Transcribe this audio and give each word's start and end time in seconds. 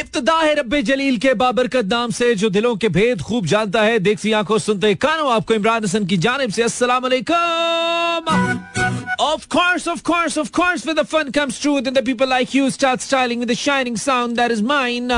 इब्तदा 0.00 0.38
है 0.40 0.54
रब्बे 0.54 0.80
जलील 0.82 1.16
के 1.18 1.32
बाबरकत 1.40 1.84
नाम 1.90 2.10
से 2.16 2.34
जो 2.40 2.48
दिलों 2.50 2.74
के 2.76 2.88
भेद 2.96 3.20
खूब 3.28 3.46
जानता 3.46 3.82
है 3.82 3.98
देखती 3.98 4.32
आँखों 4.40 4.58
सुनते 4.58 4.94
कानों 5.04 5.30
आपको 5.32 5.54
इमरान 5.54 5.84
हसन 5.84 6.06
की 6.06 6.16
जानब 6.26 6.50
से 6.58 6.62
अस्सलाम 6.62 7.08
Of 9.24 9.44
course, 9.48 9.86
of 9.90 10.02
course, 10.08 10.36
of 10.40 10.50
course, 10.52 10.84
when 10.86 10.96
the 10.96 11.04
fun 11.12 11.30
comes 11.32 11.58
true, 11.58 11.80
then 11.80 11.94
the 11.94 12.02
people 12.02 12.28
like 12.28 12.54
you 12.54 12.70
start 12.70 13.00
styling 13.00 13.44
with 13.44 13.48
the 13.48 13.56
shining 13.60 13.96
sound 14.02 14.36
that 14.36 14.50
is 14.56 14.60
mine. 14.62 15.10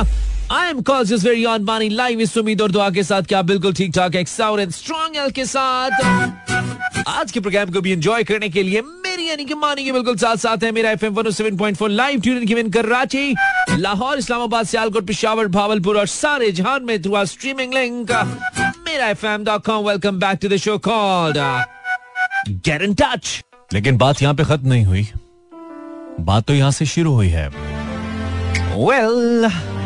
I 0.51 0.67
am 0.67 0.83
called 0.83 1.09
just 1.09 1.25
very 1.25 1.45
on 1.47 1.65
money 1.65 1.91
live 1.91 2.21
इस 2.21 2.37
उम्मीद 2.39 2.63
और 2.63 2.71
दुआ 2.73 2.91
के 2.91 3.03
साथ 3.11 3.23
क्या 3.33 3.43
बिल्कुल 3.51 3.75
ठीक 3.81 3.93
ठाक 3.95 4.15
एक 4.23 4.29
साउंड 4.29 4.61
एंड 4.61 4.71
स्ट्रॉन्ग 4.73 5.17
एल 5.25 5.31
के 5.41 5.45
साथ 5.47 6.48
आज 7.09 7.33
के 7.33 7.41
प्रोग्राम 7.41 7.71
को 7.73 7.81
भी 7.81 7.93
एंजॉय 7.93 8.25
करने 8.25 8.49
के 8.49 8.63
लिए 8.63 8.83
मेरी 8.83 9.29
यानी 9.29 9.45
कि 9.45 9.55
मानी 9.55 9.85
के 9.85 9.93
बिल्कुल 9.93 10.17
साथ 10.17 10.37
साथ 10.37 10.65
है 10.65 10.71
Mera 10.73 10.91
FM 10.91 11.15
107.4 11.23 11.89
live 11.89 12.21
tune 12.21 12.45
given 12.47 12.71
Karachi 12.71 13.35
Lahore 13.79 14.19
Islamabad 14.19 14.67
Sialkot 14.67 15.07
Peshawar 15.07 15.47
Bahawalpur 15.57 15.99
और 15.99 16.07
सारे 16.07 16.51
जहान 16.53 16.85
में 16.85 17.01
through 17.03 17.25
streaming 17.27 17.75
link 17.75 18.13
Mera 18.61 19.09
एफएम.com 19.09 19.87
welcome 19.89 20.19
back 20.21 20.39
to 20.43 20.49
the 20.49 20.57
show 20.67 20.79
called 20.89 21.39
get 22.49 22.83
in 22.83 22.95
touch 22.95 23.43
लेकिन 23.73 23.97
बात 23.99 24.23
यहाँ 24.23 24.35
पे 24.35 24.45
खत्म 24.45 24.69
नहीं 24.69 24.85
हुई। 24.85 25.07
बात 26.21 26.45
तो 26.47 26.55
यहाँ 26.55 26.71
से 26.71 26.87
शुरू 26.87 27.13
हुई 27.13 27.29
है। 27.29 27.49
वेल 27.49 29.45
well, 29.45 29.78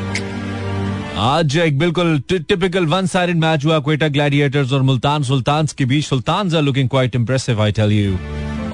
आज 1.18 1.56
एक 1.56 1.78
बिल्कुल 1.78 2.18
टिपिकल 2.28 2.86
वन 2.86 3.06
साइडेड 3.06 3.36
मैच 3.36 3.64
हुआ 3.64 3.78
क्वेटा 3.78 4.08
ग्लैडिएटर्स 4.08 4.72
और 4.72 4.82
मुल्तान 4.82 5.22
सुल्तान 5.22 5.66
के 5.78 5.84
बीच। 5.84 6.04
Sultan 6.04 6.54
are 6.56 6.62
looking 6.62 6.88
quite 6.88 7.16
impressive 7.16 7.60
I 7.62 7.72
tell 7.72 7.92
you 7.92 8.16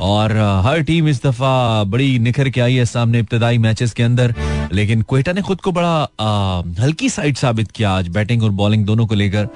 और 0.01 0.33
हर 0.67 0.83
टीम 0.83 1.09
इस 1.09 1.23
दफ़ा 1.23 1.85
बड़ी 1.85 2.19
निखर 2.19 2.49
के 2.49 2.61
आई 2.61 2.75
है 2.75 2.85
सामने 2.85 3.19
इब्तदाई 3.19 3.59
मैचेस 3.59 3.93
के 3.93 4.03
अंदर। 4.03 4.35
लेकिन 4.73 5.03
क्वेटा 5.03 5.33
ने 5.33 5.43
खुद 5.43 5.61
को 5.61 5.73
बड़ा 5.73 6.09
आ, 6.21 6.63
हल्की 6.81 7.09
साइड 7.11 7.37
साबित 7.37 7.71
किया 7.71 7.91
आज 7.91 8.09
बैटिंग 8.09 8.43
और 8.43 8.51
बॉलिंग 8.61 8.85
दोनों 8.87 9.07
को 9.07 9.15
लेकर। 9.15 9.49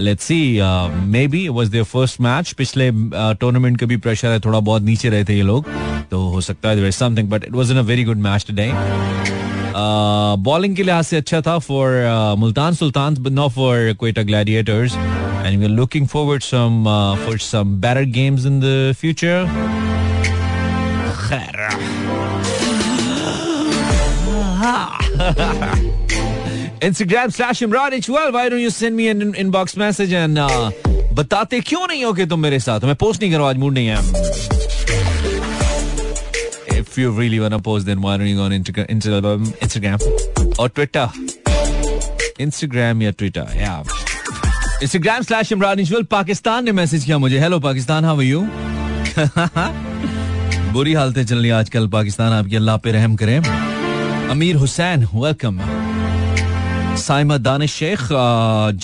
Let's 0.00 0.24
see 0.24 0.60
maybe 1.28 1.48
was 1.48 1.68
their 1.68 1.84
first 1.84 2.20
match 2.20 2.52
पिछले 2.52 2.90
टूर्नामेंट 2.90 3.74
uh, 3.74 3.80
का 3.80 3.86
भी 3.86 3.96
प्रेशर 3.96 4.28
है 4.28 4.40
थोड़ा 4.40 4.60
बहुत 4.60 4.82
नीचे 4.82 5.08
रहे 5.08 5.24
थे 5.24 5.36
ये 5.36 5.42
लोग। 5.42 5.66
तो 6.10 6.22
हो 6.28 6.40
सकता 6.40 6.68
है 6.68 6.90
something 6.90 7.30
but 7.30 7.44
it 7.44 7.52
was 7.52 7.70
in 7.70 7.78
a 7.78 7.82
very 7.82 8.04
good 8.04 8.18
match 8.18 8.46
today 8.48 8.72
bowling 10.48 10.76
के 10.76 10.82
लिहाज 10.82 11.04
से 11.04 11.16
अच्छा 11.16 11.40
था 11.46 11.58
for 11.58 11.90
Multan 12.38 12.74
Sultan 12.74 13.16
not 13.32 13.50
for 13.52 13.92
Quetta 14.00 14.22
Gladiators 14.22 14.94
and 14.94 15.58
we 15.58 15.64
are 15.64 15.70
looking 15.70 16.06
forward 16.08 16.42
some 16.42 16.84
for 17.26 17.38
some 17.38 17.74
better 17.80 18.04
games 18.18 18.46
in 18.46 18.60
the 18.60 18.94
future 19.00 19.44
खैर 21.28 21.68
Instagram 26.86 27.32
slash 27.36 27.58
Imran 27.64 27.94
H12. 27.96 28.32
Why 28.34 28.48
don't 28.48 28.60
you 28.60 28.70
send 28.70 28.96
me 28.96 29.08
an 29.08 29.34
inbox 29.34 29.76
message 29.76 30.12
and 30.20 30.38
uh, 30.38 30.70
बताते 31.14 31.60
क्यों 31.70 31.86
नहीं 31.86 32.04
हो 32.04 32.12
कि 32.12 32.26
तुम 32.26 32.40
मेरे 32.40 32.58
साथ? 32.60 32.80
मैं 32.84 32.94
पोस्ट 33.02 33.22
नहीं 33.22 33.32
करो 33.32 33.44
आज 33.44 33.56
मूड 33.58 33.74
नहीं 33.74 33.86
है। 33.86 34.19
You 37.00 37.10
really 37.18 37.40
wanna 37.40 37.58
post, 37.68 37.86
then 37.86 38.00
why 38.02 38.16
don't 38.18 38.30
you 38.30 38.36
go 38.36 38.44
on 38.44 38.52
Instagram, 38.52 38.86
Instagram? 39.66 39.98
Or 40.58 40.68
Twitter? 40.68 41.06
Instagram 42.40 43.02
या 43.02 43.12
Twitter, 43.22 43.46
yeah. 43.54 43.82
Instagram 44.82 45.26
slash 45.26 45.52
Imran 45.56 45.80
Ishwal 45.84 46.04
Pakistan 46.10 46.64
ने 46.64 46.72
मैसेज 46.72 47.04
किया 47.04 47.18
मुझे। 47.18 47.38
हेलो 47.40 47.58
पाकिस्तान 47.60 48.04
हाउ 48.04 48.20
यू 48.20 48.40
बुरी 50.72 50.92
हालतें 50.94 51.24
चल 51.24 51.36
रही 51.36 51.50
आजकल 51.50 51.88
पाकिस्तान 51.94 52.32
आपकी 52.32 52.56
अल्लाह 52.56 52.76
पे 52.84 52.92
रहम 52.92 53.16
करे। 53.22 53.36
Amir 54.30 54.56
Hussain 54.56 55.04
welcome 55.14 55.60
Saima 56.98 57.36
Danish 57.38 57.72
Sheikh 57.74 58.08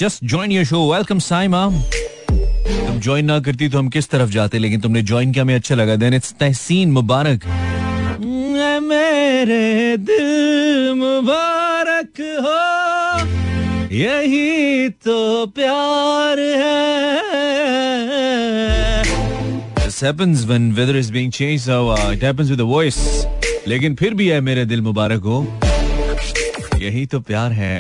just 0.01 0.25
join 0.25 0.53
your 0.53 0.65
show 0.65 0.93
welcome 0.93 1.19
Saima. 1.29 1.67
तुम 1.69 2.99
ज्वाइन 3.01 3.25
ना 3.25 3.39
करती 3.41 3.69
तो 3.69 3.79
हम 3.79 3.89
किस 3.89 4.09
तरफ़ 4.11 4.31
जाते 4.31 4.59
लेकिन 4.59 4.81
तुमने 4.81 5.03
ज्वाइन 5.03 5.33
किया 5.33 5.45
हमें 5.45 5.55
अच्छा 5.55 5.75
लगा। 5.75 5.97
Then 5.97 6.15
it's 6.15 6.35
Tehseen 6.41 6.93
Mubarak. 6.93 7.45
मेरे 8.89 9.97
दिल 10.11 10.95
मुबारक 10.99 12.21
हो 12.47 12.55
यही 13.97 14.89
तो 15.07 15.19
प्यार 15.59 16.39
है 16.63 16.85
This 19.87 20.01
happens 20.01 20.45
when 20.49 20.65
weather 20.77 20.95
is 21.01 21.11
being 21.11 21.31
changed, 21.31 21.65
so 21.65 21.77
uh, 21.91 22.11
it 22.15 22.21
happens 22.29 22.51
with 22.51 22.59
the 22.59 22.67
voice. 22.73 22.99
लेकिन 23.69 23.95
फिर 23.97 24.15
भी 24.15 24.27
है 24.29 24.41
मेरे 24.49 24.65
दिल 24.73 24.81
मुबारक 24.89 25.23
हो 25.33 25.39
यही 26.83 27.07
तो 27.15 27.21
प्यार 27.31 27.53
है 27.63 27.75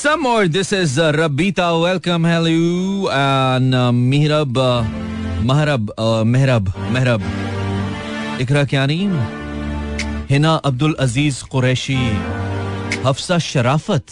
Some 0.00 0.22
more. 0.22 0.44
This 0.48 0.72
is 0.72 0.92
uh, 0.98 1.12
Rabita. 1.12 1.64
Welcome, 1.82 2.24
hello, 2.24 3.10
and 3.16 3.74
uh, 3.74 3.90
Mihrab, 3.92 4.56
uh, 4.56 4.82
Mahrab, 5.50 5.90
uh, 5.98 6.24
Mehrab, 6.24 6.70
Mehrab. 6.96 7.49
इकरा 8.40 8.64
क्यानीम 8.64 9.12
हिना 10.30 10.52
अब्दुल 10.64 10.94
अज़ीज़ 11.00 11.44
कुरैशी, 11.52 11.96
हफ्सा 13.06 13.38
शराफत, 13.38 14.06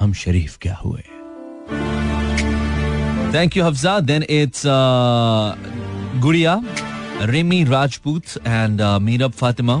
हम 0.00 0.12
शरीफ 0.14 0.56
क्या 0.62 0.74
हुए? 0.84 1.02
Thank 3.34 3.56
you 3.56 3.64
Hafza 3.64 3.98
then 4.00 4.22
it's 4.30 4.62
Gudiya, 6.22 6.60
Remi 7.22 7.62
Rajput 7.64 8.24
and 8.46 8.82
uh, 8.82 8.98
Meerab 9.02 9.32
Fatima, 9.32 9.76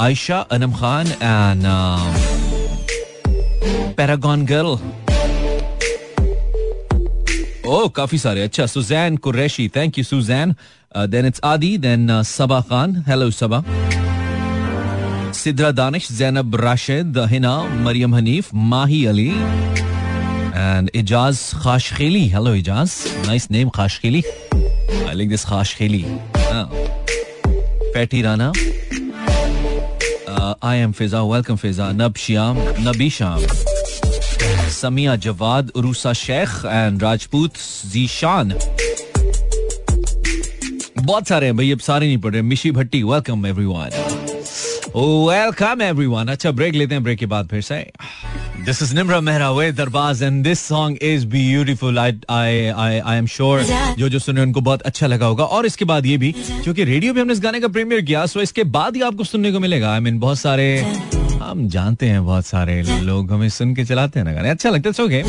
Ayesha, 0.00 0.38
Anam 0.38 0.72
Khan 0.74 1.06
and 1.06 1.62
paragon 3.96 4.46
girl 4.46 4.78
Oh, 7.68 7.88
काफ़ी 7.96 8.18
सारे 8.18 8.42
अच्छा 8.42 8.64
Suzanne 8.66 9.16
Qureshi 9.24 9.68
thank 9.76 9.98
you 9.98 10.04
Suzanne 10.04 10.54
then 11.12 11.26
it's 11.26 11.40
Adi 11.44 11.76
then 11.78 12.22
Saba 12.24 12.60
Khan 12.70 12.94
hello 13.08 13.30
Saba 13.38 13.62
Sidra 15.40 15.70
Danish 15.80 16.10
Zainab 16.18 16.56
Rashid 16.60 17.18
Hina 17.32 17.52
Maryam 17.84 18.14
Hanif 18.14 18.48
Mahi 18.72 19.04
Ali 19.12 19.28
and 19.28 20.90
Ijaz 21.02 21.40
Khaskheli 21.62 22.26
hello 22.28 22.54
Ijaz 22.64 22.96
nice 23.26 23.50
name 23.50 23.68
Khaskheli 23.76 24.22
I 24.24 25.14
like 25.14 25.28
this 25.28 25.44
Khaskheli 25.52 26.02
fatty 27.94 28.22
Rana 28.28 28.52
I 30.68 30.78
am 30.78 30.92
Fiza 31.00 31.22
welcome 31.34 31.56
Fiza 31.66 31.90
नब 32.00 32.14
श्याम 32.26 32.58
नबी 32.88 33.10
शाम 33.20 33.67
Samia 34.80 35.16
Jawad 35.26 35.70
Urusa 35.76 36.12
Sheikh 36.22 36.48
and 36.64 37.02
Rajput 37.02 37.52
Zeeshan 37.92 38.54
बहुत 40.98 41.28
सारे 41.28 41.46
हैं 41.46 41.56
भाई 41.56 41.70
अब 41.72 41.78
सारे 41.80 42.06
नहीं 42.06 42.18
पढ़ 42.18 42.32
रहे। 42.32 42.42
Mishi 42.42 42.70
Bhatti 42.70 43.02
welcome 43.02 43.46
everyone 43.46 43.90
welcome 44.96 45.82
everyone 45.82 46.28
अच्छा 46.28 46.50
ब्रेक 46.50 46.74
लेते 46.74 46.94
हैं 46.94 47.02
ब्रेक 47.04 47.18
के 47.18 47.26
बाद 47.26 47.48
फिर 47.48 47.60
से। 47.62 47.90
Is 48.68 48.90
Nimra 48.92 49.18
Mehra 49.26 49.46
with 49.56 49.76
Darbaz 49.76 50.20
and 50.26 50.46
this 50.46 50.62
song 50.62 50.96
is 51.10 51.22
beautiful. 51.34 51.98
I 52.00 52.08
I 52.28 52.48
I 52.86 52.88
I 53.12 53.14
am 53.20 53.28
sure 53.34 53.60
जो 53.98 54.08
जो 54.08 54.18
सुने 54.18 54.40
उनको 54.40 54.60
बहुत 54.60 54.82
अच्छा 54.90 55.06
लगा 55.06 55.26
होगा। 55.26 55.44
और 55.44 55.66
इसके 55.66 55.84
बाद 55.84 56.06
ये 56.06 56.16
भी 56.18 56.32
क्योंकि 56.32 56.84
रेडियो 56.84 57.14
पे 57.14 57.20
हमने 57.20 57.32
इस 57.32 57.40
गाने 57.42 57.60
का 57.60 57.68
प्रीमियर 57.68 58.00
किया 58.00 58.26
सो 58.26 58.40
इसके 58.40 58.64
बाद 58.76 58.96
ही 58.96 59.02
आपको 59.02 59.24
सुनने 59.24 59.52
को 59.52 59.60
मिलेगा। 59.60 59.92
आई 59.92 59.98
I 59.98 60.02
मीन 60.02 60.12
mean, 60.12 60.22
बहुत 60.22 60.38
सारे 60.38 60.66
हम 61.42 61.68
जानते 61.70 62.06
हैं 62.08 62.24
बहुत 62.24 62.46
सारे 62.46 62.82
लोग 63.02 63.32
हमें 63.32 63.48
सुन 63.48 63.74
के 63.74 63.84
चलाते 63.84 64.18
हैं 64.18 64.24
ना 64.26 64.32
गाने। 64.32 64.48
अच्छा 64.50 64.70
लगता 64.70 64.90
है 64.98 65.04
ओके 65.04 65.22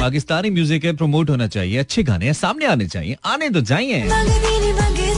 पाकिस्तानी 0.00 0.50
म्यूज़िक 0.50 0.84
है 0.84 0.92
प्रमोट 0.96 1.30
होना 1.30 1.46
चाहिए 1.46 1.78
अच्छे 1.78 2.02
गाने 2.02 2.26
हैं 2.26 2.32
सामने 2.32 2.66
आने 2.66 2.86
चाहिए 2.86 3.16
आने 3.26 3.48
तो 3.50 3.60
चाहिए। 3.62 4.02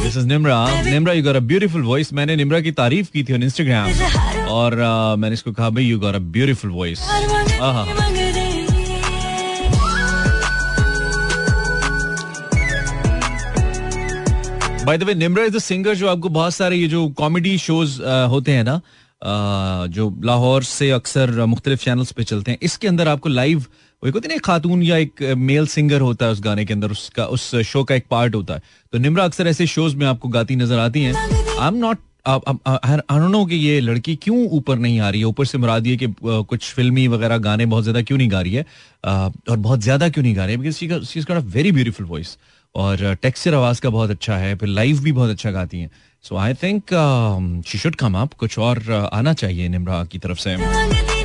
This 0.03 0.17
is 0.17 0.27
Nimra 0.27 0.59
Nimra 0.84 1.12
you 1.12 1.23
got 1.25 1.37
a 1.37 1.41
beautiful 1.53 1.83
voice 1.83 2.12
मैंने 2.12 2.37
निम्रा 2.37 2.61
की 2.61 2.73
तारीफ़ 2.73 3.11
की 3.12 3.25
थी 3.25 3.33
ऑन 3.34 3.43
इंस्टाग्राम 3.43 3.91
और 4.48 4.72
uh, 4.72 5.19
मैंने 5.19 5.34
इसको 5.34 5.53
कहा 5.53 5.71
भाई 5.71 5.84
you 5.84 5.98
got 6.01 6.15
a 6.15 6.19
beautiful 6.19 6.71
voice 6.71 7.01
by 14.87 14.98
the 14.98 15.03
way 15.03 15.15
Nimra 15.15 15.45
is 15.45 15.54
the 15.54 15.59
singer 15.59 15.95
जो 15.95 16.09
आपको 16.09 16.28
बहुत 16.28 16.54
सारे 16.54 16.77
ये 16.77 16.89
जो 16.89 17.09
कॉमेडी 17.19 17.57
शोज़ 17.59 18.03
होते 18.31 18.53
हैं 18.53 18.65
ना 18.65 18.81
जो 19.27 20.15
लाहौर 20.25 20.63
से 20.65 20.91
अक्सर 20.91 21.45
मुख्तलिफ़ 21.47 21.81
चैनल्स 21.81 22.13
पे 22.13 22.25
चलते 22.25 22.51
हैं, 22.51 22.59
इसके 22.63 22.89
अंदर 22.89 23.09
आपको 23.09 23.28
लाइव 23.28 23.65
वो 24.03 24.09
एक 24.09 24.17
एक 24.27 24.45
खातून 24.45 24.83
या 24.83 24.97
एक 24.97 25.23
मेल 25.39 25.67
सिंगर 25.67 26.01
होता 26.01 26.27
है 26.27 26.33
उस 26.33 26.41
गाने 26.43 26.65
के 26.65 26.73
अंदर, 26.75 26.91
उसका, 26.91 27.25
उस 27.27 27.55
शो 27.57 27.84
का 27.84 27.95
एक 27.95 28.05
पार्ट 28.11 28.34
होता 28.34 28.55
है। 28.55 28.63
तो 28.93 28.99
निम्रा, 28.99 29.25
अक्सर 29.25 29.47
ऐसे 29.49 29.67
शोज़ 29.67 29.97
में 29.97 30.07
आपको 30.07 30.28
गाती 30.28 30.57
नज़र 30.57 30.78
आती 30.78 31.03
हैं। 31.03 31.15
आई 31.15 31.69
एम 31.69 31.77
नॉट 31.77 31.99
नो 32.28 33.45
कि 33.47 33.57
ये 33.57 33.81
लड़की 33.81 34.15
क्यों 34.17 34.47
ऊपर 34.49 34.78
नहीं 34.78 34.99
आ 35.01 35.09
रही 35.11 35.21
है, 35.21 35.27
ऊपर 35.27 35.45
से 35.45 35.59
मुराद 35.59 35.87
ये 35.87 35.97
कि 35.97 36.07
कुछ 36.22 36.72
फिल्मी 36.75 37.07
वगैरह 37.09 37.39
गाने 37.39 37.67
बहुत 37.67 37.84
ज़्यादा 37.84 38.03
क्यों 38.03 38.19
नहीं 38.19 38.31
गा 38.31 38.41
रही 38.41 38.55
है? 38.55 38.65
और 39.05 39.57
बहुत 39.57 39.81
ज़्यादा 39.81 40.09
क्यों 40.09 40.22
नहीं 40.25 40.37
गा 40.37 40.45
रही 40.45 40.55
है? 40.55 40.61
बिकॉज़ 40.61 41.43
वेरी 41.47 41.72
ब्यूटीफुल 41.72 42.07
वॉइस 42.07 42.37
और 42.75 43.15
टेक्सचर 43.22 43.55
आवाज़ 43.55 43.81
का 43.81 43.91
बहुत 43.91 44.11
अच्छा 44.11 44.37
है, 44.37 44.55
फिर 44.57 44.69
लाइव 44.69 45.01
भी 45.01 45.13
बहुत 45.13 45.31
अच्छा 45.31 45.51
गाती 45.51 45.81
हैं। 45.81 45.91
So 46.27 46.37
I 46.43 46.55
think 46.63 46.93
she 47.69 47.78
should 47.78 47.97
come 47.97 48.15
up 48.19 48.33
कुछ 48.39 48.59
और 48.59 48.78
uh, 48.78 49.09
आना 49.17 49.33
चाहिए 49.43 49.69
निम्रा 49.69 50.03
की 50.13 50.19
तरफ़ 50.19 50.39
से 50.45 50.57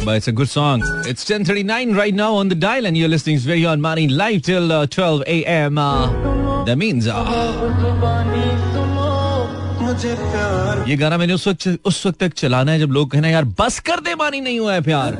But 0.03 0.15
it's 0.19 0.29
a 0.29 0.33
good 0.37 0.49
song. 0.49 0.83
It's 1.09 1.25
10:39 1.29 1.91
right 1.95 2.15
now 2.19 2.29
on 2.35 2.51
the 2.51 2.55
dial, 2.61 2.87
and 2.89 2.99
you're 2.99 3.09
listening 3.13 3.39
to 3.41 3.49
Very 3.49 3.65
On 3.71 3.83
Money 3.85 4.05
live 4.21 4.39
till 4.47 4.71
uh, 4.71 4.79
12 4.95 5.23
a.m. 5.35 5.77
Uh, 5.77 6.63
that 6.69 6.79
means 6.83 7.07
uh, 7.07 7.17
ये 10.87 10.95
गाना 10.97 11.17
मैंने 11.17 11.33
उस 11.33 11.47
वक्त 11.47 11.67
उस 11.85 12.05
वक्त 12.05 12.19
तक 12.19 12.33
चलाना 12.43 12.71
है 12.71 12.79
जब 12.79 12.91
लोग 12.91 13.11
कहना 13.11 13.29
यार 13.29 13.45
बस 13.59 13.79
कर 13.89 13.99
दे 14.07 14.15
मानी 14.15 14.41
नहीं 14.41 14.59
हुआ 14.59 14.73
है 14.73 14.81
प्यार 14.81 15.15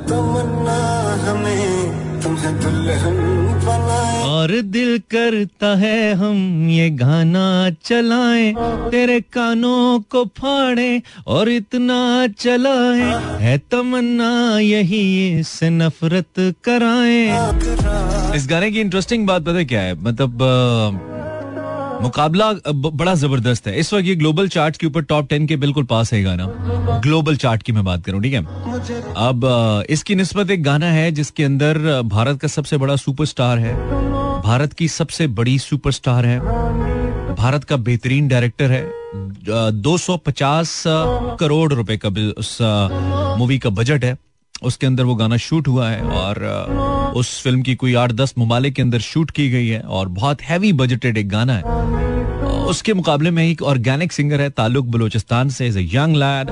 और 4.31 4.51
दिल 4.61 4.97
करता 5.11 5.75
है 5.75 6.13
हम 6.13 6.67
ये 6.69 6.89
गाना 6.89 7.69
चलाएँ। 7.85 8.53
तेरे 8.91 9.19
कानों 9.21 9.99
को 10.11 10.25
फाड़े 10.38 11.01
और 11.27 11.49
इतना 11.49 12.27
चलाएँ। 12.39 13.39
है 13.41 13.57
तमन्ना 13.71 14.59
यही 14.59 15.03
इससे 15.39 15.69
नफरत 15.69 16.55
कराएँ। 16.63 17.29
इस 18.35 18.47
गाने 18.49 18.71
की 18.71 18.81
इंटरेस्टिंग 18.81 19.27
बात 19.27 19.41
पता 19.41 19.63
क्या 19.63 19.81
है? 19.81 19.95
मतलब 20.01 20.38
मुकाबला 22.01 22.51
बड़ा 22.68 23.13
ज़बरदस्त 23.15 23.68
है। 23.68 23.80
इस 23.80 23.94
वक्त 23.94 24.06
ये 24.06 24.15
ग्लोबल 24.15 24.48
चार्ट 24.50 24.77
के 24.77 24.88
ऊपर 24.88 25.01
टॉप 25.03 25.27
टेन 25.30 25.45
के 25.48 25.56
बिल्कुल 25.57 25.83
पास 25.83 26.13
है 26.13 26.21
गाना। 26.24 26.45
ग्लोबल 27.03 27.36
चार्ट 27.36 27.63
की 27.63 27.71
मैं 27.71 27.83
बात 27.86 28.03
करूँ 28.06 28.21
ठीक 28.21 28.33
है? 28.33 28.44
अब 29.19 29.86
इसकी 29.89 30.15
नस्बत 30.15 30.51
एक 30.51 30.63
गाना 30.63 30.92
है 30.92 31.12
जिसके 31.12 31.44
अंदर 31.44 32.01
भारत 32.06 32.39
का 32.42 32.48
सबसे 32.48 32.77
बड़ा 32.77 32.95
सुपरस्टार 32.95 33.59
है। 33.59 33.75
भारत 34.42 34.74
की 34.74 34.88
सबसे 34.88 35.27
बड़ी 35.30 35.57
सुपरस्टार 35.59 36.25
है। 36.25 36.39
भारत 37.36 37.63
का 37.63 37.77
बेहतरीन 37.80 38.27
डायरेक्टर 38.27 38.71
है। 38.71 38.83
250 39.81 40.83
करोड़ 41.39 41.74
रुपए 41.74 41.98
का 41.98 42.09
उस 42.39 42.57
मूवी 43.38 43.57
का 43.59 43.69
बजट 43.71 44.03
है। 44.03 44.18
उसके 44.62 44.88
अंदर 44.88 45.04
वो 45.04 45.16
गाना 45.16 45.38
शूट 45.40 45.68
हुआ 45.68 45.90
है 45.90 46.02
और 46.02 47.13
उस 47.18 47.42
फ़िल्म 47.44 47.62
की 47.62 47.75
कोई 47.75 47.94
आठ 47.96 48.12
दस 48.13 48.34
ममालिक 48.38 48.74
के 48.75 48.81
अंदर 48.81 49.00
शूट 49.02 49.31
की 49.31 49.50
गई 49.50 49.68
है 49.68 49.80
और 49.80 50.08
बहुत 50.10 50.42
हैवी 50.42 50.74
बजटेड 50.74 51.18
एक 51.18 51.30
गाना 51.30 51.54
है। 51.54 51.63
उसके 52.66 52.94
मुकाबले 52.94 53.31
में 53.31 53.44
एक 53.44 53.62
ऑर्गेनिक 53.63 54.12
सिंगर 54.12 54.42
है, 54.42 54.50
ताल्लुक 54.50 54.86
बलोचिस्तान 54.88 55.50
से 55.50 55.68
इज़ 55.68 55.80
यंग 55.96 56.16
लैड 56.16 56.50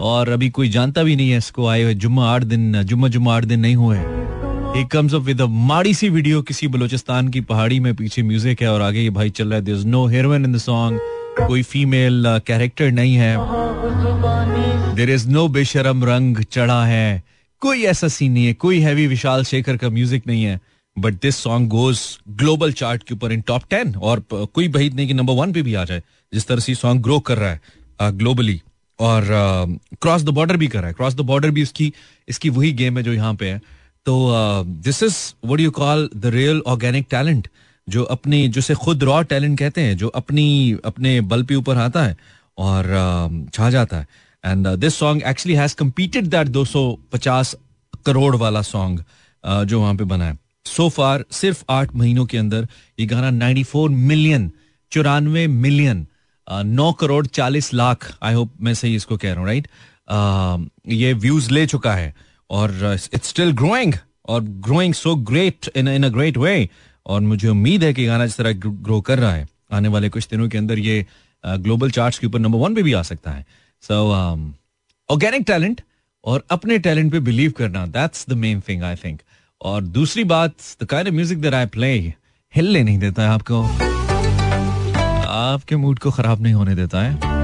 और 0.00 0.28
अभी 0.28 0.48
कोई 0.50 0.68
जानता 0.68 1.02
भी 1.02 1.16
नहीं 1.16 1.30
है 1.30 1.38
इसको, 1.38 1.66
आए 1.66 1.82
हुए 1.82 1.94
जुम्मा 1.96 2.28
आठ 2.30 2.44
दिन, 2.44 2.82
जुम्मा 2.82 3.08
जुम्मा 3.08 3.36
आठ 3.36 3.44
दिन 3.44 3.60
नहीं 3.60 3.76
हुए। 3.76 3.98
ही 4.76 4.84
कम्स 4.92 5.14
अप 5.14 5.22
विद 5.22 5.40
माड़ी 5.42 5.94
सी 5.94 6.08
वीडियो 6.08 6.42
किसी 6.42 6.68
बलोचिस्तान 6.68 7.28
की 7.28 7.40
पहाड़ी 7.42 7.78
में 7.80 7.94
पीछे 7.96 8.22
म्यूज़िक 8.22 8.62
है 8.62 8.72
और 8.72 8.82
आगे 8.82 9.00
ये 9.00 9.10
भाई 9.10 9.30
चल 9.30 9.48
रहा 9.48 9.58
है 9.58 9.78
is 9.78 9.86
no 9.86 10.06
heroine 10.06 10.44
in 10.44 10.52
the 10.52 10.58
song 10.58 11.00
कोई 11.38 11.62
फीमेल 11.62 12.24
कैरेक्टर 12.46 12.90
नहीं 12.90 13.14
है। 13.14 13.36
देर 14.96 15.10
इज़ 15.10 15.28
नो 15.28 15.46
बेशरम 15.48 16.04
रंग 16.04 16.42
चढ़ा 16.42 16.84
है। 16.84 17.22
कोई 17.62 17.82
ऐसा 17.84 18.08
सीन 18.08 18.32
नहीं 18.32 18.46
है, 18.46 18.52
कोई 18.54 18.80
हैवी 18.80 19.06
विशाल 19.06 19.44
शेखर 19.44 19.76
का 19.76 19.88
म्यूज़िक 19.90 20.26
नहीं 20.26 20.42
है 20.44 20.60
but 20.96 21.14
this 21.22 21.36
song 21.36 21.68
goes 21.68 22.00
global 22.30 22.72
chart 22.72 23.02
के 23.02 23.14
ऊपर 23.14 23.32
इन 23.32 23.40
टॉप 23.46 23.62
टेन 23.70 23.94
और 23.96 24.22
कोई 24.32 24.68
बहित 24.68 24.94
नहीं 24.94 25.06
कि 25.06 25.14
नंबर 25.14 25.34
वन 25.34 25.52
पे 25.52 25.62
भी 25.62 25.74
आ 25.74 25.84
जाए, 25.84 26.02
जिस 26.32 26.46
तरह 26.46 26.60
से 26.60 26.74
सॉन्ग 26.74 27.02
ग्रो 27.02 27.18
कर 27.20 27.38
रहा 27.38 27.50
है 27.50 28.12
ग्लोबली 28.12 28.60
और 28.98 29.24
क्रॉस 30.02 30.22
द 30.22 30.28
बॉर्डर 30.30 30.56
भी 30.56 30.66
कर 30.66 30.78
रहा 30.78 30.88
है 30.88 30.94
क्रॉस 30.94 31.14
द 31.14 31.20
बॉर्डर 31.22 31.50
भी 31.50 31.62
उसकी 31.62 31.92
इसकी 32.28 32.50
वही 32.50 32.72
गेम 32.72 32.96
है 32.98 33.02
जो 33.02 33.12
यहाँ 33.12 33.34
पे 33.34 33.48
है। 33.48 33.58
तो 34.06 34.32
this 34.84 35.02
is 35.02 35.16
what 35.46 35.60
you 35.60 35.70
call 35.72 36.08
the 36.16 36.26
real 36.34 36.62
organic 36.66 37.06
talent 37.10 37.48
जो 37.88 38.02
अपनी, 38.04 38.46
जिसे 38.48 38.74
खुद 38.74 39.02
रॉ 39.04 39.20
टैलेंट 39.24 39.58
कहते 39.58 39.80
हैं, 39.80 39.96
जो 39.96 40.08
अपनी, 40.10 40.76
अपने 40.84 41.20
बल 41.22 41.42
पे 41.42 41.54
ऊपर 41.54 41.76
आता 41.78 42.04
है 42.04 42.16
और 42.58 43.48
छा 43.54 43.70
जाता 43.70 43.96
है। 43.96 44.06
And 44.46 44.66
this 44.78 44.98
song 44.98 45.22
actually 45.26 45.56
has 45.56 45.74
competed 45.76 46.26
that 46.34 46.48
250 46.56 47.54
crore 48.06 48.34
वाला 48.36 48.62
सॉन्ग 48.64 49.04
जो 49.44 49.80
वहाँ 49.80 49.94
पे 49.94 50.04
बना 50.04 50.24
है 50.24 50.38
सो 50.66 50.88
फार 50.90 51.24
सिर्फ़ 51.32 51.62
आठ 51.70 51.94
महीनों 51.96 52.24
के 52.26 52.38
अंदर 52.38 52.66
ये 52.98 53.06
गाना 53.06 53.30
94 53.38 53.88
मिलियन 54.12 54.50
चौरानवे 54.92 55.46
मिलियन 55.46 56.06
नौ 56.48 56.92
करोड़ 57.00 57.26
चालीस 57.28 57.72
लाख 57.74 58.10
आई 58.22 58.34
होप 58.34 58.52
मैं 58.60 58.74
सही 58.74 58.94
इसको 58.96 59.16
कह 59.16 59.32
रहा 59.32 59.40
हूँ 59.40 59.46
राइट 59.46 59.68
ये 60.92 61.12
व्यूज़ 61.14 61.50
ले 61.50 61.66
चुका 61.66 61.94
है 61.94 62.14
और 62.50 62.74
इट्स 63.14 63.28
स्टिल 63.28 63.52
ग्रोइंग 63.54 63.94
और 64.28 64.42
growing 64.66 64.94
so 64.94 65.14
great 65.30 65.70
in 65.76 65.88
in 65.88 66.04
a 66.04 66.08
great 66.08 66.36
way 66.38 66.68
और 67.06 67.20
मुझे 67.22 67.48
उम्मीद 67.48 67.84
है 67.84 67.92
कि 67.94 68.06
गाना 68.06 68.26
जिस 68.26 68.36
तरह 68.36 68.52
ग्रो 68.56 69.00
कर 69.00 69.18
रहा 69.18 69.32
है 69.32 69.46
आने 69.72 69.88
वाले 69.88 70.08
कुछ 70.08 70.28
दिनों 70.30 70.48
के 70.48 70.58
अंदर 70.58 70.78
ये 70.78 71.04
ग्लोबल 71.44 71.90
चार्ट्स 71.90 72.18
के 72.18 72.26
ऊपर 72.26 72.38
नंबर 72.38 72.58
वन 72.58 72.74
पे 72.74 72.82
भी 72.82 72.92
आ 72.92 73.02
सकता 73.02 73.30
है 73.30 73.44
सो 73.88 74.10
ऑर्गेनिक 75.10 75.42
टैलेंट 75.46 75.80
और 76.24 76.44
अपने 76.50 76.78
टैलेंट 76.78 77.12
पे 77.12 77.20
बिलीव 77.20 77.50
करना 77.50 77.86
that's 77.86 78.26
the 78.28 78.32
main 78.32 78.60
thing 78.68 78.82
I 78.82 78.94
think 78.94 79.20
और 79.62 79.82
दूसरी 79.82 80.24
बात 80.24 80.54
the 80.82 80.84
kind 80.84 81.08
of 81.08 81.14
music 81.14 81.40
that 81.40 81.54
I 81.54 81.66
play 81.66 82.14
हिलने 82.54 82.82
नहीं 82.82 82.98
देता 82.98 83.22
है 83.22 83.28
आपको। 83.28 83.62
आपके 85.28 85.76
मूड 85.76 85.98
को 85.98 86.10
खराब 86.10 86.42
नहीं 86.42 86.54
होने 86.54 86.74
देता 86.74 87.02
है। 87.02 87.36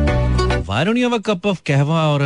Don't 0.62 0.98
you 0.98 1.10
have 1.10 1.20
a 1.20 1.30
cup 1.30 1.46
of 1.46 1.60
कहवा 1.66 2.08
और 2.08 2.20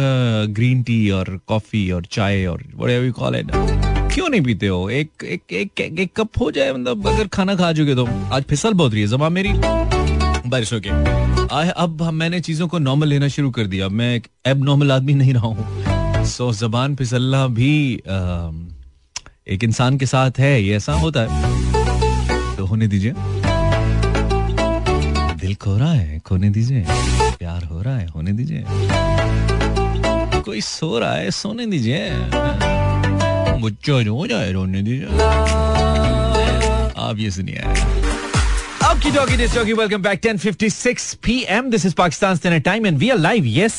ग्रीन 0.46 0.82
टी 0.82 1.10
और 1.10 1.40
कॉफ़ी 1.46 1.90
और 1.90 2.04
चाय 2.04 2.46
और 2.46 2.62
whatever 2.62 3.04
you 3.10 3.14
call 3.18 3.38
it? 3.42 3.50
क्यों 4.14 4.28
नहीं 4.28 4.40
पीते 4.40 4.66
हो? 4.66 4.90
एक 4.90 5.10
एक 5.24 5.52
एक, 5.52 5.80
एक, 5.80 6.00
एक 6.00 6.12
कप 6.16 6.30
हो 6.40 6.50
जाए 6.50 6.72
मतलब 6.72 7.08
अगर 7.08 7.26
खाना 7.26 7.54
खा 7.54 7.72
चुके 7.72 7.94
तो। 7.94 8.06
आज 8.34 8.42
फिसल 8.42 8.72
बहुत 8.72 8.92
रही 8.92 9.00
है 9.00 9.08
जमा 9.08 9.28
मेरी। 9.28 9.48
बारिश 10.50 10.72
हो 10.72 10.80
गई 10.80 10.90
अब 11.76 12.02
मैंने 12.12 12.40
चीज़ों 12.40 12.68
को 12.68 12.78
नॉर्मल 12.78 13.08
लेना 13.08 13.28
शुरू 13.28 13.50
कर 13.50 13.66
दिया। 13.66 13.88
मैं 13.88 14.14
एक 14.16 14.26
एब 14.46 14.64
नॉर्मल 14.64 14.92
आदमी 14.92 15.14
नहीं 15.14 15.34
रहा 15.34 15.46
हूँ। 15.46 16.24
सो 16.26 16.52
जबान 16.52 16.94
फिसलना 16.96 17.46
भी 17.48 18.02
आ, 18.08 18.50
एक 19.48 19.64
इंसान 19.64 19.98
के 19.98 20.06
साथ 20.06 20.38
है 20.38 20.62
ये 20.62 20.76
ऐसा 20.76 20.92
होता 20.92 21.20
है। 21.20 22.56
तो 22.56 22.66
होने 22.66 22.86
दीजिए। 22.86 23.12
दिल 25.40 25.54
खो 25.54 25.76
रहा 25.78 25.92
है 25.92 26.18
खोने 26.18 26.50
दीजिए। 26.50 26.84
प्यार 27.38 27.64
हो 27.64 27.82
रहा 27.82 27.98
है 27.98 28.06
होने 28.06 28.32
दीजिए। 28.32 28.64
कोई 30.42 30.60
सो 30.60 30.98
रहा 30.98 31.14
है 31.14 31.30
सोने 31.30 31.66
दीजिए। 31.66 32.10
मुझे 33.60 33.92
हो 34.08 34.26
जाए 34.26 34.52
रोने 34.52 34.82
दीजिए। 34.82 35.06
आप 36.98 37.14
ये 37.18 37.30
सुनिए। 37.30 37.62
Okie 38.96 39.10
dokie, 39.12 39.36
this 39.36 39.52
jockey. 39.54 39.74
Welcome 39.74 40.00
back. 40.00 40.22
10:56 40.22 41.20
p.m. 41.20 41.68
This 41.70 41.84
is 41.84 41.92
Pakistan 41.94 42.36
Standard 42.36 42.64
Time, 42.64 42.86
and 42.86 42.98
we 42.98 43.10
are 43.10 43.18
live. 43.18 43.44
Yes. 43.56 43.74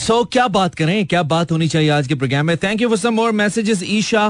सो 0.00 0.24
क्या 0.32 0.46
बात 0.48 0.74
करें 0.74 1.06
क्या 1.06 1.22
बात 1.30 1.52
होनी 1.52 1.68
चाहिए 1.68 1.88
आज 1.90 2.06
के 2.08 2.14
प्रोग्राम 2.14 2.46
में 2.46 2.56
thank 2.62 2.80
you 2.82 2.88
for 2.88 2.98
some 2.98 3.14
more 3.14 3.32
messages 3.40 3.82
Esha 3.86 4.28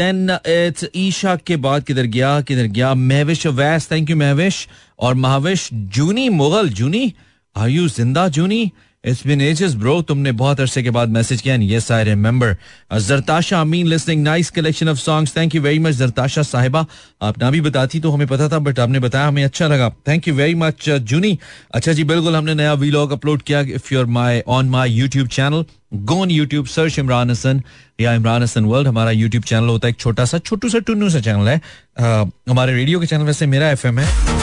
then 0.00 0.30
it's 0.30 0.86
Esha 0.96 1.34
के 1.46 1.56
बाद 1.66 1.84
किधर 1.84 2.06
गया 2.16 2.40
किधर 2.48 2.66
गया 2.78 2.92
महविश 2.94 3.46
वैस 3.60 3.90
थैंक 3.90 4.10
यू 4.10 4.16
महविश 4.16 4.66
और 4.98 5.14
महाविश 5.24 5.68
जूनी 5.96 6.28
मुगल 6.40 6.68
जूनी 6.80 7.12
आर 7.56 7.68
यू 7.68 7.88
ज़िंदा 7.88 8.26
Juni 8.38 8.70
it's 9.04 9.26
been 9.26 9.40
ages 9.40 9.74
bro 9.74 10.00
तुमने 10.02 10.32
बहुत 10.32 10.60
अरसे 10.60 10.82
के 10.82 10.90
बाद 10.90 11.08
मैसेज 11.10 11.40
किया 11.42 11.54
and 11.54 11.62
yes 11.70 11.90
I 11.92 12.04
remember 12.04 12.56
Zartasha 13.00 13.60
Amin 13.60 13.86
listening 13.86 14.22
nice 14.22 14.50
collection 14.50 14.88
of 14.88 14.98
songs 14.98 15.36
thank 15.36 15.54
you 15.54 15.62
very 15.62 15.78
much 15.78 15.94
Zartasha 15.94 16.42
sahiba. 16.42 16.84
आप 17.22 17.38
ना 17.42 17.50
भी 17.50 17.60
बताती 17.60 18.00
तो 18.00 18.10
हमें 18.10 18.26
पता 18.26 18.48
था 18.48 18.58
बट 18.58 18.78
आपने 18.80 18.98
बताया 18.98 19.26
हमें 19.28 19.44
अच्छा 19.44 19.68
लगा. 19.68 19.88
Thank 20.08 20.28
you 20.28 20.34
very 20.34 20.54
much 20.54 20.88
Juni 20.88 21.38
अच्छा 21.74 21.92
जी 21.92 22.04
बिल्कुल 22.04 22.36
हमने 22.36 22.54
नया 22.54 22.74
वीलॉग 22.74 23.12
अपलोड 23.12 23.42
किया. 23.42 23.60
If 23.60 23.94
your 23.94 24.06
my 24.06 24.42
on 24.48 24.68
my 24.68 24.90
YouTube 24.90 25.28
channel 25.28 25.64
go 25.94 26.20
on 26.22 26.30
YouTube 26.30 26.66
search 26.66 26.98
Imran 26.98 27.30
Hassan 27.30 27.62
या 28.00 28.14
इमरान 28.14 28.42
हसन 28.42 28.64
वर्ल्ड 28.64 28.88
हमारा 28.88 29.10
यूट्यूब 29.10 29.44
चैनल 29.44 29.68
होता 29.68 29.88
है 29.88 29.92
एक 29.92 29.98
छोटा 30.00 30.24
सा 30.24 30.38
छोटू 30.38 30.68
सा 30.68 30.78
टुन्नू 30.78 31.10
सा 31.10 31.20
चैनल 31.20 31.48
है. 31.48 31.60
Uh, 32.00 32.30
हमारे 32.50 32.74
रेडियो 32.74 33.00
के 33.00 33.06
चैनल 33.06 33.24
वैसे 33.24 33.46
मेरा 33.46 33.70
एफ़ 33.70 33.86
है. 33.86 34.41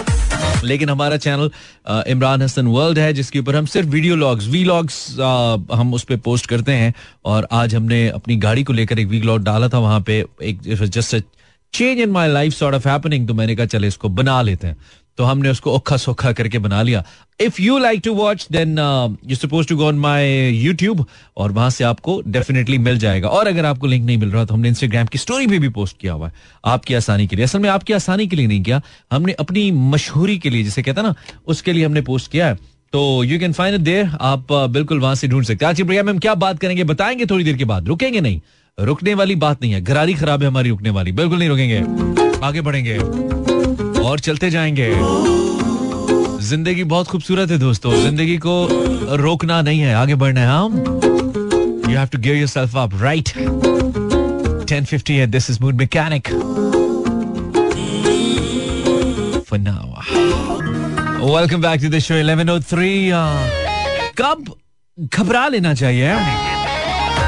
लेकिन 0.63 0.89
हमारा 0.89 1.18
चैनल 1.18 1.50
इमरान 2.08 2.42
हसन 2.42 2.68
वर्ल्ड 2.68 3.00
है, 3.00 3.12
जिसके 3.13 3.39
ऊपर 3.39 3.56
हम 3.56 3.66
सिर्फ़ 3.68 3.89
वीडियो 3.89 4.16
लॉग्स 4.16 4.48
वी 4.48 4.63
लॉग्स 4.63 5.20
हम 5.74 5.94
उस 5.94 6.04
पर 6.04 6.18
पोस्ट 6.20 6.46
करते 6.46 6.72
हैं। 6.74 6.94
और 7.25 7.48
आज 7.51 7.75
हमने 7.75 8.08
अपनी 8.10 8.36
गाड़ी 8.38 8.63
को 8.63 8.74
लेकर 8.74 9.00
एक 9.00 9.08
वी 9.08 9.22
लॉग 9.22 9.44
डाला 9.44 9.70
था, 9.70 9.80
वहाँ 9.80 10.01
पे 10.01 10.24
एक 10.44 10.62
just 10.63 11.16
change 11.74 12.00
in 12.00 12.10
my 12.10 12.28
life 12.28 12.54
sort 12.54 12.75
of 12.75 12.88
happening 12.88 13.28
तो 13.28 13.34
मैंने 13.34 13.56
कहा, 13.56 13.66
चले 13.66 13.88
इसको 13.88 14.10
बना 14.10 14.42
लेते 14.42 14.68
हैं। 14.68 14.78
तो 15.20 15.24
हमने 15.24 15.50
उसको 15.50 15.72
ओखा 15.72 15.98
सोखा 15.98 16.32
करके 16.32 16.60
बना 16.60 16.82
लिया। 16.82 17.04
If 17.40 17.62
you 17.62 17.78
like 17.78 18.02
to 18.04 18.14
watch 18.14 18.48
then 18.52 18.78
you 19.28 19.36
suppose 19.36 19.68
to 19.68 19.78
go 19.78 19.88
on 19.88 19.96
my 19.96 20.50
YouTube 20.50 21.06
और 21.38 21.52
वहाँ 21.52 21.70
से 21.70 21.84
आपको 21.84 22.22
डेफिनेटली 22.28 22.78
मिल 22.78 22.98
जाएगा। 22.98 23.30
और 23.30 23.48
अगर 23.48 23.66
आपको 23.66 23.88
लिंक 23.88 24.06
नहीं 24.06 24.18
मिल 24.18 24.32
रहा 24.32 24.46
तो 24.46 24.54
हमने 24.54 24.70
इंस्टाग्राम 24.70 25.08
की 25.08 25.18
स्टोरी 25.18 25.48
पे 25.48 25.60
भी 25.60 25.70
पोस्ट 25.70 25.98
किया 25.98 26.14
हुआ 26.14 26.28
है। 26.28 26.34
आपकी 26.66 26.94
आसानी 26.94 27.28
के 27.28 27.36
लिए। 27.36 27.46
असल 27.46 27.60
में 27.60 27.70
आपकी 27.70 27.94
आसानी 27.94 28.28
के 28.28 28.36
लिए 28.36 28.48
नहीं 28.48 28.62
किया। 28.64 28.82
हमने 29.12 29.34
अपनी 29.34 29.72
मशहूरी 29.72 30.38
के 30.38 30.50
लिए 30.50 30.64
जिसे 30.64 30.84
कहता 30.84 31.02
ना 31.02 31.14
उसके 31.48 31.74
लिए 31.74 31.86
हमने 31.86 32.02
पोस्ट 32.02 32.32
किया 32.32 32.48
है। 32.48 32.56
तो 32.94 33.24
यू 33.24 33.40
कैन 33.40 33.54
फाइंड 33.54 33.78
देर 33.78 34.10
आप 34.22 34.48
uh, 34.48 34.70
बिल्कुल 34.70 35.00
वहाँ 35.00 35.16
से 35.16 35.28
ढूंढ 35.28 35.46
सकते 35.46 35.66
हैं। 35.66 35.70
आज 35.70 35.82
प्रोग्राम 35.82 36.06
में 36.06 36.14
हम 36.14 36.20
क्या 36.20 36.36
बात 36.36 36.60
करेंगे 36.60 36.84
बताएँगे 36.84 37.26
थोड़ी 37.26 37.44
देर 37.44 37.58
के 37.58 37.66
बाद। 37.66 37.88
रुकेंगे 37.88 38.22
नहीं। 38.22 38.42
रुकने 38.80 39.14
वाली 39.14 39.36
बात 39.36 39.62
नहीं 39.62 39.74
है। 39.74 39.82
घरारी 39.82 40.14
खराब 40.14 40.42
है 40.42 40.48
हमारी 40.48 40.70
रुकने 40.70 40.90
वाली। 40.90 41.12
बिल्कुल 41.12 41.40
नहीं 41.40 41.50
रुकेंगे। 41.50 41.80
आगे 42.46 42.62
बढ़ेंगे। 42.62 43.38
और 44.10 44.20
चलते 44.20 44.50
जाएँगे। 44.50 44.89
ज़िंदगी 46.44 46.84
बहुत 46.84 47.08
खूबसूरत 47.08 47.51
है 47.51 47.58
दोस्तों। 47.58 47.92
ज़िंदगी 48.01 48.38
को 48.38 48.54
रोकना 49.18 49.62
नहीं 49.62 49.80
है। 49.80 49.94
आगे 49.96 50.16
बढ़ना 50.16 50.42
है 50.42 50.48
हम। 50.48 50.78
You 51.89 51.98
have 51.98 52.08
to 52.08 52.18
give 52.20 52.36
yourself 52.36 52.75
up 52.78 52.92
right 53.01 53.30
10:50 54.66 55.12
है। 55.12 55.28
This 55.28 55.50
is 55.50 55.60
mood 55.62 55.75
mechanic 55.75 56.30
welcome 61.22 61.62
back 61.62 61.82
to 61.82 61.89
the 61.89 62.00
show 62.00 62.13
1103 62.16 63.12
कब 64.18 64.54
घबरा 64.98 65.48
लेना 65.48 65.74
चाहिए? 65.74 66.16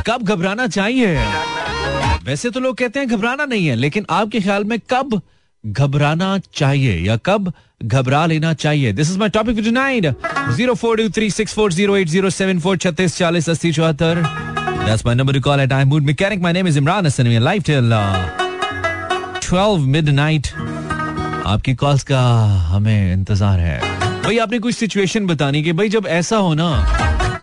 कब 0.08 0.24
घबराना 0.24 0.68
चाहिए? 0.68 1.18
वैसे 2.24 2.50
तो 2.50 2.60
लोग 2.60 2.76
कहते 2.78 3.00
हैं 3.00 3.08
घबराना 3.10 3.46
नहीं 3.46 3.68
है, 3.68 3.76
लेकिन 3.76 4.06
आपके 4.10 4.40
ख्याल 4.40 4.64
में 4.64 4.78
कब 4.90 5.22
घबराना 5.64 6.38
चाहिए 6.54 6.96
या 7.08 7.18
कब 7.26 7.52
घबरा 7.84 8.26
लेना 8.26 8.54
चाहिए 8.54 8.94
this 8.94 9.10
is 9.12 9.18
my 9.20 9.30
topic 9.30 9.62
zero 10.56 10.74
four 10.76 10.98
two 10.98 11.10
three 11.10 11.30
six 11.32 11.54
four 11.54 11.74
zero 11.74 11.98
eight 11.98 12.08
zero 12.10 12.30
seven 12.30 12.60
four 12.60 12.78
छत्तीस 12.78 13.18
चालीस 13.18 13.50
अस्सी 13.50 13.72
चौहत्तर 13.74 14.24
That's 14.82 15.06
my 15.06 15.14
number 15.14 15.34
to 15.34 15.40
call 15.40 15.60
at 15.62 15.72
I'm 15.72 15.90
Mood 15.90 16.04
Mechanic. 16.04 16.42
My 16.42 16.52
name 16.52 16.66
is 16.66 16.76
Imran 16.76 17.04
Hassan. 17.04 17.28
We 17.28 17.36
are 17.38 17.42
live 17.42 17.64
till 17.64 17.94
uh, 17.94 18.22
12 19.42 19.86
midnight. 19.88 20.48
आपकी 21.48 21.74
calls 21.76 22.04
का 22.04 22.22
हमें 22.68 23.14
इंतज़ार 23.14 23.60
है 23.60 23.80
भाई 24.24 24.38
आपने 24.38 24.60
कुछ 24.60 24.76
सिचुएशन 24.76 25.28
बतानी 25.28 25.64
कि 25.64 25.74
भाई 25.74 25.90
जब 25.90 26.08
ऐसा 26.10 26.38
हो 26.38 26.54
ना 26.54 26.70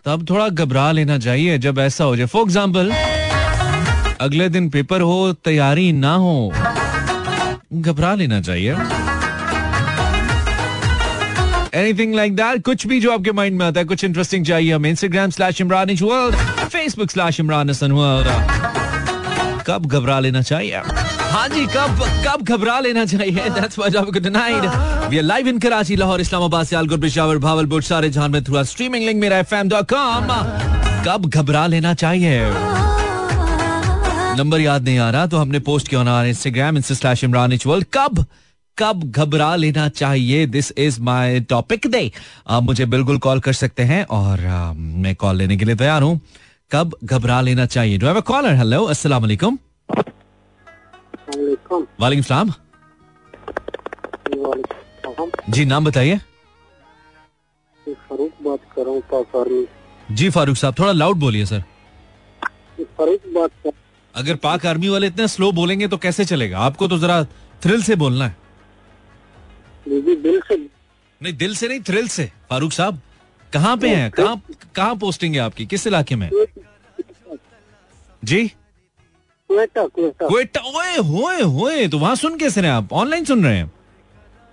तब 0.05 0.25
थोड़ा 0.29 0.47
घबरा 0.49 0.91
लेना 0.91 1.17
चाहिए 1.19 1.57
जब 1.57 1.79
ऐसा 1.79 2.03
हो 2.03 2.15
जाए 2.15 2.25
फॉर 2.27 2.43
एग्ज़ाम्पल 2.43 2.91
अगले 4.21 4.49
दिन 4.49 4.69
पेपर 4.69 5.01
हो 5.01 5.31
तैयारी 5.45 5.91
ना 5.93 6.13
हो 6.23 6.37
घबरा 7.73 8.13
लेना 8.15 8.41
चाहिए 8.41 8.75
एनीथिंग 11.73 12.15
लाइक 12.15 12.35
दैट 12.35 12.63
कुछ 12.65 12.85
भी 12.87 12.99
जो 12.99 13.11
आपके 13.11 13.31
माइंड 13.31 13.57
में 13.57 13.65
आता 13.65 13.79
है, 13.79 13.85
कुछ 13.85 14.03
इंटरेस्टिंग 14.03 14.45
चाहिए 14.45 14.73
हमें 14.73 14.89
Instagram 14.89 15.29
slash 15.29 15.61
Imran 15.61 15.89
world 16.01 16.35
Facebook 16.69 17.11
slash 17.11 17.39
Imran 17.39 17.69
Hassan 17.69 17.91
world 17.91 18.27
कब 19.67 19.85
घबरा 19.85 20.19
लेना 20.19 20.41
चाहिए? 20.41 20.81
हाँ 21.31 21.47
जी, 21.49 21.65
कब 21.75 21.99
कब 22.25 22.43
घबरा 22.43 22.79
लेना 22.79 23.05
चाहिए? 23.05 23.49
That's 23.49 23.77
why 23.79 23.91
topic 23.91 24.23
tonight 24.23 24.65
we 25.09 25.17
are 25.17 25.23
live 25.23 25.47
in 25.47 25.59
Karachi 25.59 25.95
Lahore 25.95 26.21
Islamabad 26.21 26.65
Sialkot 26.65 27.01
Peshawar 27.01 27.37
Bahawalpur 27.45 27.81
सारे 27.83 28.09
जहाँ 28.09 28.29
में 28.29 28.43
थ्रू 28.43 28.63
स्ट्रीमिंग 28.63 29.05
लिंक 29.05 29.21
मेरा 29.21 29.37
एफएम.कॉम 29.37 30.27
कब 31.05 31.29
घबरा 31.29 31.65
लेना 31.67 31.93
चाहिए? 31.93 32.39
नंबर 34.39 34.59
याद 34.61 34.83
नहीं 34.83 34.99
आ 34.99 35.09
रहा 35.11 35.27
तो 35.27 35.37
हमने 35.37 35.59
पोस्ट 35.67 35.87
किया 35.87 36.03
ना 36.03 36.23
Instagram 36.25 36.77
insta 36.77 36.95
slash 36.95 37.23
Imran 37.23 37.57
world 37.67 37.85
कब 37.93 38.25
कब 38.77 39.01
घबरा 39.05 39.55
लेना 39.55 39.87
चाहिए? 39.91 40.45
दिस 40.47 40.71
इज़ 40.77 40.99
माई 41.01 41.39
टॉपिक 41.49 41.87
दे 41.87 42.11
आप 42.47 42.63
मुझे 42.63 42.85
बिल्कुल 42.85 43.17
कॉल 43.19 43.39
कर 43.39 43.53
सकते 43.53 43.83
हैं 43.83 44.03
और 44.17 44.45
आ, 44.45 44.73
मैं 44.73 45.15
कॉल 45.15 45.35
लेने 45.35 45.57
के 45.57 45.65
लिए 45.65 45.75
तैयार 45.75 46.01
हूँ। 46.01 46.19
कब 46.71 46.95
घबरा 47.03 47.39
लेना 47.41 47.65
चाहिए? 47.65 47.97
Do 47.97 48.07
have 48.07 48.17
a 48.17 48.21
caller 48.29 48.55
hello 48.55 48.83
अस्सलाम 48.85 49.21
वालेकुम। 49.21 49.57
वालेकुम। 52.01 52.21
सलाम। 52.23 52.53
जी 55.49 55.65
नाम 55.65 55.85
बताइए। 55.85 56.17
फारूक 57.87 58.31
बात 58.43 58.59
कर 58.75 58.85
रहा 58.85 58.91
हूँ 58.91 59.65
जी 60.11 60.29
फारूक 60.29 60.57
साहब 60.57 60.73
थोड़ा 60.79 60.91
लाउड 60.91 61.17
बोलिए 61.17 61.45
सर 61.45 61.63
फारूक 62.79 63.21
बात 63.35 63.51
कर 63.63 63.71
अगर 64.19 64.35
पाक 64.35 64.65
आर्मी 64.65 64.87
वाले 64.89 65.07
इतने 65.07 65.27
स्लो 65.27 65.51
बोलेंगे 65.51 65.87
तो 65.87 65.97
कैसे 65.97 66.25
चलेगा? 66.25 66.59
आपको 66.59 66.87
तो 66.87 66.97
जरा 66.99 67.23
थ्रिल 67.63 67.83
से 67.83 67.95
बोलना 67.95 68.27
है। 68.27 68.35
दिल 69.87 70.39
से। 70.47 70.55
नहीं 71.21 71.33
दिल 71.33 71.55
से 71.55 71.67
नहीं 71.67 71.79
थ्रिल 71.81 72.07
से। 72.07 72.31
फारूक 72.49 72.71
साहब 72.71 72.99
कहाँ 73.53 73.75
पे 73.77 73.89
हैं? 73.89 74.09
कहाँ 74.11 74.41
कहाँ 74.75 74.95
पोस्टिंग 74.97 75.35
है 75.35 75.41
आपकी? 75.41 75.65
किस 75.65 75.87
इलाके 75.87 76.15
में? 76.15 76.29
जी? 78.23 78.51
क्वेटा 79.49 80.61
ओए 80.61 80.97
होए 80.99 81.41
होए 81.43 81.87
तो 81.87 81.99
वहाँ 81.99 82.15
सुन 82.15 82.37
कैसे 82.37 82.61
रहे 82.61 82.71
आप? 82.71 82.93
ऑनलाइन 82.93 83.25
सुन 83.25 83.43
रहे 83.43 83.57
हैं? 83.57 83.71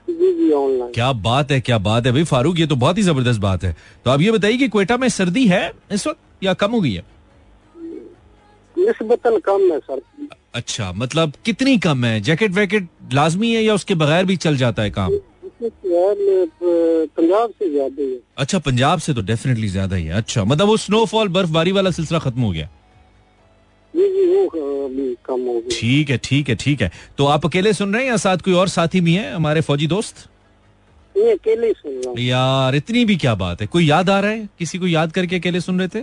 जी 0.09 0.33
जी 0.35 0.51
ऑनलाइन 0.53 0.93
क्या 0.93 1.13
बात 1.13 1.51
है 1.53 1.61
क्या 1.61 1.79
बात 1.81 2.07
है। 2.07 2.13
भाई 2.13 2.25
फारूक 2.25 2.59
ये 2.59 2.67
तो 2.67 2.77
बहुत 2.77 2.99
ही 2.99 3.03
ज़बरदस्त 3.03 3.41
बात 3.41 3.65
है। 3.65 3.77
तो 4.05 4.11
आप 4.11 4.21
ये 4.21 4.31
बताइए 4.31 4.57
कि 4.57 4.69
क्वेटा 4.69 4.97
में 4.97 5.09
सर्दी 5.09 5.47
है 5.49 5.71
इस 5.93 6.07
वक्त 6.07 6.45
या 6.45 6.55
कम 6.55 6.71
हो 6.71 6.81
गई 6.81 6.93
है? 6.95 7.03
निस्बतन 8.77 9.39
कम 9.47 9.71
है 9.73 9.79
सर। 9.81 10.01
अच्छा 10.55 10.93
मतलब 10.95 11.33
कितनी 11.45 11.77
कम 11.79 12.05
है? 12.05 12.21
जैकेट 12.21 12.53
वैकेट 12.53 12.89
लाजमी 13.15 13.55
है 13.55 13.63
या 13.63 13.75
उसके 13.75 13.95
बगैर 13.97 14.25
भी 14.25 14.37
चल 14.39 14.57
जाता 14.57 14.83
है 14.83 14.91
काम? 14.91 15.19
पंजाब 15.63 17.51
से 17.51 17.69
ज़्यादा 17.71 18.03
है 18.03 18.19
अच्छा 18.39 18.59
पंजाब 18.61 18.99
से 18.99 19.15
तो 19.15 19.23
डेफिनेटली 19.25 19.69
ज़्यादा 19.69 19.97
ही 19.97 20.05
है। 20.05 20.15
अच्छा 20.15 20.45
मतलब 20.45 20.67
वो 20.69 20.77
स्नोफॉल 20.79 21.29
बर्फबारी 21.31 21.73
वाला 21.73 21.91
सिलसिला 21.91 22.19
खत्म 22.21 22.43
हो 22.43 22.51
गया? 22.53 22.69
ठीक 25.71 26.11
है 26.11 26.17
ठीक 26.25 26.49
है 26.49 26.55
ठीक 26.57 26.83
है। 26.83 26.91
तो 27.19 27.27
आप 27.27 27.47
अकेले 27.47 27.73
सुन 27.73 27.95
रहे 27.95 28.03
हैं 28.03 28.11
या 28.11 28.17
साथ 28.17 28.39
कोई 28.45 28.55
और 28.55 28.69
साथी 28.69 29.01
भी 29.01 29.15
है 29.15 29.33
हमारे 29.35 29.61
फौजी 29.61 29.87
दोस्त? 29.87 30.17
अकेले 31.15 31.73
सुन 31.73 31.93
रहा 31.93 32.11
हूँ। 32.11 32.19
यार 32.21 32.75
इतनी 32.75 33.05
भी 33.05 33.17
क्या 33.17 33.35
बात 33.37 33.61
है? 33.61 33.67
कोई 33.67 33.87
याद 33.87 34.11
आ 34.11 34.19
रहा 34.21 34.31
है? 34.31 34.49
किसी 34.59 34.79
को 34.79 34.87
याद 34.87 35.13
करके 35.13 35.37
अकेले 35.37 35.61
सुन 35.61 35.79
रहे 35.79 35.89
थे? 35.89 36.01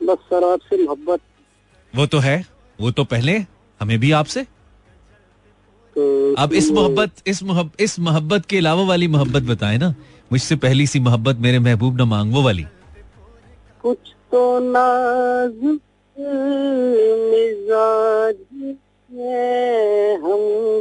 बस 0.00 0.18
सर 0.30 0.44
आपसे 0.44 0.82
मोहब्बत 0.84 1.20
वो 1.94 2.06
तो 2.06 2.18
है 2.18 2.44
वो 2.78 2.90
तो 2.90 3.04
पहले 3.04 3.32
हमें 3.80 3.98
भी 4.00 4.10
आपसे। 4.12 4.42
तो 5.96 6.34
अब 6.34 6.52
इस 6.52 6.70
मोहब्बत 6.70 7.10
इस 7.26 7.42
मोहब्बत 7.42 7.80
इस 7.80 7.98
मोहब्बत 8.00 8.46
के 8.46 8.58
अलावा 8.58 8.84
वाली 8.84 9.08
मोहब्बत 9.08 9.42
बताए 9.42 9.78
ना। 9.78 9.94
मुझसे 10.32 10.56
पहली 10.56 10.86
सी 10.86 11.00
मोहब्बत 11.00 11.36
मेरे 11.38 11.58
महबूब 11.58 11.96
ना 11.98 12.04
मांग 12.04 12.32
वो 12.32 12.42
वाली। 12.42 12.64
कुछ 13.82 13.98
तो 14.32 14.42
नाज 14.72 15.58
मिजाज 17.26 18.36
है 19.10 20.14
हम 20.16 20.40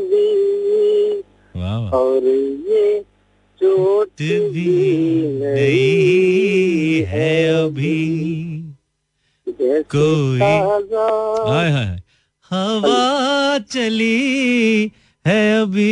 भी। 0.10 0.30
और 1.94 2.24
ये 2.70 3.00
चोट 3.62 4.22
भी 4.52 4.72
नहीं 5.40 7.04
है 7.06 7.34
अभी। 7.56 8.71
कोई- 9.64 11.54
हाय 11.54 11.72
हाय 11.72 12.02
हवा 12.52 13.60
चली 13.60 14.92
है 15.28 15.62
अभी। 15.62 15.92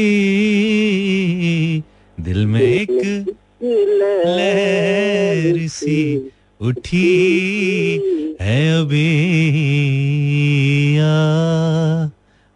दिल 2.19 2.45
में 2.45 2.61
एक 2.61 3.25
लहर 3.63 5.67
सी 5.67 6.31
उठी 6.61 8.37
है 8.41 8.81
अभी। 8.81 9.09
आ, 10.97 11.01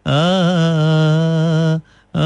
आ, 0.06 0.20
आ, 2.14 2.16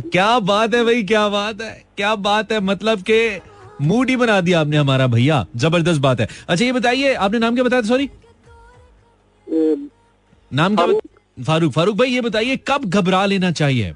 क्या 0.00 0.38
बात 0.38 0.74
है 0.74 0.84
भाई 0.84 1.02
क्या 1.02 1.28
बात 1.28 1.62
है 1.62 1.84
क्या 1.96 2.14
बात 2.14 2.52
है। 2.52 2.60
मतलब 2.60 3.02
के 3.02 3.51
मूड 3.82 4.10
ही 4.10 4.16
बना 4.16 4.40
दिया 4.40 4.60
आपने 4.60 4.76
हमारा 4.76 5.06
भैया। 5.08 5.44
ज़बरदस्त 5.56 6.00
बात 6.00 6.20
है। 6.20 6.28
अच्छा 6.48 6.64
ये 6.64 6.72
बताइए 6.72 7.14
आपने 7.16 7.38
नाम 7.38 7.54
क्या 7.54 7.64
बताया 7.64 7.82
सॉरी 7.82 8.08
नाम 10.50 10.76
क्या 10.76 10.86
फारूक। 11.38 11.72
फारूक 11.72 11.96
भाई 11.96 12.10
ये 12.10 12.20
बताइए 12.20 12.56
कब 12.68 12.84
घबरा 12.86 13.24
लेना 13.26 13.50
चाहिए? 13.52 13.94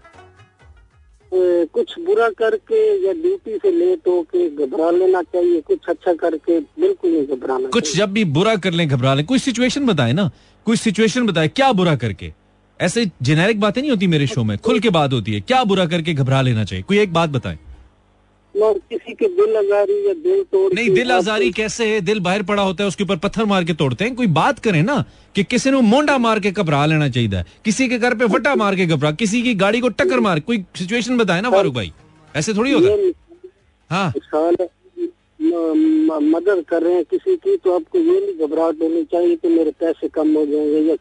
कुछ 1.73 1.95
बुरा 1.99 2.28
करके 2.31 2.78
या 3.07 3.12
ड्यूटी 3.12 3.57
से 3.57 3.71
लेट 3.71 4.09
होके 4.09 4.49
घबरा 4.57 4.90
लेना 4.90 5.23
चाहिए 5.25 5.61
कुछ 5.61 5.88
अच्छा 5.88 6.12
करके 6.14 6.59
बिल्कुल 6.61 7.11
नहीं 7.11 7.26
घबराना 7.26 7.69
कुछ 7.69 7.97
जब 7.97 8.12
भी 8.12 8.25
बुरा 8.37 8.55
कर 8.57 8.73
लें 8.73 8.87
घबरा 8.88 9.14
लें। 9.14 9.25
कोई 9.26 9.38
सिचुएशन 9.38 9.87
बताए 9.87 10.12
ना 10.12 10.31
कोई 10.66 10.76
सिचुएशन 10.76 11.26
बताए 11.26 11.49
क्या 11.50 11.71
बुरा 11.73 11.95
करके? 11.97 12.33
ऐसे 12.81 13.05
जेनेरिक 13.23 13.61
बातें 13.61 13.81
नहीं 13.81 13.90
होती 13.90 14.07
मेरे 14.07 14.26
शो 14.26 14.45
में 14.45 14.57
खुल 14.59 14.81
के 14.81 14.90
बात 14.90 15.12
होती 15.12 15.35
है 15.35 15.40
क्या 15.43 15.62
बुरा 15.64 15.87
करके 15.87 16.14
घबरा 16.14 16.40
लेना 16.43 16.64
चाहिए? 16.64 16.83
कोई 16.83 16.99
एक 16.99 17.12
बात 17.12 17.31
बताएँ। 17.31 17.59
और 18.62 18.78
किसी 18.90 19.12
के 19.12 19.26
दिल 19.28 19.56
आजारी 19.56 19.96
या 20.08 20.12
दिल 20.14 20.42
तोड़ 20.42 20.72
नहीं 20.75 20.90
दिल 20.90 21.10
आजारी 21.12 21.50
कैसे 21.52 21.86
है? 21.86 22.00
दिल 22.00 22.20
बाहर 22.20 22.42
पड़ा 22.42 22.62
होता 22.62 22.82
है 22.84 22.88
उसके 22.88 23.04
ऊपर 23.04 23.16
पत्थर 23.16 23.44
मार 23.44 23.64
के 23.64 23.72
तोड़ते 23.75 24.04
हैं। 24.04 24.14
कोई 24.14 24.26
बात 24.36 24.58
करें 24.58 24.82
ना 24.82 25.04
कि 25.34 25.44
किसी 25.44 25.70
ने 25.70 25.80
मोंडा 25.82 26.16
मार 26.18 26.40
के 26.40 26.50
घबरा 26.50 26.84
लेना 26.86 27.08
चाहिए 27.08 27.42
किसी 27.64 27.88
के 27.88 27.98
घर 27.98 28.14
पे 28.14 28.26
फटा 28.28 28.54
मार 28.54 28.76
के 28.76 28.86
घबरा 28.86 29.10
किसी 29.12 29.42
की 29.42 29.54
गाड़ी 29.54 29.80
को 29.80 29.88
टक्कर 29.90 30.20
मार 30.20 30.40
कोई 30.40 30.64
सिचुएशन 30.76 31.18
बताए 31.18 31.40
ना 31.40 31.50
फारूक 31.50 31.75
भाई। 31.75 31.92
ऐसे 32.36 32.54
थोड़ी 32.54 32.72
होता? 32.72 32.90
है। 33.90 34.14
मदद 36.22 36.64
कर 36.68 36.82
रहे 36.82 36.94
हैं 36.94 37.04
किसी 37.04 37.36
की 37.36 37.56
तो 37.56 37.75
आपको 37.75 37.98
ये 37.98 38.20
नहीं 38.20 38.46
घबराहट 38.46 38.82
होनी 38.82 39.02
चाहिए 39.04 39.36
कि 39.36 39.48
मेरे 39.48 39.70
पैसे 39.80 40.08
कम 40.08 40.34
हो 40.36 40.44
जाएँगे 40.46 40.80
या 40.80 40.96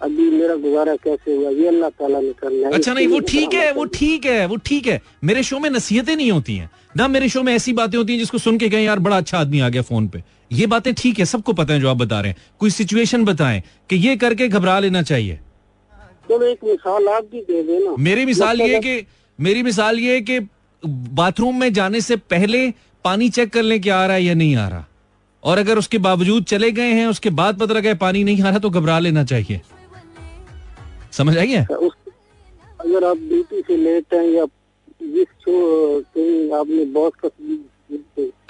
अभी 0.00 0.30
मेरा 0.30 0.54
गुजारा 0.56 0.94
कैसे 0.96 1.34
हुआ 1.34 1.50
ये 1.50 1.66
अल्लाह 1.68 1.90
ताला 1.90 2.20
ने 2.20 2.32
करना 2.40 2.68
है 2.68 2.74
अच्छा 2.74 2.92
नहीं 2.94 3.06
वो 3.08 3.20
ठीक 3.28 3.54
है 3.54 3.72
वो 3.72 3.84
ठीक 3.94 4.26
है 4.26 4.46
वो 4.46 4.56
ठीक 4.66 4.86
है। 4.86 5.00
मेरे 5.24 5.42
शो 5.42 5.58
में 5.58 5.68
नसीहतें 5.70 6.14
नहीं 6.16 6.30
होती 6.30 6.56
हैं। 6.56 6.70
ना 6.96 7.08
मेरे 7.08 7.28
शो 7.28 7.42
में 7.42 7.52
ऐसी 7.54 7.72
बातें 7.72 7.98
होती 7.98 8.12
हैं 8.12 8.18
जिसको 8.20 8.38
सुन 8.38 8.58
के 8.58 8.68
कहें 8.68 8.84
यार 8.84 8.98
बड़ा 8.98 9.16
अच्छा 9.16 9.38
आदमी 9.38 9.60
आ 9.60 9.68
गया 9.68 9.82
फ़ोन 9.82 10.08
पे। 10.08 10.22
ये 10.52 10.66
बातें 10.66 10.92
ठीक 10.94 11.18
है 11.18 11.24
सबको 11.24 11.52
पता 11.52 11.74
है 11.74 11.80
जो 11.80 11.88
आप 11.90 11.96
बता 11.96 12.20
रहे 12.20 12.32
हैं। 12.32 12.38
कोई 12.58 12.70
सिचुएशन 12.70 13.24
बताएँ 13.24 13.62
कि 13.90 13.96
ये 13.96 14.16
करके 14.16 14.48
घबरा 14.48 14.78
लेना 14.80 15.02
चाहिए। 15.02 15.38
चलो 16.28 16.46
एक 16.46 16.64
मिसाल 16.64 17.08
आप 17.08 17.24
भी 17.32 17.40
दे 17.42 17.62
देना। 17.62 17.94
मेरी 17.98 18.24
मिसाल 18.26 18.60
ये 18.60 18.80
कि 18.80 19.06
मेरी 19.38 19.62
मिसाल 19.62 19.98
ये 20.00 20.20
कि 20.20 20.40
बाथरूम 20.82 21.60
में 21.60 21.72
जाने 21.72 22.00
से 22.00 22.16
पहले 22.16 22.68
पानी 23.04 23.28
चेक 23.30 23.52
कर 23.52 23.62
लें 23.62 23.80
कि 23.80 23.88
आ 23.90 24.04
रहा 24.06 24.16
है 24.16 24.24
या 24.24 24.34
नहीं 24.34 24.56
आ 24.56 24.68
रहा। 24.68 24.84
और 25.42 25.58
अगर 25.58 25.78
उसके 25.78 25.98
बावजूद 25.98 26.44
चले 26.44 26.70
गए 26.72 26.92
हैं 26.92 27.06
उसके 27.06 27.30
बाद 27.38 27.58
पता 27.58 27.74
लगा 27.74 27.94
पानी 28.02 28.24
नहीं 28.24 28.42
आ 28.42 28.50
रहा 28.50 28.58
तो 28.58 28.70
घबरा 28.70 28.98
लेना 28.98 29.24
चाहिए। 29.24 29.60
समझ 31.16 31.36
आई 31.38 31.50
है? 31.50 31.62
अगर 31.64 33.04
आप 33.04 33.16
ड्यूटी 33.18 33.60
से 33.60 33.76
लेट 33.76 34.14
हैं 34.14 34.26
या 34.28 34.44
जिस 35.02 35.28
आपने 36.54 36.84
बॉस 36.92 37.12
का 37.24 37.28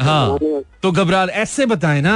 हाँ 0.00 0.38
तो 0.83 0.90
घबरा 0.92 1.23
ऐसे 1.35 1.66
बताए 1.66 2.00
ना। 2.00 2.14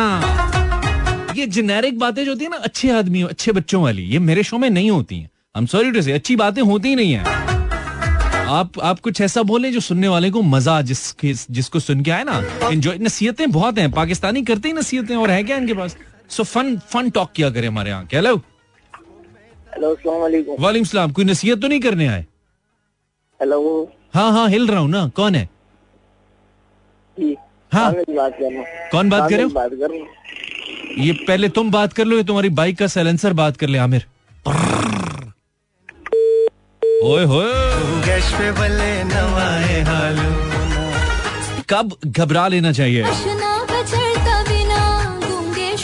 ये 1.37 1.47
जेनेरिक 1.49 1.99
बातें 1.99 2.25
जो 2.25 2.31
होती 2.31 2.45
है 2.45 2.50
ना 2.50 2.57
अच्छे 2.59 2.90
आदमी 2.90 3.23
अच्छे 3.25 3.52
बच्चों 3.52 3.83
वाली 3.83 4.02
ये 4.05 4.19
मेरे 4.21 4.43
शो 4.43 4.59
में 4.59 4.69
नहीं 4.71 4.90
होती 4.90 5.19
हैं। 5.19 5.31
हम 5.57 5.67
सॉरी 5.67 5.90
टू 5.93 6.02
से 6.02 6.12
अच्छी 6.12 6.37
बातें 6.37 6.62
होती 6.62 6.88
ही 6.88 6.95
नहीं 6.95 7.12
है। 7.12 7.23
आप 8.49 8.78
आप 8.81 9.00
कुछ 9.00 9.21
ऐसा 9.21 9.43
बोले 9.43 9.71
जो 9.73 9.81
सुनने 9.81 10.09
वाले 10.09 10.31
को 10.31 10.43
मज़ा 10.45 10.81
जिसके 10.83 11.33
जिसको 11.50 11.81
सुन 11.81 12.02
के 12.02 12.11
आए 12.11 12.25
ना 12.25 12.43
एंजॉय 12.64 12.99
नसीहतें 12.99 13.50
बहुत 13.52 13.78
हैं 13.78 13.90
पाकिस्तानी 13.93 14.43
करते 14.43 14.69
ही 14.69 14.75
नसीहतें 14.75 15.17
और 15.17 15.31
है 15.31 15.43
क्या 15.43 15.57
इनके 15.57 15.75
पास? 15.75 15.97
सो 16.31 16.45
फन 16.45 16.76
फन 16.93 17.11
टॉक 17.11 17.33
किया 17.37 17.50
करे 17.50 17.67
हमारे 17.67 17.90
यहाँ 17.90 18.09
हेलो 18.12 18.40
हेलो 19.78 20.18
वालेकुम 20.20 20.85
सलाम 20.85 21.11
कोई 21.16 21.25
नसीहत 21.25 21.61
तो 21.62 21.68
नहीं 21.68 21.80
करने 21.80 22.06
आए? 22.08 22.25
हेलो 23.40 23.58
हाँ 24.14 24.30
हाँ 24.32 24.49
हिल 24.50 24.66
रहा 24.68 24.80
हूँ 24.80 24.88
ना। 24.90 25.06
कौन 25.16 25.35
है? 25.35 25.49
हाँ। 27.73 27.92
बात 27.92 28.37
कौन 28.92 29.11
बात 29.11 29.28
कर 29.30 29.37
रहे 29.37 29.42
हो? 29.42 29.50
बात 29.50 29.70
कर 29.82 29.92
ये 31.02 31.12
पहले 31.28 31.49
तुम 31.58 31.70
बात 31.70 31.92
कर 31.92 32.04
लो 32.04 32.16
ये 32.16 32.25
तुम्हारी 32.30 32.49
बाइक 32.61 32.78
का 32.78 32.87
साइलेंसर 32.94 33.32
बात 33.40 33.56
कर 33.56 33.68
ले 33.68 33.78
आमिर। 33.78 34.06
ओए 37.04 37.25
होए। 37.25 37.52
कब 41.70 41.97
घबरा 42.06 42.47
लेना 42.49 42.73
चाहिए? 42.73 43.04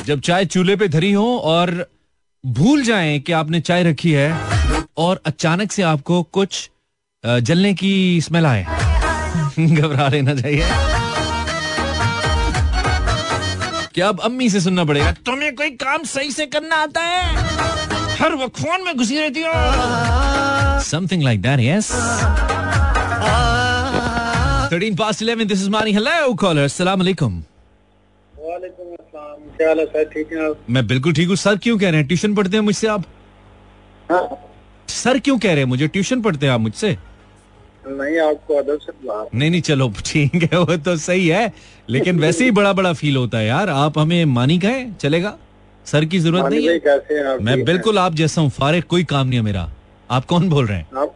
जब 0.06 0.20
चाय 0.20 0.44
चूल्हे 0.44 0.76
पे 0.76 0.88
धरी 0.88 1.12
हो 1.12 1.26
और 1.38 1.70
भूल 2.46 2.82
जाएँ 2.82 3.18
कि 3.20 3.32
आपने 3.32 3.60
चाय 3.60 3.82
रखी 3.82 4.12
है 4.12 4.32
और 4.96 5.20
अचानक 5.26 5.72
से 5.72 5.82
आपको 5.82 6.22
कुछ 6.22 6.70
जलने 7.26 7.74
की 7.74 8.20
स्मेल 8.20 8.46
आए। 8.46 8.64
घबरा 9.58 10.08
लेना 10.08 10.34
चाहिए 10.34 10.64
क्या 13.94 14.08
अब 14.08 14.20
अम्मी 14.20 14.48
से 14.50 14.60
सुनना 14.60 14.84
पड़ेगा? 14.84 15.12
तुम्हें 15.26 15.54
कोई 15.56 15.70
काम 15.70 16.04
सही 16.04 16.30
से 16.32 16.46
करना 16.46 16.76
आता 16.76 17.00
है? 17.00 17.36
हर 18.20 18.34
वक्त 18.34 18.60
फ़ोन 18.60 18.84
में 18.84 18.96
घुसी 18.96 19.18
रहती 19.18 19.42
हो। 19.42 19.52
Something 20.82 21.22
like 21.22 21.42
that 21.42 21.60
yes 21.60 21.90
13 24.72 24.94
past 24.98 25.22
11 25.22 25.48
this 25.50 25.60
is 25.64 25.68
Mani. 25.68 25.92
Hello 25.92 26.34
caller. 26.42 26.64
अस्सलाम 26.64 26.98
वालेकुम 26.98 27.42
क्या 29.56 29.68
हाल 29.68 29.78
है? 29.78 29.87
सर 29.87 30.04
ठीक 30.04 30.32
है 30.32 30.49
आप? 30.49 30.58
मैं 30.70 30.87
बिल्कुल 30.87 31.12
ठीक 31.12 31.28
हूँ। 31.28 31.37
सर 31.37 31.56
क्यों 31.56 31.78
कह 31.78 31.90
रहे 31.90 32.00
हैं? 32.00 32.06
ट्यूशन 32.06 32.34
पढ़ते 32.34 32.56
हैं 32.56 32.64
मुझसे 32.64 32.87
आप? 32.87 33.04
हाँ? 34.11 34.28
सर 34.88 35.18
क्यों 35.18 35.38
कह 35.38 35.49
रहे 35.49 35.58
हैं 35.58 35.64
मुझे? 35.64 35.88
ट्यूशन 35.88 36.23
पढ़ते 36.23 36.46
हैं 36.46 36.52
आप 36.52 36.61
मुझसे? 36.61 36.96
नहीं 37.88 38.18
आपको 38.18 38.54
अदब 38.54 38.78
से 38.78 38.92
नहीं 39.38 39.50
नहीं 39.50 39.61
चलो 39.61 39.92
ठीक 40.06 40.42
है 40.42 40.58
वो 40.58 40.76
तो 40.76 40.96
सही 40.96 41.28
है। 41.28 41.52
लेकिन 41.90 42.20
वैसे 42.20 42.44
ही 42.44 42.50
बड़ा 42.50 42.73
बड़ा 42.73 42.92
फील 42.92 43.16
होता 43.16 43.38
है 43.38 43.46
यार। 43.46 43.68
आप 43.68 43.99
हमें 43.99 44.25
मानी 44.25 44.58
कहें? 44.58 44.94
चलेगा? 44.94 45.37
सर 45.87 46.04
की 46.04 46.18
ज़रूरत 46.18 46.44
नहीं 46.44 46.68
है? 46.68 46.78
कैसे 46.78 47.14
हैं 47.14 47.25
आप? 47.25 47.42
मैं 47.42 47.64
बिल्कुल 47.64 47.99
आप 47.99 48.14
जैसा 48.14 48.40
हूँ। 48.40 48.50
फारिग 48.50 48.82
कोई 48.82 49.04
काम 49.04 49.26
नहीं 49.26 49.38
है 49.38 49.44
मेरा। 49.44 49.70
आप 50.11 50.25
कौन 50.25 50.49
बोल 50.49 50.66
रहे 50.66 50.78
हैं 50.78 50.87
हैं? 50.87 51.02
आप 51.02 51.14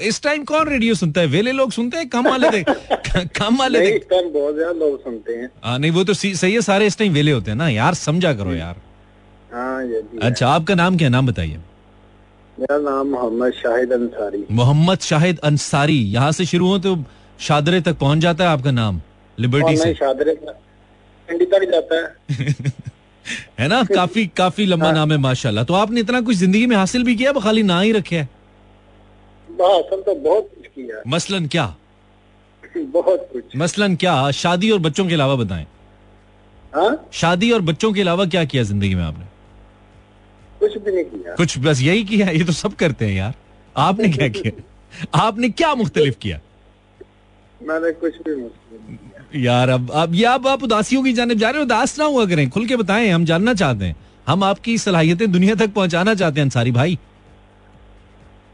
इस 0.00 0.20
टाइम 0.22 0.44
कौन 0.44 0.68
रेडियो 0.68 0.94
सुनता 0.94 1.20
है? 1.20 1.26
वेले 1.26 1.52
लोग 1.52 1.72
सुनते 1.72 1.96
हैं? 1.96 2.08
कम 2.08 2.28
वाले 2.28 2.62
कम 3.38 3.56
वाले 3.58 3.80
नहीं 3.80 3.92
इस 3.92 4.08
टाइम 4.10 4.32
बहुत 4.32 4.54
ज़्यादा 4.54 4.72
लोग 4.72 5.02
सुनते 5.04 5.32
हैं। 5.32 5.78
नहीं 5.78 5.90
वो 5.90 6.04
तो 6.04 6.14
सही 6.14 6.52
है 6.52 6.60
सारे 6.60 6.86
इस 6.86 6.98
टाइम 6.98 7.12
वेले 7.12 7.32
होते 7.32 7.50
हैं 7.50 7.58
ना। 7.58 7.68
यार 7.68 7.94
समझा 7.94 8.32
करो 8.34 8.54
यार। 8.54 8.76
हाँ 9.52 9.82
ये 9.82 10.00
भी 10.02 10.18
है। 10.18 10.30
अच्छा 10.30 10.48
आपका 10.48 10.74
नाम 10.74 10.96
क्या 10.98 11.08
नाम 11.08 11.26
बताइए। 11.26 11.58
मेरा 12.58 12.78
नाम 12.78 13.08
मोहम्मद 13.08 13.52
शाहिद 13.52 13.92
अंसारी। 13.92 14.44
मोहम्मद 14.50 14.98
शाहिद 15.00 15.38
अंसारी। 15.44 15.98
यहाँ 16.12 16.32
से 16.32 16.44
शुरू 16.46 16.66
हो 16.68 16.78
तो 16.78 16.96
शादरे 17.40 17.80
तक 17.80 17.98
पहुँच 17.98 18.18
जाता 18.18 18.44
है 18.44 18.50
आपका 18.50 18.70
नाम 18.70 19.00
लिबर्टी 19.38 19.76
से। 19.76 19.94
शादरे 19.94 20.34
तक 20.34 21.70
जाता 21.70 21.96
है। 21.96 22.04
है 23.58 23.68
ना? 23.68 23.82
काफ़ी 23.86 24.26
काफ़ी 24.36 24.66
लंबा 24.66 24.90
नाम 24.92 25.12
है 25.12 25.18
माशाल्लाह। 25.18 25.64
तो 25.64 25.74
आपने 25.74 26.00
इतना 26.00 26.20
कुछ 26.20 26.36
ज़िंदगी 26.36 26.66
में 26.66 26.76
हासिल 26.76 27.04
भी 27.04 27.14
किया 27.16 27.32
खाली 27.40 27.62
ना 27.64 27.80
ही 27.80 27.92
रखे 27.92 28.16
है? 28.16 28.28
तो 29.48 30.14
बहुत 30.14 30.50
कुछ 30.54 30.66
किया 30.66 31.02
मसलन 31.06 31.46
क्या? 31.46 31.74
बहुत 32.76 33.28
कुछ। 33.32 33.56
मसलन 33.56 33.96
क्या? 33.96 34.30
शादी 34.32 34.70
और 34.70 34.78
बच्चों 34.80 35.06
के 35.08 35.14
अलावा 35.14 35.34
बताएँ। 35.36 35.66
हाँ? 36.74 37.08
शादी 37.12 37.50
और 37.52 37.60
बच्चों 37.62 37.92
के 37.92 38.00
अलावा 38.00 38.24
क्या 38.26 38.44
किया 38.44 38.62
ज़िंदगी 38.62 38.94
में 38.94 39.02
आपने? 39.04 39.24
कुछ 40.60 40.76
भी 40.78 40.92
नहीं 40.92 41.04
किया। 41.04 41.34
कुछ 41.34 41.58
बस 41.58 41.80
यही 41.82 42.04
किया 42.04 42.28
ये 42.30 42.44
तो 42.44 42.52
सब 42.52 42.74
करते 42.74 43.06
हैं 43.06 43.14
यार। 43.14 43.34
आपने 43.76 44.08
क्या 44.08 44.28
किया? 44.30 44.52
आपने 45.18 45.48
क्या 45.50 45.74
मुख्तलिफ़ 45.74 46.16
किया? 46.18 46.38
मैंने 47.60 47.92
कुछ 47.94 48.14
भी 48.18 48.34
किया 48.34 49.13
यार 49.34 49.68
अब 49.68 49.90
अब 49.90 50.14
ये 50.14 50.24
अब 50.24 50.46
आप 50.46 50.62
उदासियों 50.62 51.02
की 51.02 51.12
जाने 51.12 51.34
जा 51.34 51.50
रहे 51.50 51.58
हो 51.58 51.64
उदास 51.64 51.98
ना 51.98 52.04
हुआ 52.04 52.26
करें। 52.26 52.48
खुल 52.50 52.66
के 52.66 52.76
बताएँ 52.76 53.08
हम 53.08 53.24
जानना 53.24 53.54
चाहते 53.54 53.84
हैं। 53.84 53.96
हम 54.26 54.44
आपकी 54.44 54.76
सलाहियतें 54.78 55.30
दुनिया 55.32 55.54
तक 55.54 55.72
पहुंचाना 55.72 56.14
चाहते 56.14 56.40
हैं 56.40 56.46
अंसारी 56.46 56.72
भाई। 56.72 56.98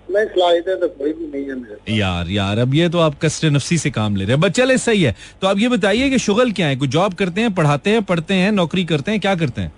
तो 0.09 0.89
कोई 0.89 1.13
भी 1.13 1.27
नहीं 1.27 1.49
है 1.49 1.97
यार 1.97 2.29
यार 2.29 2.59
अब 2.59 2.75
ये 2.75 2.89
तो 2.89 2.99
आप 2.99 3.19
कष्ट 3.23 3.45
नफसी 3.47 3.79
से 3.79 3.91
काम 3.91 4.17
ले 4.17 4.25
रहे 4.25 4.37
हैं। 4.37 4.49
चले 4.51 4.79
सही 4.79 5.03
है। 5.03 5.15
तो 5.41 5.47
आप 5.47 5.59
ये 5.59 5.69
बताइए 5.69 6.09
कि 6.11 6.19
शुगल 6.19 6.53
क्या 6.53 6.67
है? 6.67 6.77
कोई 6.77 6.89
जॉब 6.89 7.15
करते 7.15 7.41
हैं 7.41 7.53
पढ़ाते 7.55 7.91
हैं 7.91 8.03
पढ़ते 8.03 8.35
हैं 8.35 8.51
नौकरी 8.53 8.85
करते 8.85 9.11
हैं 9.11 9.21
क्या 9.21 9.35
करते 9.35 9.61
हैं? 9.61 9.73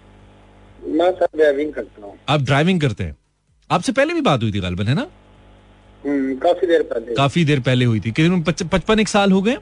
मैं 0.89 1.11
सर 1.13 1.29
ड्राइविंग 1.37 1.73
करता 1.73 2.07
हूँ। 2.07 2.15
आप 2.29 2.41
ड्राइविंग 2.41 2.81
करते 2.81 3.05
हैं? 3.05 3.17
आपसे 3.71 3.93
पहले 3.93 4.15
भी 4.15 4.21
बात 4.21 4.43
हुई 4.43 4.53
थी 4.53 4.61
गालबन 4.61 4.87
है 4.87 4.95
ना? 4.95 5.07
हम्म, 6.05 6.35
काफ़ी 6.37 6.67
देर 6.67 6.83
पहले। 6.83 7.15
काफ़ी 7.15 7.45
देर 7.45 7.61
पहले 7.61 7.85
हुई 7.85 8.01
थी। 8.01 8.11
करीबन 8.11 8.43
पचपन 8.43 9.01
एक 9.01 9.09
साल 9.09 9.33
हो 9.33 9.43
गए? 9.43 9.57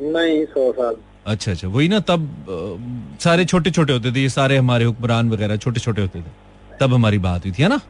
नहीं 0.00 0.44
सौ 0.46 0.70
साल। 0.72 0.96
अच्छा 1.26 1.50
अच्छा। 1.52 1.68
वही 1.68 1.88
ना 1.88 1.98
तब 2.10 2.22
अ, 2.48 3.18
सारे 3.24 3.44
छोटे 3.44 3.70
छोटे 3.70 3.92
होते 3.92 4.12
थे 4.12 4.20
ये 4.22 4.28
सारे 4.28 4.56
हमारे 4.56 4.84
हुक्मरान 4.84 5.30
वगैरह 5.30 5.56
छोटे 5.56 5.80
छोटे 5.80 6.02
होते 6.02 6.20
थे। 6.20 6.76
तब 6.80 6.94
हमारी 6.94 7.18
बात 7.28 7.44
हुई 7.44 7.52
थी 7.58 7.62
है 7.62 7.68
ना? 7.68 7.80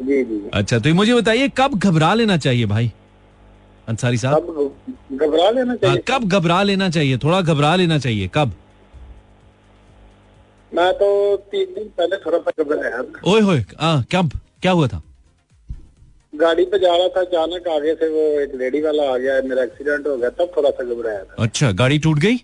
जी 0.00 0.22
जी 0.24 0.40
अच्छा 0.54 0.78
तो 0.78 0.88
ये 0.88 0.92
मुझे 0.94 1.14
बताइए 1.14 1.48
कब 1.58 1.78
घबरा 1.78 2.12
लेना 2.14 2.36
चाहिए 2.36 2.66
भाई? 2.66 2.92
अंसारी 3.88 4.18
साहब? 4.18 4.72
घबरा 5.12 5.50
लेना 5.50 5.70
हाँ, 5.72 5.76
चाहिए 5.76 6.02
कब 6.08 6.24
घबरा 6.28 6.62
लेना 6.62 6.88
चाहिए? 6.90 7.18
थोड़ा 7.24 7.40
घबरा 7.40 7.74
लेना 7.76 7.98
चाहिए 7.98 8.30
कब? 8.34 8.52
मैं 10.72 10.92
तो 10.98 11.36
तीन 11.52 11.74
दिन 11.74 11.88
पहले 11.98 12.16
थोड़ा 12.26 12.38
सा 12.38 12.62
घबराया। 12.62 13.02
ओए 13.32 13.40
होए 13.40 13.64
हाँ 13.80 14.04
कब? 14.12 14.30
क्या 14.62 14.72
हुआ 14.72 14.86
था? 14.88 15.02
गाड़ी 16.33 16.65
पे 16.71 16.77
जा 16.79 16.95
रहा 16.95 17.07
था 17.15 17.21
अचानक 17.21 17.67
आगे 17.75 17.93
से 18.01 18.07
वो 18.15 18.23
एक 18.41 18.51
लेडी 18.57 18.81
वाला 18.81 19.03
आ 19.13 19.17
गया 19.17 19.39
मेरा 19.49 19.63
एक्सीडेंट 19.63 20.07
हो 20.07 20.15
गया 20.17 20.29
तब 20.39 20.51
थोड़ा 20.57 20.69
सा 20.79 20.83
घबराया 20.93 21.23
था 21.23 21.43
अच्छा 21.45 21.71
गाड़ी 21.81 21.97
टूट 22.05 22.19
गई 22.25 22.35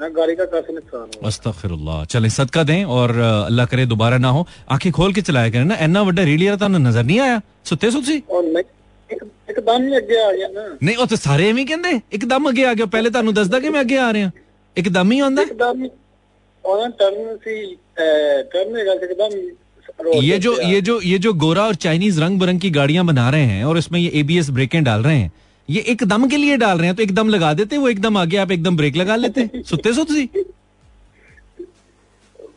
हाँ, 0.00 0.10
गाड़ी 0.18 0.34
का 0.36 0.44
काफी 0.52 0.72
नुकसान 0.74 1.08
हुआ 1.14 1.28
अस्तगफिरुल्लाह 1.28 2.04
चले 2.12 2.28
सदका 2.36 2.62
दें 2.70 2.84
और 2.98 3.10
अ, 3.18 3.30
अल्लाह 3.46 3.66
करे 3.72 3.86
दोबारा 3.86 4.18
ना 4.26 4.28
हो 4.36 4.46
आंखें 4.76 4.90
खोल 4.98 5.12
के 5.14 5.22
चलाया 5.30 5.50
करें 5.56 5.64
ना 5.72 5.76
एना 5.88 6.02
वड्डा 6.10 6.22
रेडी 6.30 6.46
रहा 6.48 6.56
था 6.62 6.68
नजर 6.76 7.04
नहीं 7.10 7.18
आया 7.26 7.40
सुते 7.70 7.90
सुती 7.96 8.18
और 8.30 8.44
नहीं 8.44 8.64
एक, 9.10 9.22
एकदम 9.50 9.82
ही 9.88 9.94
अगे 9.96 10.20
आ 10.22 10.30
गया 10.32 10.48
ना 10.56 10.64
ਨਹੀਂ 10.82 10.96
ਉਹ 10.96 11.06
ਤੇ 11.06 11.16
ਸਾਰੇ 11.16 11.48
ਐਵੇਂ 11.50 11.62
ਹੀ 11.62 11.66
ਕਹਿੰਦੇ 11.66 11.90
ਇੱਕਦਮ 12.18 12.48
ਅੱਗੇ 12.50 12.64
ਆ 12.66 12.74
ਗਿਆ 12.80 12.86
ਪਹਿਲੇ 12.94 13.10
ਤੁਹਾਨੂੰ 13.10 13.34
ਦੱਸਦਾ 13.34 13.58
ਕਿ 13.60 13.68
ਮੈਂ 13.76 13.80
ਅੱਗੇ 13.80 13.96
ਆ 13.98 14.12
ਰਿਹਾ 14.12 14.30
ਇੱਕਦਮ 14.76 15.12
ਹੀ 15.12 15.18
ਆਉਂਦਾ 15.26 15.42
एकदम 15.44 15.82
ही 15.84 15.90
और 16.64 16.80
टर्न 17.00 17.20
सी 17.44 17.52
टर्न 18.54 18.74
का 18.86 18.94
एकदम 19.04 19.34
रोड 19.34 19.63
ये 19.99 20.37
जो 20.39 20.57
ये 20.61 20.81
जो 20.81 20.99
ये 21.01 21.17
जो 21.17 21.33
गोरा 21.33 21.63
और 21.63 21.75
चाइनीज़ 21.75 22.19
रंग 22.21 22.39
बिरंग 22.39 22.59
की 22.59 22.69
गाड़ियाँ 22.69 23.05
बना 23.05 23.29
रहे 23.29 23.45
हैं 23.45 23.63
और 23.65 23.77
इसमें 23.77 23.99
ये 23.99 24.09
एबीएस 24.15 24.49
ब्रेकें 24.49 24.83
डाल 24.83 25.03
रहे 25.03 25.17
हैं 25.17 25.31
ये 25.69 25.81
एकदम 25.81 26.27
के 26.29 26.37
लिए 26.37 26.57
डाल 26.57 26.77
रहे 26.77 26.87
हैं 26.87 26.95
तो 26.95 27.03
एकदम 27.03 27.29
लगा 27.29 27.53
देते 27.53 27.77
वो 27.77 27.89
एकदम 27.89 28.17
आगे 28.17 28.37
आप 28.37 28.51
एकदम 28.51 28.77
ब्रेक 28.77 28.95
लगा 28.95 29.15
लेते 29.15 29.49
सुते 29.69 29.93
सुती 29.93 30.29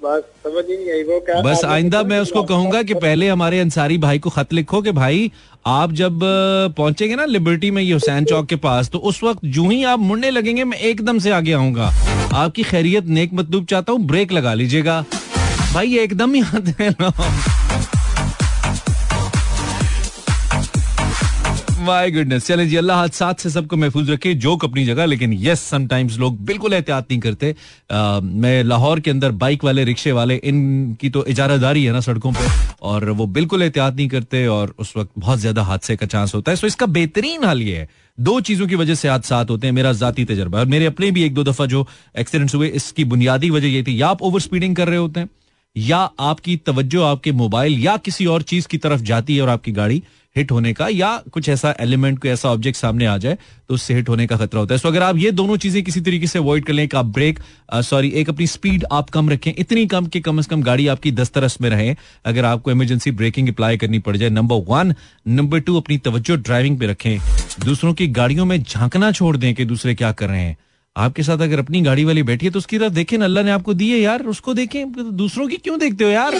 बस 0.04 0.22
समझ 0.44 0.64
नहीं 0.70 0.90
आई 0.92 1.02
वो 1.02 1.18
क्या 1.20 1.40
बस 1.42 1.64
आइंदा 1.64 2.02
मैं 2.02 2.18
उसको 2.20 2.42
कहूँगा 2.42 2.82
कि 2.82 2.94
पहले 2.94 3.28
हमारे 3.28 3.60
अंसारी 3.60 3.98
भाई 3.98 4.18
को 4.18 4.30
खत 4.30 4.52
लिखो 4.52 4.82
कि 4.82 4.92
भाई 4.92 5.30
आप 5.66 5.92
जब 5.92 6.20
पहुँचेंगे 6.76 7.16
ना 7.16 7.24
लिबर्टी 7.24 7.70
में 7.70 7.82
ये 7.82 7.92
हुसैन 7.92 8.24
चौक 8.30 8.46
के 8.46 8.56
पास 8.56 8.88
तो 8.88 8.98
उस 8.98 9.22
वक्त 9.22 9.40
जू 9.44 9.68
ही 9.70 9.82
आप 9.84 9.98
मुड़ने 9.98 10.30
लगेंगे 10.30 10.64
मैं 10.64 10.78
एकदम 10.78 11.18
से 11.18 11.30
आगे 11.30 11.52
आऊँगा। 11.52 11.90
आपकी 12.34 12.62
खैरियत 12.62 13.06
नेक 13.06 13.32
मतलूब 13.32 13.64
चाहता 13.64 13.92
हूँ 13.92 14.00
ब्रेक 14.06 14.32
लगा 14.32 14.54
लीजिएगा। 14.54 15.04
भाई 15.74 15.88
ये 15.88 16.02
एकदम 16.04 16.36
आते 16.44 16.82
हैं 16.82 16.94
माय 21.80 22.10
गुडनेस 22.10 22.46
चले 22.46 22.64
जी 22.66 22.76
अल्लाह 22.76 22.96
हादसात 22.98 23.40
से 23.40 23.50
सबको 23.50 23.76
महफूज 23.76 24.10
रखे। 24.10 24.32
जोक 24.36 24.64
अपनी 24.64 24.84
जगह 24.84 25.06
लेकिन 25.06 25.32
यस 25.42 25.60
समटाइम्स 25.62 26.18
लोग 26.18 26.40
बिल्कुल 26.46 26.72
एहतियात 26.72 27.06
नहीं 27.10 27.20
करते। 27.20 27.54
आ, 27.90 28.20
मैं 28.20 28.64
लाहौर 28.64 29.00
के 29.00 29.10
अंदर 29.10 29.32
बाइक 29.34 29.64
वाले 29.64 29.84
रिक्शे 29.84 30.12
वाले 30.12 30.36
इनकी 30.44 31.10
तो 31.10 31.24
इजारादारी 31.26 31.84
है 31.84 31.92
ना 31.92 32.00
सड़कों 32.00 32.32
पे 32.32 32.48
और 32.82 33.08
वो 33.10 33.26
बिल्कुल 33.38 33.62
एहतियात 33.62 33.94
नहीं 33.96 34.08
करते 34.08 34.46
और 34.48 34.74
उस 34.78 34.92
वक्त 34.96 35.10
बहुत 35.18 35.38
ज़्यादा 35.38 35.62
हादसे 35.62 35.96
का 35.96 36.06
चांस 36.06 36.34
होता 36.34 36.52
है। 36.52 36.56
सो 36.56 36.66
इसका 36.66 36.86
बेहतरीन 36.88 37.44
हाल 37.44 37.62
ये 37.62 37.76
है। 37.76 37.88
दो 38.18 38.40
चीज़ों 38.40 38.66
की 38.68 38.74
वजह 38.76 38.94
से 38.94 39.08
हादसा 39.08 39.44
होते 39.50 39.66
हैं 39.66 39.74
मेरा 39.74 39.92
जाती 39.94 40.24
तजर्बा। 40.24 40.58
और 40.58 40.66
मेरे 40.66 40.86
अपने 40.86 41.10
भी 41.10 41.24
एक 41.24 41.34
दो 41.34 41.44
दफ़ा 41.44 41.66
जो 41.66 41.86
एक्सीडेंट्स 42.18 42.54
हुए 42.54 42.68
इसकी 42.82 43.04
बुनियादी 43.06 43.50
वजह 43.50 43.68
ये 43.68 43.82
थी। 43.82 44.00
या 44.00 44.08
आप 44.08 44.22
ओवर 44.22 44.40
स्पीडिंग 44.40 44.76
कर 44.76 44.88
रहे 44.88 44.98
होते 44.98 45.20
हैं 45.20 45.28
या 45.78 45.98
आपकी 46.20 46.56
तवज्जो 46.56 47.02
आपके 47.02 47.32
मोबाइल 47.32 47.78
या 47.78 47.96
किसी 47.96 48.26
और 48.26 48.42
चीज़ 48.42 48.68
की 48.68 48.78
तरफ़ 48.78 49.00
जाती 49.02 49.36
है 49.36 49.42
और 49.42 49.48
आपकी 49.48 49.72
गाड़ी 49.72 50.02
हिट 50.36 50.50
होने 50.52 50.72
का 50.72 50.86
या 50.88 51.10
कुछ 51.32 51.48
ऐसा 51.48 51.74
एलिमेंट 51.80 52.18
कोई 52.18 52.30
ऐसा 52.30 52.48
ऑब्जेक्ट 52.48 52.78
सामने 52.78 53.06
आ 53.06 53.16
जाए 53.18 53.38
तो 53.68 53.74
उससे 53.74 53.94
हिट 53.94 54.08
होने 54.08 54.26
का 54.26 54.36
खतरा 54.36 54.60
होता 54.60 54.74
है। 54.74 54.78
सो 54.78 54.88
अगर 54.88 55.02
आप 55.02 55.16
ये 55.16 55.30
दोनों 55.30 55.56
चीज़ें 55.56 55.82
किसी 55.84 56.00
तरीके 56.00 56.26
से 56.26 56.38
अवॉइड 56.38 56.64
कर 56.64 56.72
लें, 56.72 56.82
एक 56.84 56.94
आप 56.94 57.06
ब्रेक 57.06 57.38
सॉरी 57.74 58.10
एक 58.10 58.28
अपनी 58.28 58.46
स्पीड 58.46 58.84
आप 58.92 59.10
कम 59.10 59.30
रखें, 59.30 59.52
इतनी 59.58 59.86
कम 59.86 60.06
कि 60.06 60.20
कम 60.20 60.40
से 60.40 60.48
कम 60.50 60.62
गाड़ी 60.62 60.86
आपकी 60.86 61.12
दस्तरस 61.12 61.60
में 61.60 61.68
रहे, 61.70 61.96
अगर 62.24 62.44
आपको 62.44 62.70
इमरजेंसी 62.70 63.10
ब्रेकिंग 63.12 63.48
अप्लाई 63.48 63.76
करनी 63.76 63.98
पड़ 63.98 64.16
जाए 64.16 64.30
नंबर 64.30 64.62
वन 64.68 64.94
नंबर 65.28 65.60
टू 65.60 65.76
अपनी 65.76 65.98
तवज्जो 65.98 66.36
ड्राइविंग 66.36 66.78
पे 66.78 66.86
रखें। 66.86 67.18
दूसरों 67.64 67.94
की 67.94 68.06
गाड़ियों 68.08 68.44
में 68.44 68.62
झांकना 68.62 69.12
छोड़ 69.12 69.36
दें 69.36 69.54
कि 69.54 69.64
दूसरे 69.64 69.94
क्या 69.94 70.12
कर 70.12 70.28
रहे 70.28 70.40
हैं। 70.40 70.56
आपके 70.96 71.22
साथ 71.22 71.38
अगर 71.38 71.58
अपनी 71.58 71.80
गाड़ी 71.80 72.04
वाली 72.04 72.22
बैठी 72.22 72.46
है 72.46 72.52
तो 72.52 72.58
उसकी 72.58 72.78
तरफ़ 72.78 72.92
देखें, 72.92 73.18
अल्लाह 73.18 73.44
ने 73.44 73.50
आपको 73.50 73.74
दी 73.74 73.90
है 73.90 73.98
यार, 73.98 74.22
उसको 74.26 74.54
देखें 74.54 74.92
दूसरों 75.16 75.46
की 75.48 75.56
क्यों 75.56 75.78
देखते 75.78 76.04
हो 76.04 76.10
यार? 76.10 76.34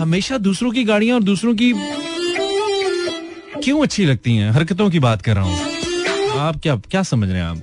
हमेशा 0.00 0.38
दूसरों 0.38 0.70
की 0.70 0.84
गाड़ियाँ 0.84 1.16
और 1.16 1.22
दूसरों 1.22 1.54
की 1.54 1.72
क्यों 3.62 3.82
अच्छी 3.82 4.04
लगती 4.06 4.36
हैं? 4.36 4.50
हरकतों 4.50 4.88
की 4.90 4.98
बात 5.00 5.22
कर 5.22 5.34
रहा 5.34 5.44
हूँ। 5.44 6.38
आप 6.38 6.60
क्या 6.62 6.76
क्या 6.90 7.02
समझ 7.02 7.28
रहे 7.28 7.38
हैं 7.38 7.46
आप? 7.46 7.62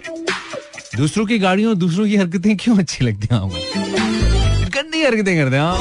दूसरों 0.98 1.26
की 1.26 1.40
गाड़ियों 1.40 1.70
और 1.70 1.76
दूसरों 1.76 2.08
की 2.08 2.16
हरकतें 2.16 2.56
क्यों 2.58 2.78
अच्छी 2.78 3.06
लगती 3.06 3.28
हैं 3.32 3.40
आपको? 3.40 3.58
गंदी 4.76 5.04
हरकतें 5.04 5.36
करते 5.38 5.56
हैं 5.56 5.64
आप 5.64 5.80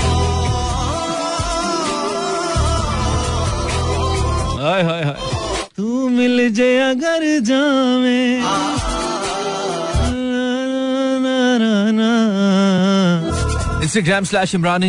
हाय 4.61 4.83
हाय 4.83 5.03
हाय। 5.05 5.17
तू 5.77 6.09
मिल 6.09 6.49
जाए 6.55 6.77
अगर 6.91 7.39
जावे। 7.41 8.21
इंस्टाग्राम 13.97 14.25
स्लैश 14.25 14.55
इमरान 14.55 14.83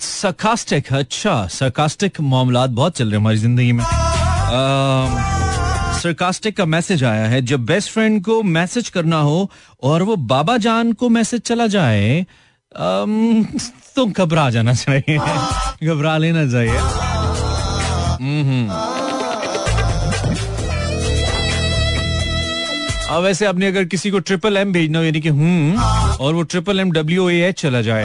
सरकास्टिक 0.00 0.92
अच्छा 0.92 1.46
सरकास्टिक 1.48 2.20
मामला 2.20 2.64
बहुत 2.68 2.96
चल 2.96 3.08
रहे 3.08 3.16
हमारी 3.16 3.36
ज़िंदगी 3.36 3.72
में। 3.72 3.84
सरकास्टिक 6.02 6.56
का 6.56 6.64
मैसेज 6.66 7.04
आया 7.04 7.26
है, 7.26 7.40
जब 7.42 7.64
बेस्ट 7.66 7.90
फ्रेंड 7.90 8.24
को 8.24 8.42
मैसेज 8.42 8.88
करना 8.88 9.20
हो 9.20 9.50
और 9.82 10.02
वो 10.02 10.16
बाबा 10.28 10.56
जान 10.58 10.92
को 10.92 11.08
मैसेज 11.08 11.40
चला 11.42 11.66
जाए 11.68 12.26
तो 13.96 14.06
घबरा 14.06 14.48
जाना 14.50 14.74
चाहिए, 14.74 15.18
घबरा 15.84 16.16
लेना 16.18 16.46
चाहिए। 16.52 16.80
अब 23.12 23.22
वैसे 23.22 23.46
आपने 23.46 23.66
अगर 23.66 23.84
किसी 23.84 24.10
को 24.10 24.18
ट्रिपल 24.18 24.56
एम 24.56 24.72
भेजना 24.72 24.98
हो 24.98 25.04
यानी 25.04 25.20
कि 25.20 25.28
हूँ 25.28 25.76
और 25.76 26.34
वो 26.34 26.42
ट्रिपल 26.42 26.80
एम 26.80 26.90
डब्ल्यू 26.92 27.28
एच 27.30 27.60
चला 27.60 27.80
जाए 27.82 28.04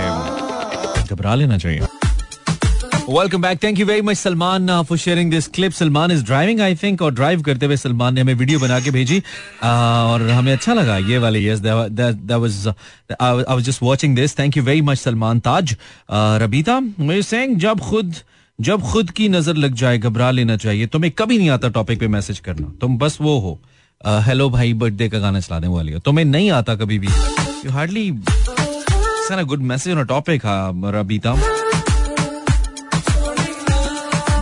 घबरा 1.04 1.36
लेना 1.36 1.58
चाहिए। 1.58 1.80
Welcome 3.10 3.42
back 3.42 3.62
thank 3.64 3.80
you 3.80 3.86
very 3.86 4.02
much 4.02 4.18
Salman 4.18 4.68
for 4.90 4.98
sharing 4.98 5.32
this 5.32 5.48
clip 5.56 5.72
Salman 5.74 6.12
is 6.12 6.24
driving 6.26 6.62
I 6.62 6.76
think 6.76 7.02
और 7.02 7.14
ड्राइव 7.14 7.42
करते 7.42 7.66
हुए 7.66 7.78
सलमान 7.78 8.14
ने 8.14 8.22
हमें 8.22 8.34
वीडियो 8.34 8.60
बना 8.60 8.80
के 8.80 8.92
भेजी। 8.92 9.20
Uh, 9.20 9.24
और 9.64 10.28
हमें 10.30 10.52
अच्छा 10.54 10.74
लगा 10.74 10.98
ये 10.98 11.18
वाले 11.18 11.46
yes 11.46 11.66
I 11.66 11.74
was 12.34 13.64
just 13.66 13.84
watching 13.84 14.16
this 14.16 14.38
thank 14.40 14.58
you 14.58 14.64
very 14.64 14.82
much 14.82 14.98
Salman 15.00 15.40
Taj. 15.40 15.76
Rabita 16.44 16.80
मैं 16.80 17.22
सेइंग 17.22 17.58
जब 17.60 17.80
खुद 17.80 18.14
जब 18.60 18.82
खुद 18.92 19.12
की 19.12 19.30
नज़र 19.30 19.56
लग 19.56 19.74
जाए 19.76 19.98
घबरा 19.98 20.32
लेना 20.32 20.58
चाहिए। 20.58 20.88
तुम्हें 20.88 21.12
कभी 21.18 21.38
नहीं 21.38 21.50
आता 21.50 21.70
टॉपिक 21.70 22.00
पे 22.00 22.08
मैसेज 22.10 22.40
करना। 22.40 22.74
तुम 22.82 22.98
बस 22.98 23.18
वो 23.22 23.40
हो। 23.40 23.60
हेलो 24.06 24.50
भाई 24.50 24.74
बर्थडे 24.74 25.10
का 25.10 25.20
गाना 25.20 25.40
चलाने 25.40 25.68
वाली 25.68 25.92
हो। 25.92 26.00
तुम्हें 26.00 26.26
नहीं 26.26 26.52
आता 26.52 26.76
कभी 26.76 27.00
भी? 27.00 27.08
You 27.66 27.72
hardly 27.72 28.12
message 29.32 29.94
on 29.94 30.02
a 30.04 30.06
topic, 30.06 30.40
Rabita. 30.96 31.34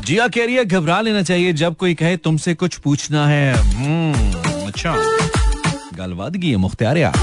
Jiya 0.02 0.28
कह 0.28 0.46
रही 0.46 0.56
है 0.56 0.66
घबरा 0.66 1.02
लेना 1.02 1.22
चाहिए 1.22 1.54
जब 1.54 1.76
कोई 1.76 1.94
कहे 1.94 2.18
तुमसे 2.18 2.54
कुछ 2.54 2.76
पूछना 2.78 3.28
है। 3.28 3.54
अच्छा। 4.68 4.96
गलवादगी 5.98 6.52
है 6.52 6.58
मुख्तार 6.58 7.14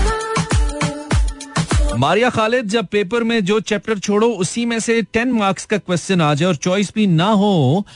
मारिया 1.99 2.31
खालिद 2.31 2.69
जब 2.69 2.87
पेपर 2.87 3.23
में 3.23 3.45
जो 3.45 3.61
चैप्टर 3.61 3.99
छोड़ो 3.99 4.27
उसी 4.27 4.67
में 4.67 4.79
से 4.81 5.03
टेन 5.03 5.33
मार्क्स 5.33 5.65
का 5.65 5.79
क्वेश्चन 5.79 6.21
आ 6.21 6.35
जाए 6.35 6.49
और 6.49 6.57
चॉइस 6.57 6.93
भी 6.95 7.07
ना 7.07 7.29
हो 7.31 7.87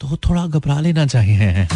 तो 0.00 0.16
थोड़ा 0.16 0.46
घबरा 0.46 0.80
लेना 0.80 1.06
चाहिए। 1.06 1.68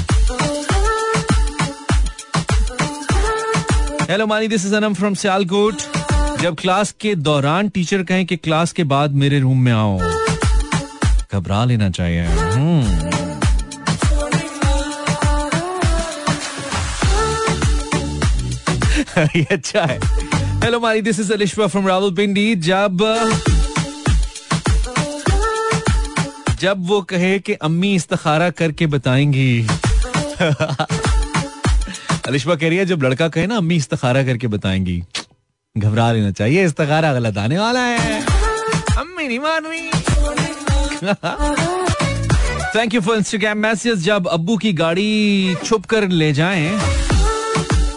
Hello 4.13 4.27
Mani 4.27 4.49
this 4.49 4.67
is 4.67 4.75
Anam 4.75 4.95
from 4.95 5.15
Sialkot 5.15 5.75
जब 6.41 6.57
क्लास 6.61 6.95
के 7.01 7.15
दौरान 7.15 7.69
टीचर 7.69 8.03
कहें 8.03 8.27
कि 8.27 8.37
क्लास 8.37 8.73
के 8.73 8.85
बाद 8.85 9.13
मेरे 9.13 9.39
रूम 9.41 9.61
में 9.63 9.73
आओ, 9.73 9.99
घबरा 11.33 11.65
लेना 11.65 11.91
चाहिए। 11.91 12.25
हम्म। 12.25 12.83
ये 19.37 19.47
अच्छा 19.51 19.83
है। 19.83 19.99
Hello 20.65 20.81
Mari 20.81 21.03
this 21.03 21.21
is 21.21 21.33
Alisha 21.33 21.67
from 21.67 21.89
Rawalpindi 21.89 22.55
जब 22.55 22.99
जब 26.61 26.87
वो 26.89 27.01
कहे 27.03 27.39
कि 27.39 27.53
अम्मी 27.53 27.95
इस्तखारा 27.95 28.51
करके 28.51 28.87
बताएँगी 28.87 29.67
अलिशा 32.29 32.55
कह 32.55 32.69
रही 32.69 32.79
है 32.79 32.85
जब 32.87 33.03
लड़का 33.03 33.29
कहे 33.29 33.47
ना 33.47 33.57
अम्मी 33.57 33.77
इस्तखारा 33.77 34.23
करके 34.25 34.47
बताएँगी। 34.49 35.03
घबरा 35.77 36.11
लेना 36.13 36.31
चाहिए 36.33 36.65
इस्तखारा 36.67 37.13
गलत 37.15 37.39
आने 37.39 37.59
वाला 37.59 37.81
है। 37.81 38.21
अम्मी 38.99 39.29
नहीं 39.29 39.39
मान 39.39 39.65
रही 39.67 39.91
thank 42.75 42.95
you 42.95 43.01
for 43.01 43.17
Instagram 43.17 43.59
message 43.59 44.05
जब 44.05 44.29
अब्बू 44.29 44.57
की 44.57 44.73
गाड़ी 44.73 45.57
छुप 45.65 45.87
कर 45.87 46.09
ले 46.11 46.33
जाए 46.33 46.71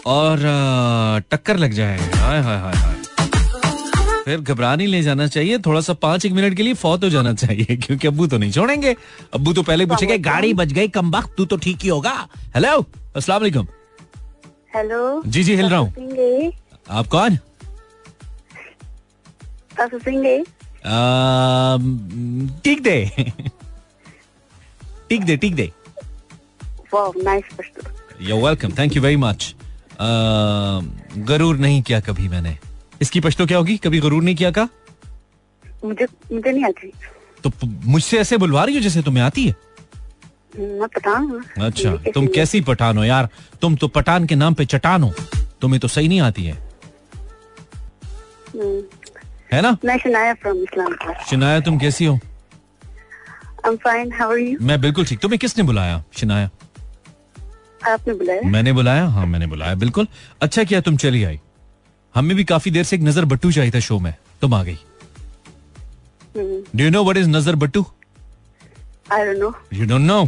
और 0.07 0.39
टक्कर 1.31 1.57
लग 1.57 1.73
जाए। 1.73 1.97
हाय 2.15 2.41
हाय 2.41 2.57
हाय 2.57 2.75
हाय। 2.75 2.93
फिर 4.25 4.39
घबरा 4.39 4.75
नहीं 4.75 4.87
ले 4.87 5.01
जाना 5.03 5.27
चाहिए 5.27 5.57
थोड़ा 5.65 5.81
सा 5.81 5.93
पाँच 6.01 6.25
एक 6.25 6.31
मिनट 6.31 6.53
के 6.57 6.63
लिए 6.63 6.73
फौत 6.73 7.03
हो 7.03 7.09
जाना 7.09 7.33
चाहिए 7.35 7.75
क्योंकि 7.77 8.07
अब्बू 8.07 8.27
तो 8.27 8.37
नहीं 8.37 8.51
छोड़ेंगे। 8.51 8.95
अब्बू 9.33 9.53
तो 9.53 9.63
पहले 9.63 9.85
पूछेंगे 9.85 10.17
गाड़ी 10.19 10.53
बच 10.53 10.73
गई 10.73 10.87
कम 10.87 11.15
वक्त 11.17 11.35
तू 11.37 11.45
तो 11.45 11.57
ठीक 11.57 11.83
ही 11.83 11.89
होगा। 11.89 12.27
हेलो 12.55 12.85
अस्सलाम 13.15 13.41
वालेकुम। 13.41 13.67
हेलो। 14.75 15.21
जी 15.25 15.43
जी 15.43 15.55
हिल 15.55 15.69
रहा 15.69 15.79
हूँ। 15.79 15.89
आप 16.89 17.07
कौन? 17.11 17.35
ठीक 22.63 22.81
दे। 22.83 23.05
ठीक 25.09 25.23
दे 25.23 25.37
ठीक 25.37 25.55
दे। 25.55 25.71
You 28.21 28.45
welcome 28.45 28.71
thank 28.79 28.95
you 28.95 29.01
very 29.01 29.15
much 29.17 29.53
गरूर 31.29 31.57
नहीं 31.57 31.81
किया 31.81 31.99
कभी 31.99 32.27
मैंने। 32.29 32.57
इसकी 33.01 33.19
पश्तो 33.19 33.45
क्या 33.45 33.57
होगी? 33.57 33.77
कभी 33.77 33.99
गरूर 33.99 34.23
नहीं 34.23 34.35
किया 34.35 34.51
का? 34.51 34.67
मुझे 35.85 36.05
मुझे 36.31 36.51
नहीं 36.51 36.63
आती। 36.65 36.91
तो 37.43 37.51
मुझसे 37.63 38.19
ऐसे 38.19 38.37
बुलवा 38.37 38.63
रही 38.63 38.75
हो 38.75 38.81
जैसे 38.81 39.01
तुम्हें 39.03 39.23
आती 39.23 39.45
है? 39.47 39.55
मैं 40.59 40.87
पठान 40.87 41.43
अच्छा 41.65 41.95
तुम 42.13 42.27
कैसी 42.35 42.61
पठान 42.61 42.97
हो 42.97 43.03
यार? 43.03 43.29
तुम 43.61 43.75
तो 43.75 43.87
पठान 43.87 44.25
के 44.25 44.35
नाम 44.35 44.53
पे 44.53 44.65
चटान 44.65 45.03
हो। 45.03 45.13
तुम्हें 45.61 45.79
तो 45.79 45.87
सही 45.87 46.07
नहीं 46.07 46.21
आती 46.21 46.43
है। 46.43 46.53
हम्म। 48.53 48.81
है 49.53 49.61
ना? 49.61 49.77
मैं 49.85 49.97
शनाया 49.97 50.33
फ्रॉम 50.33 50.61
इस्लामाबाद 50.63 51.25
शनाया 51.29 51.59
तुम 51.59 51.77
कैसी 51.79 52.05
हो? 52.05 52.19
I'm 53.67 53.77
fine. 53.83 54.11
How 54.17 54.29
are 54.31 54.39
you? 54.39 54.61
मैं 54.61 54.79
बिल्कुल 54.81 55.05
ठीक। 55.05 55.19
तुम्हें 55.19 55.39
किसने 55.39 55.63
बुलाया 55.63 56.03
शनाया? 56.17 56.49
आपने 57.91 58.13
बुलाया? 58.13 58.41
मैंने 58.49 58.73
बुलाया? 58.73 59.05
हाँ 59.05 59.25
मैंने 59.25 59.47
बुलाया 59.47 59.75
बिल्कुल। 59.75 60.07
अच्छा 60.41 60.63
किया 60.63 60.81
तुम 60.81 60.97
चली 60.97 61.23
आई। 61.23 61.39
हमें 62.15 62.35
भी 62.37 62.43
काफ़ी 62.43 62.71
देर 62.71 62.83
से 62.83 62.95
एक 62.95 63.01
नज़र 63.01 63.25
बट्टू 63.25 63.51
चाहिए 63.51 63.71
था 63.71 63.79
शो 63.79 63.99
में। 63.99 64.13
तुम 64.41 64.53
आ 64.53 64.63
गई। 64.63 64.77
Do 66.37 66.83
you 66.83 66.89
know 66.89 67.03
what 67.03 67.17
is 67.17 67.29
नज़र 67.29 67.55
बट्टू? 67.55 67.85
I 69.13 69.25
don't 69.25 69.37
know 69.37 69.53
you 69.73 69.85
don't 69.87 70.01
know 70.01 70.23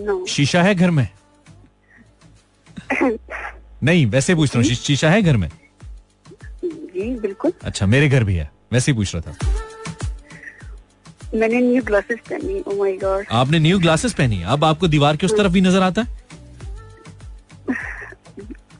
no 0.00 0.24
शीशा 0.28 0.62
है 0.62 0.74
घर 0.74 0.90
में? 0.90 1.08
नहीं 3.82 4.06
वैसे 4.06 4.34
पूछ 4.34 4.54
रहा 4.54 4.62
हूँ 4.62 4.74
शीशा 4.74 5.10
है 5.10 5.22
घर 5.22 5.36
में? 5.36 5.48
जी 6.64 7.10
बिल्कुल। 7.20 7.52
अच्छा 7.64 7.86
मेरे 7.86 8.08
घर 8.08 8.24
भी 8.24 8.34
है 8.34 8.50
वैसे 8.72 8.92
ही 8.92 8.96
पूछ 8.96 9.14
रहा 9.14 9.30
था। 9.30 9.36
मैंने 11.34 11.60
न्यू 11.60 11.82
ग्लासेस 11.84 12.18
पहनी 12.28 12.60
ओ 12.60 12.76
माय 12.78 12.96
गॉड 12.96 13.24
आपने 13.40 13.58
न्यू 13.58 13.78
ग्लासेस 13.78 14.12
पहनी 14.18 14.42
अब 14.54 14.64
आपको 14.64 14.88
दीवार 14.88 15.16
के 15.16 15.26
उस 15.26 15.36
तरफ़ 15.36 15.52
भी 15.52 15.60
नज़र 15.60 15.82
आता 15.82 16.02
है? 16.02 16.08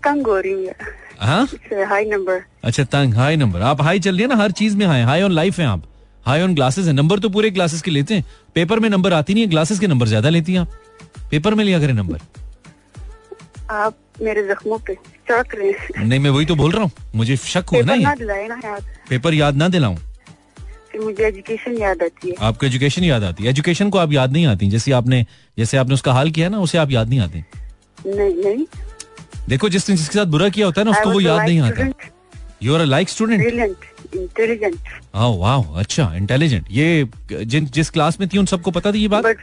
तंग 0.04 0.26
हो 0.26 0.38
रही 0.40 0.66
है 0.66 0.74
हाँ? 1.20 1.46
हाई 1.90 2.04
नंबर 2.04 2.42
अच्छा 2.64 2.84
तंग 2.92 3.14
हाई 3.14 3.36
नंबर 3.36 3.62
आप 3.62 3.80
हाई 3.82 4.00
चल 4.00 4.14
रही 4.14 4.22
है 4.22 4.28
ना 4.28 4.36
हर 4.42 4.50
चीज़ 4.60 4.76
में 4.76 4.86
हाई 4.86 5.02
हाई 5.02 5.22
ऑन 5.22 5.32
लाइफ 5.32 5.58
है 5.58 5.66
आप। 5.66 5.82
हाई 6.26 6.42
ऑन 6.42 6.54
ग्लासेस 6.54 6.86
है। 6.86 6.92
नंबर 6.92 7.18
तो 7.18 7.28
पूरे 7.28 7.50
ग्लासेस 7.50 7.82
के 7.82 7.90
लेते 7.90 8.14
हैं। 8.14 8.24
पेपर 8.54 8.80
में 8.80 8.88
नंबर 8.90 9.12
आती 9.12 9.34
नहीं 9.34 9.44
है। 9.44 9.50
ग्लासेस 9.50 9.78
के 9.78 9.86
नंबर 9.86 10.06
ज़्यादा 10.06 10.28
लेती 10.30 10.52
हैं 10.52 10.60
आप। 10.60 10.70
पेपर 11.30 11.54
में 11.54 11.64
लिया 11.64 11.80
करें 11.80 11.94
नंबर 11.94 12.18
आप 13.72 13.96
मेरे 14.22 14.46
जख्मों 14.48 14.78
पे 14.78 14.94
चढ़ 15.28 15.54
रहे 15.54 16.04
नहीं 16.04 16.18
मैं 16.20 16.30
वही 16.30 16.46
तो 16.46 16.54
बोल 16.56 16.72
रहा 16.72 16.82
हूँ। 16.82 16.90
मुझे 17.14 17.36
शक 17.36 17.70
हुआ 17.72 17.80
ना 17.84 17.94
पेपर 17.96 18.48
ना 18.48 18.78
पेपर 19.08 19.34
याद 19.34 19.56
ना 19.56 19.68
दिलाऊं। 19.68 19.96
मुझे 20.96 21.24
एजुकेशन 21.24 21.76
याद 21.78 22.02
आती 22.02 22.28
है। 22.28 22.34
आपको 22.40 22.66
एजुकेशन 22.66 23.04
याद 23.04 23.24
आती 23.24 23.44
है। 23.44 23.50
एजुकेशन 23.50 23.90
को 23.90 23.98
आप 23.98 24.12
याद 24.12 24.32
नहीं 24.32 24.46
आती। 24.46 24.68
जैसे 24.70 24.92
आपने 24.92 25.24
जैसे 25.58 25.76
आपने 25.76 25.94
उसका 25.94 26.12
हाल 26.12 26.30
किया 26.30 26.48
ना 26.48 26.58
उसे 26.60 26.78
आप 26.78 26.90
याद 26.90 27.08
नहीं 27.08 27.20
आती। 27.20 27.38
नहीं 28.06 28.34
नहीं। 28.36 28.64
देखो 29.48 29.68
जिसने 29.68 29.96
जिसके 29.96 30.18
साथ 30.18 30.26
बुरा 30.26 30.48
किया 30.48 30.66
होता 30.66 30.80
है 30.80 30.84
ना 30.84 30.90
उसको 30.90 31.10
वो 31.10 31.20
याद 31.20 31.42
नहीं 31.42 31.60
आता। 31.60 31.90
You 32.62 32.74
are 32.74 32.84
like 32.86 33.08
student 33.08 33.42
intelligent 34.14 34.76
हाँ 35.14 35.28
वाह 35.38 35.78
अच्छा 35.80 36.12
इंटेलिजेंट 36.16 36.66
ये 36.70 37.08
जिन 37.32 37.66
जिस 37.74 37.90
क्लास 37.90 38.20
में 38.20 38.28
थी 38.28 38.38
उन 38.38 38.46
सबको 38.46 38.70
पता 38.70 38.92
थी 38.92 38.98
ये 38.98 39.08
बात? 39.08 39.24
बट 39.24 39.38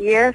यस 0.00 0.34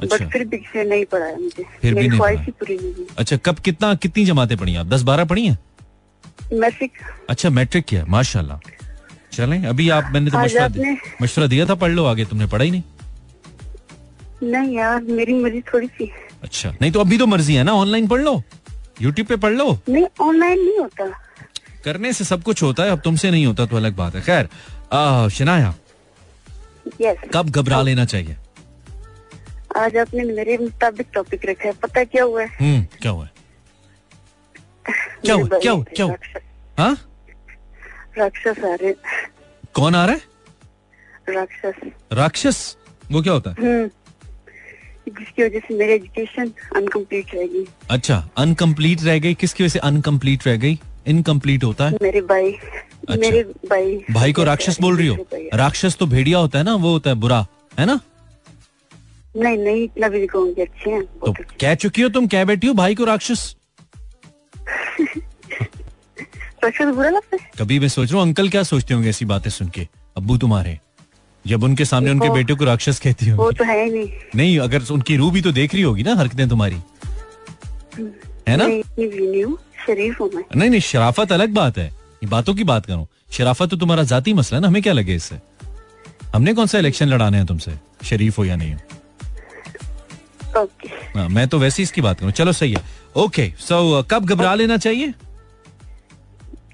अच्छा। 0.00 0.16
बट 0.16 0.30
फिर 0.32 0.44
भी 0.48 0.56
से 0.72 0.84
नहीं 0.84 1.04
पढ़ाया 1.04 1.36
मुझे। 1.36 1.64
फिर 1.80 1.94
भी 1.94 2.08
नहीं। 2.08 2.50
पूरी 2.50 2.76
नहीं 2.76 3.06
अच्छा 3.18 3.36
कब 3.36 3.58
कितना 3.64 3.94
कितनी 3.96 4.24
जमाते 4.24 4.56
पढ़ी 4.56 4.76
आप? 4.76 4.86
दस 4.86 5.02
बारह 5.02 5.24
पढ़ी 5.24 5.46
हैं? 5.46 5.58
मैट्रिक। 6.52 6.92
अच्छा 7.30 7.50
मैट्रिक 7.50 7.84
किया 7.84 8.04
माशाल्लाह। 8.08 8.58
चलें 9.32 9.64
अभी 9.66 9.88
आप 9.90 10.10
मैंने 10.12 10.30
तो 10.30 10.38
मशवरा 10.38 10.68
मशवरा 11.22 11.46
दिया 11.46 11.66
था 11.66 11.74
पढ़ 11.82 11.90
लो 11.90 12.04
आगे 12.06 12.24
तुमने 12.24 12.46
पढ़ा 12.46 12.64
ही 12.64 12.70
नहीं। 12.70 12.82
नहीं 14.42 14.76
यार 14.76 15.02
मेरी 15.02 15.34
मर्ज़ी 15.42 15.60
थोड़ी 15.72 15.86
सी। 15.88 16.10
अच्छा 16.42 16.70
नहीं 16.80 16.92
तो 16.92 17.00
अभी 17.00 17.18
तो 17.18 17.26
मर्ज़ी 17.26 17.54
है 17.54 17.62
ना 17.64 17.72
ऑनलाइन 17.74 18.06
पढ़ 18.08 18.20
लो 18.20 18.42
यूट्यूब 19.02 19.26
पे 19.28 19.36
पढ़ 19.36 19.52
लो। 19.52 19.66
नहीं 19.88 20.06
ऑनलाइन 20.20 20.58
नहीं 20.60 20.78
होता। 20.78 21.04
करने 21.84 22.12
से 22.12 22.24
सब 22.24 22.42
कुछ 22.42 22.62
होता 22.62 22.82
है 22.82 22.90
अब 22.90 23.00
तुमसे 23.00 23.30
नहीं 23.30 23.46
होता 23.46 23.66
तो 23.66 23.76
अलग 23.76 23.96
बात 23.96 24.14
है। 24.16 24.22
खैर 24.22 24.48
शनाया 25.30 25.74
यस 27.00 27.16
कब 27.34 27.50
घबरा 27.50 27.80
लेना 27.82 28.04
चाहिए? 28.04 28.36
आज 29.76 29.96
आपने 29.96 30.24
मेरे 30.24 30.56
मुताबिक 30.58 31.06
टॉपिक 31.14 31.44
रखा 31.44 31.64
है 31.64 31.72
पता 31.72 32.04
क्या 32.04 32.24
हुआ 32.24 32.42
है? 32.42 32.48
हम्म 32.60 32.84
क्या 33.02 33.12
हुआ 33.12 33.24
है? 33.24 33.30
क्या 35.24 35.34
हुआ 35.34 35.58
क्या 35.58 35.72
हुआ 35.72 35.84
क्या 35.84 36.06
हुआ? 36.06 36.14
राक्षस- 36.14 36.78
हाँ? 36.78 36.94
राक्षस 38.18 38.64
आ 38.64 38.74
रहे 38.74 38.94
कौन 39.74 39.94
आ 39.94 40.04
रहा 40.06 40.14
है? 40.14 40.20
राक्षस। 41.36 41.88
राक्षस? 42.12 42.76
वो 43.10 43.22
क्या 43.22 43.32
होता 43.32 43.50
है? 43.50 43.56
हम्म। 43.60 43.90
जिसकी 45.08 45.44
वजह 45.44 45.58
से 45.58 45.74
मेरी 45.74 45.92
एजुकेशन 45.92 46.52
अनकम्प्लीट 46.76 47.34
रहेगी 47.34 47.66
अच्छा 47.90 48.28
अनकम्प्लीट 48.36 49.02
रह 49.02 49.18
गई। 49.18 49.34
किसकी 49.34 49.64
वजह 49.64 49.72
से 49.72 49.78
अनकम्प्लीट 49.78 50.46
रह 50.46 50.56
गई? 50.56 50.78
इनकम्प्लीट 51.06 51.64
होता 51.64 51.88
है? 51.88 51.98
मेरे 52.02 52.20
भाई 52.20 52.50
अच्छा, 52.52 53.16
मेरे 53.20 53.42
भाई। 53.70 53.96
भाई 54.10 54.32
को 54.32 54.44
राक्षस 54.44 54.80
बोल 54.80 54.96
रही 54.96 55.06
हो? 55.06 55.16
राक्षस 55.54 55.96
तो 55.96 56.06
भेड़िया 56.06 56.38
होता 56.38 56.58
है 56.58 56.64
ना 56.64 56.74
वो 56.74 56.92
होता 56.92 57.10
है 57.10 57.16
बुरा 57.16 57.46
है 57.78 57.86
ना? 57.86 58.00
नहीं 59.36 59.56
नहीं 59.58 59.82
इतना 59.84 60.08
भी 60.08 60.26
अच्छे 60.26 60.90
हैं 60.90 61.02
तो 61.02 61.32
कह 61.60 61.74
चुकी 61.74 62.02
हो 62.02 62.08
तुम 62.08 62.26
कह 62.26 62.44
बैठी 62.44 62.66
हो 62.66 62.74
भाई 62.74 62.94
को 62.94 63.04
राक्षस? 63.04 63.54
बुरा 66.64 67.10
लगता 67.10 67.36
है? 67.36 67.50
कभी 67.58 67.78
मैं 67.78 67.88
सोच 67.88 68.12
रहा 68.12 68.20
हूँ 68.20 68.28
अंकल 68.28 68.48
क्या 68.48 68.62
सोचते 68.62 68.94
होंगे 68.94 69.08
ऐसी 69.08 69.24
बातें 69.24 69.50
सुन 69.50 69.68
के? 69.68 69.86
अब्बू 70.16 70.36
तुम्हारे 70.38 70.78
जब 71.44 71.62
उनके 71.64 71.84
सामने 71.84 72.10
उनके 72.10 72.28
बेटे 72.30 72.54
को 72.54 72.64
राक्षस 72.64 72.98
कहती 73.00 73.30
वो 73.30 73.42
होगी 73.42 73.56
तो 73.56 73.64
है 73.64 73.88
नहीं। 73.90 74.08
नहीं 74.36 74.58
अगर 74.58 74.82
उनकी 74.92 75.16
रूह 75.16 75.32
भी 75.32 75.42
तो 75.42 75.52
देख 75.52 75.74
रही 75.74 75.82
होगी 75.82 76.02
ना 76.02 76.14
हरकतें 76.14 76.48
तुम्हारी। 76.48 76.76
है 78.50 78.56
ना? 78.56 78.64
शरीफ 79.86 80.20
हूँ 80.20 80.30
नहीं 80.56 80.70
नहीं 80.70 80.80
शराफत 80.80 81.32
अलग 81.32 81.52
बात 81.54 81.78
है। 81.78 81.86
ये 81.86 82.26
बातों 82.26 82.54
की 82.54 82.64
बात 82.64 82.86
करूँ। 82.86 83.06
शराफत 83.32 83.70
तो 83.70 83.76
तुम्हारा 83.76 84.02
जाती 84.04 84.32
मसला 84.34 84.56
है 84.56 84.62
ना? 84.62 84.68
हमें 84.68 84.82
क्या 84.82 84.92
लगे 84.92 85.14
इससे? 85.14 85.38
हमने 86.34 86.54
कौन 86.54 86.66
सा 86.66 86.78
इलेक्शन 86.78 87.06
लड़ाने 87.08 87.36
हैं 87.36 87.46
तुमसे? 87.46 87.72
शरीफ 88.04 88.38
हो 88.38 88.44
या 88.44 88.56
नहीं 88.56 88.72
हो? 88.72 88.78
ओके। 90.56 90.88
हाँ, 91.18 91.28
मैं 91.28 91.46
तो 91.48 91.58
वैसे 91.58 91.82
इसकी 91.82 92.00
बात 92.00 92.20
करूँ। 92.20 92.32
चलो 92.32 92.52
सही 92.52 92.72
है। 92.72 92.82
ओके 93.16 93.52
सो 93.58 94.02
कब 94.10 94.26
घबरा 94.26 94.54
लेना 94.54 94.76
चाहिए? 94.76 95.14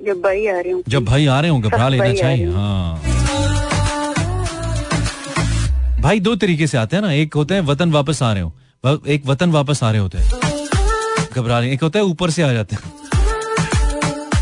जब 0.02 0.20
भाई 0.22 0.46
आ 0.46 0.58
रहे 0.60 0.72
हो। 0.72 0.82
जब 0.88 1.04
भाई 1.04 1.26
आ 1.26 1.40
रहे 1.40 1.50
हो 1.50 1.58
घबरा 1.58 1.88
लेना 1.88 2.12
चाहिए 2.14 2.50
हाँ। 2.50 3.00
भाई 6.00 6.20
दो 6.20 6.34
तरीके 6.36 6.66
से 6.66 6.78
आते 6.78 6.96
हैं 6.96 7.02
ना। 7.02 7.12
एक 7.12 7.34
होते 7.34 7.54
हैं 7.54 7.60
वतन 7.62 7.92
वापस 7.92 8.22
आ 8.22 8.32
रहे 8.32 8.42
हो। 8.42 8.52
एक 9.06 9.26
वतन 9.26 9.50
वापस 9.50 9.82
आ 9.82 9.90
रहे 9.90 10.00
होते 10.00 10.18
हैं। 10.18 10.45
घबरा 11.36 11.58
रहे 11.60 11.72
एक 11.72 11.82
होता 11.82 11.98
है 11.98 12.04
ऊपर 12.06 12.30
से 12.30 12.42
आ 12.42 12.52
जाते 12.52 12.76
हैं। 12.76 12.82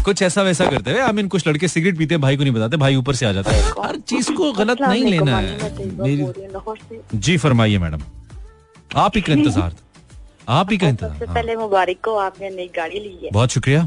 कुछ 0.05 0.23
ऐसा 0.23 0.43
वैसा 0.43 0.65
करते 0.71 0.91
हैं। 0.91 1.01
आई 1.03 1.13
मीन 1.13 1.29
कुछ 1.29 1.47
लड़के 1.49 1.69
सिगरेट 1.69 1.99
पीते 1.99 2.15
हैं 2.15 2.21
भाई 2.23 2.37
को 2.37 2.43
नहीं 2.43 2.53
बताते 2.55 2.77
भाई 2.79 2.97
ऊपर 2.97 3.15
से 3.15 3.27
आ 3.27 3.33
जाता 3.33 3.51
है। 3.51 3.63
हर 3.79 3.97
चीज़ 4.09 4.31
को 4.33 4.53
गलत 4.55 4.81
नहीं 4.83 5.05
लेना 5.05 5.39
है। 5.39 5.73
मेरी 5.99 6.27
जी 7.17 7.37
फरमाइए 7.39 7.79
मैडम। 7.79 8.03
आप 8.97 9.17
ही 9.17 9.21
का 9.23 9.33
इंतज़ार 9.33 9.71
था। 9.71 9.77
आप 10.53 10.71
ही 10.71 10.77
का 10.79 10.89
इंतज़ार 10.89 11.11
सबसे 11.11 11.25
हाँ। 11.25 11.35
पहले 11.35 11.57
मुबारक 11.57 12.01
को 12.05 12.17
आपने 12.19 12.51
नई 12.51 12.71
गाड़ी 12.77 12.99
ली 12.99 13.19
है। 13.23 13.31
बहुत 13.33 13.51
शुक्रिया। 13.51 13.87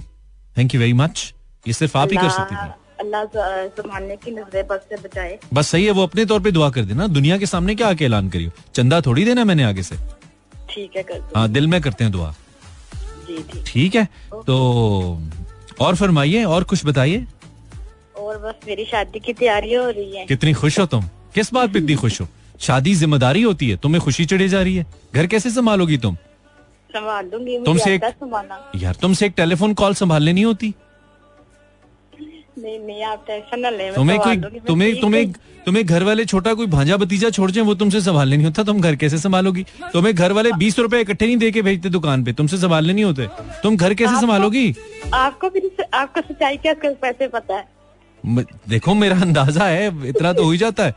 थैंक 0.55 0.73
यू 0.75 0.79
वेरी 0.81 0.93
मच 0.95 1.33
ये 1.65 1.73
सिर्फ़ 1.73 1.97
आप 1.97 2.11
ही 2.11 2.17
कर 2.17 2.29
सकती 2.29 2.55
हैं 2.55 2.73
अल्लाह 2.99 3.23
की 4.15 4.31
नज़र 4.31 4.63
बस 4.69 4.79
से 4.89 4.95
बचाए। 4.97 5.37
बस 5.53 5.67
सही 5.67 5.85
है 5.85 5.91
वो 5.91 6.03
अपने 6.03 6.25
तौर 6.25 6.39
पे 6.41 6.51
दुआ 6.51 6.69
कर 6.69 6.85
देना। 6.85 7.07
दुनिया 7.09 7.37
के 7.37 7.45
सामने 7.45 7.75
क्या 7.75 7.87
आके 7.89 8.05
ऐलान 8.05 8.29
करियो 8.29 8.51
चंदा 8.75 9.01
थोड़ी 9.01 9.25
देना 9.25 9.43
मैंने 9.45 9.63
आगे 9.63 9.83
से। 9.83 9.95
ठीक 10.69 10.95
है 10.97 11.03
कर 11.03 11.19
दो 11.19 11.39
हाँ 11.39 11.47
दिल 11.49 11.67
में 11.67 11.81
करते 11.81 12.03
हैं 12.03 12.13
दुआ। 12.13 12.33
ठीक 13.67 13.95
है 13.95 14.07
तो 14.33 14.57
और 15.79 15.95
फरमाइए 15.95 16.43
और 16.43 16.63
कुछ 16.63 16.85
बताइए? 16.85 17.25
और 18.17 18.37
बस 18.37 18.53
मेरी 18.67 18.85
शादी 18.85 19.19
की 19.19 19.33
तैयारी 19.33 19.73
हो 19.73 19.89
रही 19.89 20.17
है। 20.17 20.25
कितनी 20.25 20.53
खुश 20.53 20.79
हो 20.79 20.85
तुम? 20.85 21.03
किस 21.35 21.53
बात 21.53 21.73
पे 21.73 21.79
इतनी 21.79 21.95
खुश 22.03 22.21
हो? 22.21 22.27
शादी 22.59 22.93
ज़िम्मेदारी 22.95 23.41
होती 23.41 23.69
है 23.69 23.77
तुम्हें 23.77 24.01
खुशी 24.01 24.25
चढ़ी 24.25 24.47
जा 24.49 24.61
रही 24.61 24.75
है। 24.75 24.85
घर 25.15 25.27
कैसे 25.27 25.49
संभालोगी 25.49 25.97
तुम? 25.97 26.15
संभाल 26.89 27.25
दूँगी 27.29 27.59
तुमसे 27.59 27.95
एक- 27.95 28.03
यार 28.75 28.95
तुमसे 29.01 29.25
एक 29.25 29.33
टेलीफोन 29.37 29.73
कॉल 29.73 29.93
संभालने 29.93 30.33
नहीं 30.33 30.45
होती। 30.45 30.73
नहीं 32.57 32.79
नहीं 32.79 33.03
आप 33.03 33.23
टेंशन 33.27 33.59
न 33.59 33.77
लें 33.77 33.93
तुम्हें 33.93 34.19
कोई 34.19 34.37
तुम्हें 34.37 35.01
तुम्हें 35.01 35.31
तुम्हें 35.65 35.85
घर 35.85 36.03
वाले 36.03 36.25
छोटा 36.25 36.53
कोई 36.53 36.65
भांजा 36.65 36.97
भतीजा 36.97 37.29
छोड़ 37.29 37.51
जाए 37.51 37.63
वो 37.63 37.73
तुमसे 37.75 38.01
संभालने 38.01 38.35
नहीं 38.35 38.45
होता 38.45 38.63
तुम 38.63 38.81
घर 38.81 38.95
कैसे 38.95 39.17
संभालोगी? 39.17 39.65
तुम्हें 39.93 40.15
घर 40.15 40.31
वाले 40.31 40.51
बीस 40.51 40.79
रुपए 40.79 41.01
इकट्ठे 41.01 41.25
नहीं 41.25 41.37
दे 41.37 41.51
के 41.51 41.61
भेजते 41.61 41.89
दुकान 41.89 42.23
पे 42.23 42.33
तुमसे 42.33 42.57
संभालने 42.57 42.93
नहीं 42.93 43.03
होते। 43.03 43.27
तुम 43.63 43.77
घर 43.77 43.93
कैसे 43.93 44.21
संभालोगी? 44.21 44.75
आपको 45.13 45.49
भी 45.49 45.71
आपको 45.93 46.21
सच्चाई 46.21 46.57
क्या 46.57 46.73
कैसे 46.73 47.27
पता 47.27 47.55
है। 47.57 47.67
देखो 48.69 48.93
मेरा 48.93 49.21
अंदाज़ा 49.21 49.65
है 49.65 50.09
इतना 50.09 50.33
तो 50.33 50.43
हो 50.43 50.51
ही 50.51 50.57
जाता 50.57 50.83
है। 50.83 50.95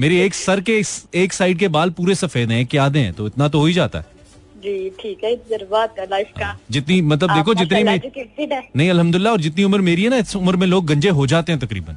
मेरी 0.00 0.20
एक 0.20 0.34
सर 0.34 0.60
के 0.60 0.82
एक- 1.14 1.32
साइड 1.32 1.58
के 1.58 1.68
बाल 1.68 1.90
पूरे 1.90 2.14
सफ़ेद 2.14 2.50
हैं 2.50 2.66
कि 2.66 2.76
आधे 2.76 2.98
हैं 2.98 3.12
तो 3.12 3.26
इतना 3.26 3.48
तो 3.48 3.58
हो 3.58 3.66
ही 3.66 3.72
जाता 3.72 3.98
है। 3.98 4.06
जी 4.62 4.90
ठीक 5.00 5.24
है 5.24 5.34
जज्बात 5.50 5.98
है 5.98 6.06
लाइफ 6.10 6.30
का। 6.38 6.56
जितनी 6.70 7.00
मतलब 7.02 7.34
देखो 7.34 7.54
जितनी 7.54 7.82
में 7.84 8.00
नहीं 8.76 8.90
अल्हम्दुलिल्लाह 8.90 9.32
और 9.32 9.40
जितनी 9.40 9.64
उम्र 9.64 9.80
मेरी 9.80 10.04
है 10.04 10.10
ना 10.10 10.16
इस 10.16 10.36
उम्र 10.36 10.56
में 10.56 10.66
लोग 10.66 10.86
गंजे 10.86 11.08
हो 11.10 11.26
जाते 11.26 11.52
हैं 11.52 11.60
तकरीबन। 11.60 11.96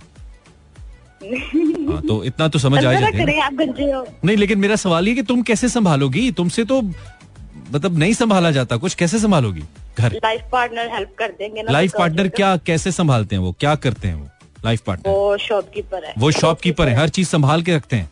हाँ 1.91 2.01
तो 2.01 2.23
इतना 2.23 2.47
तो 2.47 2.59
समझ 2.59 2.83
आ 2.85 2.93
जाते 2.93 3.17
हैं 3.17 3.93
हो 3.93 4.05
नहीं 4.25 4.37
लेकिन 4.37 4.59
मेरा 4.59 4.75
सवाल 4.75 5.07
ये 5.07 5.15
कि 5.15 5.23
तुम 5.23 5.41
कैसे 5.41 5.69
संभालोगी? 5.69 6.31
तुमसे 6.31 6.65
तो 6.65 6.81
मतलब 6.81 7.97
नहीं 7.97 8.13
संभाला 8.13 8.51
जाता 8.51 8.77
कुछ 8.77 8.95
कैसे 8.95 9.19
संभालोगी? 9.19 9.63
घर। 9.99 10.13
लाइफ 10.15 10.41
पार्टनर 10.51 10.89
हेल्प 10.93 11.13
कर 11.19 11.35
देंगे 11.39 11.61
ना 11.61 11.71
लाइफ 11.71 11.91
पार्टनर 11.97 12.27
क्या 12.29 12.55
कैसे 12.65 12.91
संभालते 12.91 13.35
हैं 13.35 13.43
वो? 13.43 13.51
क्या 13.59 13.75
करते 13.77 14.07
हैं 14.07 14.15
वो? 14.15 14.27
लाइफ 14.65 14.81
पार्टनर 14.81 15.13
वो 15.13 15.37
शॉपकीपर 15.37 16.05
है। 16.05 16.13
वो 16.17 16.31
शॉपकीपर 16.31 16.89
है। 16.89 16.95
हर 16.95 17.09
चीज़ 17.09 17.27
संभाल 17.29 17.61
के 17.61 17.75
रखते 17.75 17.95
हैं। 17.95 18.09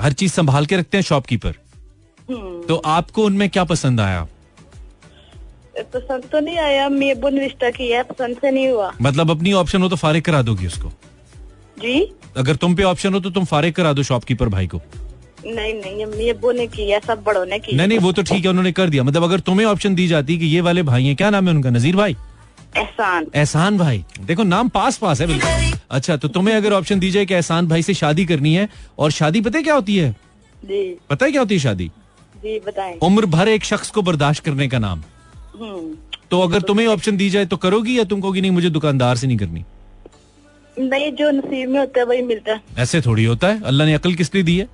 हर 0.00 0.12
चीज़ 0.12 0.32
संभाल 0.32 0.66
के 0.66 0.76
रखते 0.76 0.96
हैं 0.96 1.02
शॉपकीपर 1.04 1.54
तो 2.28 2.76
आपको 2.86 3.24
उनमें 3.24 3.48
क्या 3.50 3.64
पसंद 3.64 4.00
आया? 4.00 4.26
पसंद 5.94 6.24
तो 6.32 6.40
नहीं 6.40 6.58
आया 6.58 6.88
मैं 6.88 7.20
बुन 7.20 7.38
रिश्ता 7.38 7.70
की 7.70 7.88
है 7.88 8.02
पसंद 8.02 8.36
से 8.36 8.50
नहीं 8.50 8.68
हुआ। 8.68 8.92
मतलब 9.02 9.30
अपनी 9.30 9.52
ऑप्शन 9.54 9.82
हो 9.82 9.88
तो 9.88 9.96
फारिग 9.96 10.22
करा 10.22 10.42
दोगी 10.42 10.66
उसको? 10.66 10.88
जी? 11.78 12.00
अगर 12.36 12.56
तुम 12.56 12.74
पे 12.74 12.82
ऑप्शन 12.82 13.14
हो 13.14 13.20
तो 13.20 13.30
तुम 13.30 13.44
फारिग 13.44 13.74
करा 13.74 13.92
दो 13.92 14.02
शॉपकीपर 14.02 14.48
भाई 14.48 14.66
को। 14.66 14.80
नहीं 15.46 15.74
नहीं 15.74 16.04
अम्मी 16.04 16.28
अब्बू 16.28 16.50
ने 16.52 16.66
की 16.66 16.90
है 16.90 17.00
सब 17.00 17.22
बड़ों 17.24 17.44
ने 17.46 17.58
की 17.58 17.76
नहीं 17.76 17.88
नहीं 17.88 17.98
वो 17.98 18.12
तो 18.12 18.22
ठीक 18.22 18.44
है 18.44 18.50
उन्होंने 18.50 18.72
कर 18.72 18.88
दिया। 18.90 19.02
मतलब 19.02 19.24
अगर 19.24 19.40
तुम्हें 19.40 19.66
ऑप्शन 19.66 19.94
दी 19.94 20.06
जाती 20.08 20.38
कि 20.38 20.46
ये 20.46 20.60
वाले 20.60 20.82
भाई 20.82 21.04
हैं 21.04 21.14
क्या 21.16 21.30
नाम 21.30 21.48
है 21.48 21.54
उनका? 21.54 21.70
नजीर 21.70 21.96
भाई? 21.96 22.16
एहसान। 22.76 23.26
एहसान 23.34 23.78
भाई। 23.78 24.04
देखो 24.20 24.42
नाम 24.42 24.68
पास 24.68 24.96
पास 24.96 25.20
है 25.20 25.26
बिल्कुल। 25.26 25.78
अच्छा 25.90 26.16
तो 26.16 26.28
तुम्हें 26.28 26.54
अगर 26.54 26.72
ऑप्शन 26.72 26.98
दी 26.98 27.10
जाए 27.10 27.26
कि 27.26 27.34
एहसान 27.34 27.68
भाई 27.68 27.82
से 27.82 27.94
शादी 27.94 28.24
करनी 28.26 28.54
है 28.54 28.68
और 28.98 29.10
शादी 29.10 29.40
पता 29.40 29.60
क्या 29.60 29.74
होती 29.74 29.96
है? 29.96 30.10
जी। 30.58 30.82
पता 31.10 31.26
है 31.26 31.32
क्या 31.32 31.40
होती 31.40 31.54
है 31.54 31.60
शादी? 31.60 31.90
जी 32.42 32.58
बताएँ। 32.66 32.98
उम्र 33.02 33.26
भर 33.26 33.48
एक 33.48 33.64
शख्स 33.64 33.90
को 33.90 34.02
बर्दाश्त 34.02 34.44
करने 34.44 34.68
का 34.68 34.78
नाम। 34.78 35.02
हम्म। 35.54 35.96
तो 36.30 36.40
अगर 36.40 36.62
तुम्हें 36.62 36.86
ऑप्शन 36.86 37.16
दी 37.16 37.28
जाए 37.30 37.46
तो 37.46 37.56
करोगी 37.56 37.98
या 37.98 38.04
तुम 38.04 38.20
कहोगी 38.20 38.40
नहीं 38.40 38.50
मुझे 38.50 38.70
दुकानदार 38.70 39.16
से 39.16 39.26
नहीं 39.26 39.36
करनी 39.38 39.64
नहीं 40.76 41.10
जो 41.12 41.30
नसीब 41.30 41.68
में 41.70 41.78
होता 41.80 42.00
है 42.00 42.06
वही 42.06 42.22
मिलता 42.22 42.52
है। 42.52 42.60
ऐसे 42.78 43.00
थोड़ी 43.00 43.24
होता 43.24 43.48
है? 43.48 43.62
अल्लाह 43.64 43.86
ने 43.86 43.94
अकल 43.94 44.14
किस 44.14 44.34
लिए 44.34 44.42
दी 44.42 44.58
है? 44.58 44.68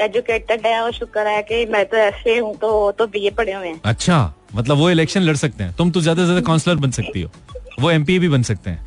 एजुकेटेड 0.00 0.66
है 0.66 0.80
और 0.80 0.92
शुक्र 0.92 1.26
है 1.26 1.40
कि 1.42 1.64
मैं 1.72 1.84
तो 1.86 1.96
ऐसे 1.96 2.36
हूँ 2.38 2.54
तो 2.56 2.68
तो 2.98 3.06
बीए 3.06 3.30
पढ़े 3.30 3.52
हुए 3.52 3.68
हैं। 3.68 3.80
अच्छा 3.84 4.18
मतलब 4.54 4.76
वो 4.78 4.90
इलेक्शन 4.90 5.22
लड़ 5.22 5.36
सकते 5.36 5.64
हैं। 5.64 5.74
तुम 5.76 5.90
तो 5.90 6.00
ज़्यादा 6.00 6.22
से 6.22 6.26
ज़्यादा 6.26 6.46
काउंसलर 6.46 6.76
बन 6.76 6.90
सकती 6.90 7.22
हो। 7.22 7.30
वो 7.80 7.90
एमपी 7.90 8.18
भी 8.18 8.28
बन 8.28 8.42
सकते 8.42 8.70
हैं। 8.70 8.80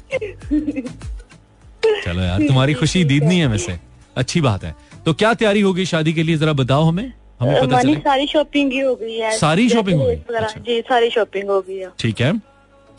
चलो 2.04 2.22
यार 2.22 2.48
तुम्हारी 2.48 2.74
खुशी 2.74 3.04
दीदनी 3.04 3.40
है 3.40 3.48
वैसे। 3.48 3.78
अच्छी 4.18 4.42
बात 4.42 4.64
है। 4.64 4.76
तो 5.06 5.14
क्या 5.14 5.34
तैयारी 5.34 5.62
होगी 5.62 5.86
शादी 5.86 6.14
के 6.14 6.24
लिए? 6.24 6.38
जरा 6.38 6.54
बताओ 6.54 6.84
हमें। 6.84 7.12
हमें 7.40 7.56
पता 7.62 7.82
चले। 7.82 7.96
सारी 7.96 8.28
शॉपिंग 8.28 8.72
ही 8.72 8.80
हो 8.80 8.94
गई 8.96 9.18
है। 9.18 9.38
सारी 9.38 9.70
शॉपिंग 9.70 10.00
हो 10.02 10.06
गई? 10.06 10.16
अच्छा। 10.16 10.60
जी 10.60 10.80
सारी 10.82 11.10
शॉपिंग 11.10 11.50
हो 11.50 11.60
गई 11.62 11.78
है। 11.78 11.90
ठीक 12.00 12.22
है। 12.22 12.32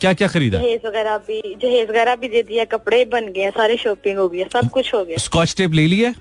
क्या 0.01 0.13
क्या 0.13 0.27
खरीदा? 0.27 0.59
जहेज 0.59 0.81
वगैरह 0.85 1.17
भी 1.17 1.41
जहेज 1.61 1.89
वगैरह 1.89 2.15
भी 2.15 2.27
दे 2.29 2.41
दिया 2.43 2.65
कपड़े 2.65 3.03
बन 3.05 3.31
गए 3.31 3.49
सारी 3.51 3.77
शॉपिंग 3.77 4.17
हो 4.17 4.27
गई 4.29 4.39
है 4.39 4.47
सब 4.53 4.69
कुछ 4.69 4.93
हो 4.93 5.03
गया। 5.05 5.17
स्कॉच 5.17 5.55
टेप 5.57 5.73
ले 5.73 5.87
लिया 5.87 6.13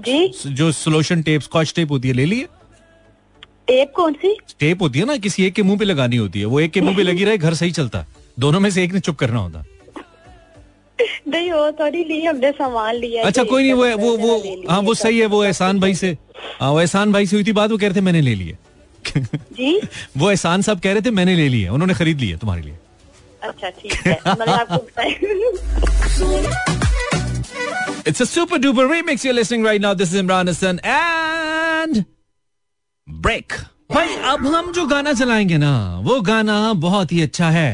जी? 0.00 0.28
जो 0.46 0.70
सोलोशन 0.72 1.22
टेप 1.22 1.42
स्कॉच 1.42 1.72
टेप 1.76 1.90
होती 1.90 2.08
है 2.08 2.14
ले 2.14 2.24
लिए? 2.24 2.46
टेप 3.66 3.92
कौन 3.96 4.12
सी? 4.12 4.36
टेप 4.60 4.82
होती 4.82 4.98
है 4.98 5.06
ना 5.06 5.16
किसी 5.16 5.46
एक 5.46 5.54
के 5.54 5.62
मुँह 5.62 5.78
पे 5.78 5.84
लगानी 5.84 6.16
होती 6.16 6.40
है। 6.40 6.46
वो 6.46 6.60
एक 6.60 6.70
के 6.70 6.80
मुँह 6.80 6.96
पे 6.96 7.02
लगी 7.02 7.24
रहे 7.24 7.38
घर 7.38 7.54
सही 7.54 7.70
चलता। 7.70 8.04
दोनों 8.38 8.60
में 8.60 8.70
से 8.70 8.84
एक 8.84 8.92
ने 8.92 9.00
चुप 9.00 9.16
करना 9.16 9.40
होता। 9.40 9.64
नहीं 11.28 11.50
वो 11.52 11.70
थोड़ी 11.80 12.02
ली 12.04 12.24
हमने 12.24 12.50
सामान 12.52 12.94
लिया 12.94 13.24
अच्छा 13.26 13.42
कोई 13.44 13.62
नहीं 13.62 13.72
वो 13.72 13.96
वो 13.96 14.16
वो 14.16 14.70
हाँ 14.70 14.80
वो 14.82 14.94
सही 14.94 15.18
है 15.18 15.26
वो 15.26 15.42
एहसान 15.44 15.80
भाई 15.80 15.94
से। 15.94 16.16
हाँ 16.60 16.70
वो 16.70 16.80
एहसान 16.80 17.12
भाई 17.12 17.26
से 17.26 17.36
हुई 17.36 17.44
थी 17.44 17.52
बात 17.52 17.70
वो 17.70 17.78
कह 17.78 17.86
रहे 17.86 17.96
थे 17.96 18.00
मैंने 18.00 18.20
ले 18.20 18.34
लिए। 18.34 18.56
जी? 19.16 19.80
वो 20.16 20.30
एहसान 20.30 20.62
साहब 20.62 20.80
कह 20.80 20.92
रहे 20.92 21.02
थे 21.02 21.10
मैंने 21.10 21.34
ले 21.36 21.48
लिए 21.48 21.68
उन्होंने 21.68 21.94
खरीद 21.94 22.20
लिए 22.20 22.36
तुम्हारे 22.36 22.62
लिए। 22.62 22.76
अच्छा 23.42 23.70
ठीक 23.70 23.92
है 24.06 24.20
बताया। 24.26 25.16
It's 28.08 28.20
a 28.20 28.26
super 28.26 28.58
duper 28.58 28.86
remix 28.90 29.24
you're 29.24 29.34
listening 29.34 29.64
right 29.64 29.80
now. 29.80 29.92
This 29.94 30.12
is 30.12 30.22
Imran 30.22 30.46
Hassan 30.52 30.78
and 30.84 32.04
break. 33.08 33.52
भाई 33.92 34.14
अब 34.32 34.46
हम 34.54 34.72
जो 34.72 34.86
गाना 34.86 35.12
चलाएँगे 35.12 35.56
ना 35.58 35.72
वो 36.04 36.20
गाना 36.30 36.72
बहुत 36.86 37.12
ही 37.12 37.20
अच्छा 37.22 37.50
है। 37.50 37.70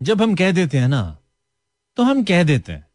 जब 0.00 0.22
हम 0.22 0.34
कह 0.34 0.50
देते 0.52 0.78
हैं 0.78 0.88
ना 0.88 1.02
तो 1.96 2.02
हम 2.02 2.22
कह 2.24 2.42
देते 2.42 2.72
हैं। 2.72 2.86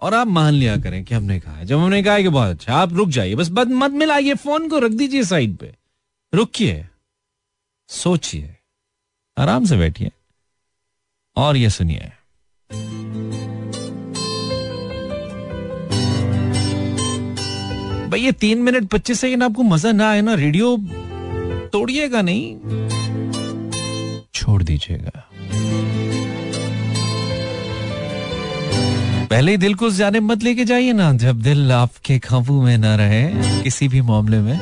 और 0.00 0.14
आप 0.14 0.26
मान 0.26 0.52
लिया 0.54 0.76
करें 0.76 1.02
कि 1.04 1.14
हमने 1.14 1.38
कहा 1.40 1.62
जब 1.64 1.78
हमने 1.78 2.02
कहा 2.02 2.20
कि 2.20 2.28
बहुत 2.28 2.50
अच्छा 2.50 2.74
आप 2.74 2.92
रुक 2.92 3.08
जाइए, 3.08 3.34
बस 3.34 3.48
बद 3.50 3.70
मत 3.72 3.90
मिलाइए 3.90 4.34
फ़ोन 4.34 4.68
को, 4.68 4.78
रख 4.78 4.92
दीजिए 4.92 5.24
साइड 5.24 5.56
पे। 5.56 5.74
रुकिए, 6.32 6.84
सोचिए, 7.90 8.54
आराम 9.36 9.64
से 9.64 9.76
बैठिए, 9.76 10.12
और 11.36 11.56
ये 11.56 11.70
सुनिए। 11.70 12.10
भाई, 18.08 18.20
ये 18.20 18.32
तीन 18.32 18.62
मिनट 18.62 18.88
पच्चीस 18.88 19.20
सेकेंड 19.20 19.42
आपको 19.42 19.62
मज़ा 19.62 19.92
ना 19.92 20.10
आए 20.10 20.20
ना? 20.20 20.34
रेडियो 20.34 20.76
तोड़िएगा 21.72 22.22
नहीं? 22.22 22.56
छोड़ 24.34 24.62
दीजिएगा। 24.62 25.28
पहले 29.32 29.50
ही 29.50 29.56
दिल 29.56 29.74
को 29.74 29.86
उस 29.86 29.94
जाने 29.94 30.20
मत 30.20 30.42
लेके 30.42 30.64
जाइए 30.64 30.92
ना 30.92 31.12
जब 31.12 31.40
दिल 31.42 31.72
आपके 31.72 32.18
काबू 32.18 32.60
में 32.62 32.76
ना 32.78 32.94
रहे 32.96 33.22
किसी 33.62 33.88
भी 33.88 34.00
मामले 34.00 34.38
में। 34.38 34.54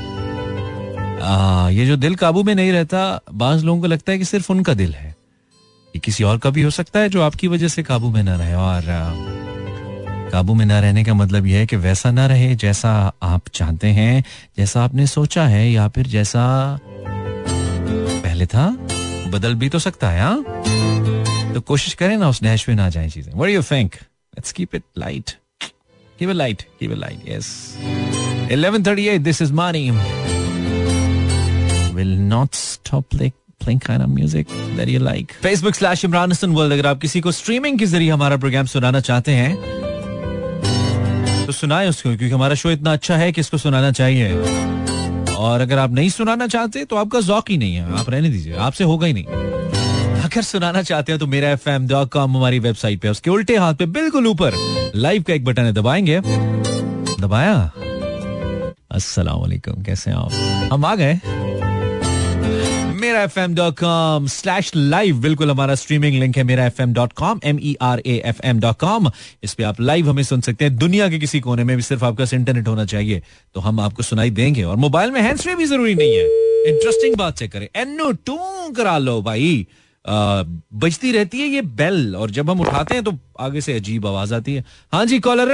आ, 1.23 1.69
ये 1.69 1.87
जो 1.87 1.97
दिल 1.97 2.15
काबू 2.15 2.43
में 2.43 2.55
नहीं 2.55 2.73
रहता 2.73 3.21
बाज 3.33 3.65
लोगों 3.65 3.81
को 3.81 3.87
लगता 3.87 4.13
है 4.13 4.19
कि 4.19 4.25
सिर्फ़ 4.25 4.53
उनका 4.53 4.75
दिल 4.75 4.93
है। 4.95 5.09
ये 5.09 5.99
किसी 5.99 6.25
और 6.25 6.39
का 6.39 6.51
भी 6.51 6.63
हो 6.63 6.71
सकता 6.71 7.01
है 7.01 7.09
जो 7.09 7.23
आपकी 7.23 7.49
वजह 7.49 7.69
से 7.69 7.83
काबू 7.83 8.11
में 8.11 8.23
ना 8.23 8.37
रहे 8.37 8.55
और 8.55 8.83
काबू 10.33 10.55
में 10.55 10.65
ना 10.67 10.79
रहने 10.81 11.05
का 11.05 11.15
मतलब 11.15 11.47
यह 11.47 11.59
है 11.59 11.67
कि 11.67 11.77
वैसा 11.77 12.11
ना 12.11 12.27
रहे 12.27 12.55
जैसा 12.55 12.93
आप 13.23 13.49
चाहते 13.55 13.89
हैं 13.89 14.25
जैसा 14.59 14.85
आपने 14.85 15.07
सोचा 15.07 15.47
है 15.47 15.71
या 15.71 15.89
फिर 15.89 16.07
जैसा 16.07 16.45
पहले 18.23 18.47
था। 18.47 18.69
बदल 19.31 19.55
भी 19.55 19.69
तो 19.69 19.79
सकता 19.79 20.11
है 20.11 20.21
हाँ। 20.21 21.53
तो 21.55 21.61
कोशिश 21.61 21.95
करें 21.95 22.17
ना 22.17 22.29
उस 22.29 22.43
डैश 22.43 22.69
में 22.69 22.77
ना 22.77 22.89
जाए 22.89 23.09
चीज़ें। 23.09 23.33
What 23.33 23.51
you 23.51 23.63
think 23.63 23.95
let's 24.41 24.53
keep 24.53 24.75
it 24.75 24.83
light 24.99 25.31
keep 26.19 26.29
it 26.31 26.37
light 26.37 26.63
keep 26.81 26.93
it 26.93 26.99
light 26.99 27.29
yes 27.29 27.49
11:38 28.53 29.19
this 29.19 29.43
is 29.43 29.53
money 29.53 29.91
will 31.95 32.13
not 32.29 32.59
stop 32.59 33.05
play, 33.15 33.27
playing 33.63 33.81
kind 33.87 34.03
of 34.03 34.11
music 34.19 34.53
that 34.77 34.91
you 34.93 35.01
like. 35.07 35.33
Facebook 35.47 35.77
slash 35.79 36.05
Imran 36.09 36.33
Hassan 36.35 36.53
World 36.53 36.73
अगर 36.73 36.87
आप 36.87 37.01
किसी 37.01 37.21
को 37.21 37.33
streaming 37.33 37.79
के 37.79 37.87
ज़रिए 37.87 38.11
हमारा 38.11 38.37
programme 38.37 38.67
सुनाना 38.67 39.01
चाहते 39.01 39.33
हैं 39.33 39.53
तो 41.47 41.53
सुनाए 41.53 41.89
उसको 41.89 42.09
क्योंकि 42.09 42.35
हमारा 42.35 42.55
शो 42.55 42.71
इतना 42.71 42.93
अच्छा 42.93 43.17
है 43.17 43.33
कि 43.33 43.41
इसको 43.41 43.59
सुनाना 43.59 43.91
चाहिए। 43.91 44.33
और 45.35 45.61
अगर 45.61 45.79
आप 45.79 45.91
नहीं 45.91 46.09
सुनाना 46.11 46.47
चाहते 46.47 46.85
तो 46.85 46.97
आपका 46.97 47.21
जौक 47.21 47.51
ही 47.51 47.59
नहीं 47.59 47.75
है। 47.75 47.99
आप 47.99 48.11
रहने 48.11 48.29
दीजिए। 48.29 48.57
आपसे 48.57 48.85
होगा 48.85 49.07
ही 49.07 49.13
नहीं। 49.13 49.25
अगर 50.31 50.43
सुनाना 50.43 50.81
चाहते 50.83 51.13
हैं 51.13 51.19
तो 51.19 51.27
Mera 51.27 51.49
F 51.51 51.69
M 51.69 51.87
dot 51.89 52.11
com 52.11 52.37
हमारी 52.37 52.59
वेबसाइट 52.59 53.01
पे 53.01 53.09
उसके 53.09 53.31
उल्टे 53.31 53.57
हाथ 53.57 53.75
पे 53.75 53.87
बिल्कुल 53.87 54.27
ऊपर 54.27 54.53
लाइव 54.95 55.23
का 55.23 55.35
एक 55.35 55.45
बटन 55.45 55.63
है, 55.63 55.73
दबाएँगे? 55.73 56.21
दबाया? 57.21 57.55
अस्सलाम 58.91 59.41
वालेकुम, 59.41 59.83
कैसे 59.83 60.11
आप? 60.11 60.33
हम 60.73 60.85
आ 60.85 60.95
गए। 60.95 61.15
Mera 63.01 63.23
F 63.23 63.39
M 63.41 63.55
dot 63.55 63.79
com 63.79 64.27
slash 64.27 64.71
live 64.77 65.17
बिल्कुल 65.17 65.51
हमारा 65.51 65.75
स्ट्रीमिंग 65.75 66.19
लिंक 66.21 66.37
है, 66.37 66.43
Mera 66.43 66.67
F 66.67 66.81
M 66.83 66.93
dot 66.93 67.13
com 67.13 67.41
M 67.45 67.59
E 67.63 67.77
R 67.83 68.03
A 68.07 68.17
F 68.27 68.41
M 68.45 68.61
dot 68.61 68.79
com 68.79 69.11
इस 69.43 69.55
पे 69.55 69.65
आप 69.65 69.81
लाइव 69.81 70.11
हमें 70.11 70.23
सुन 70.23 70.41
सकते 70.41 70.65
हैं। 70.65 70.77
दुनिया 70.77 71.09
के 71.09 71.19
किसी 71.19 71.41
कोने 71.41 71.65
में 71.65 71.77
भी 71.77 71.83
सिर्फ़ 71.83 72.05
आपका 72.05 72.25
इंटरनेट 72.35 72.69
होना 72.69 72.85
चाहिए 72.85 73.23
तो 73.55 73.61
हम 73.61 73.81
आपको 73.81 74.03
सुनाई 74.03 74.31
देंगे। 74.31 74.63
और 74.63 74.77
मोबाइल 74.77 75.11
में 75.11 75.21
हैंड्स 75.21 75.43
फ्री 75.43 75.55
भी 75.55 75.67
ज़रूरी 75.67 75.95
नहीं 75.95 76.15
है। 76.15 76.25
इंटरेस्टिंग 76.71 77.17
बात 77.17 77.39
चेक 77.39 77.53
करें। 77.53 77.69
एनो 77.77 78.11
टू 78.13 78.39
करा 78.77 78.99
लो 78.99 79.21
भाई। 79.23 79.67
बजती 80.05 81.13
रहती 81.13 81.41
है 81.41 81.47
ये 81.49 81.63
बेल 81.63 82.17
और 82.17 82.31
जब 82.31 82.51
हम 82.51 82.61
उठाते 82.61 82.95
हैं 82.95 83.05
तो 83.05 83.13
आगे 83.41 83.61
से 83.61 83.77
अजीब 83.77 84.07
आवाज़ 84.07 84.35
आती 84.35 84.55
है। 84.55 84.65
हाँ 84.93 85.05
जी 85.07 85.19
कॉलर 85.21 85.49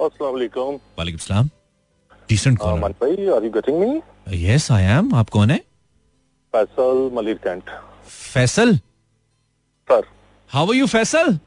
वालेकुम। 0.00 0.78
सलाम। 1.18 1.48
डिसेंट 2.28 2.58
कॉलर 2.58 2.92
भाई 3.00 3.26
are 3.36 3.44
you 3.44 3.50
getting 3.50 3.78
me 3.80 4.00
yes 4.44 4.70
I 4.72 4.84
am 4.98 5.14
आप 5.14 5.28
कौन 5.30 5.50
है? 5.50 5.58
Faisal 6.54 7.10
Malir 7.14 7.38
cantt. 7.44 7.70
Faisal? 8.08 8.76
Sir. 9.88 10.02
How 10.50 10.66
are 10.68 10.74
you 10.74 10.86
Faisal? 10.86 11.38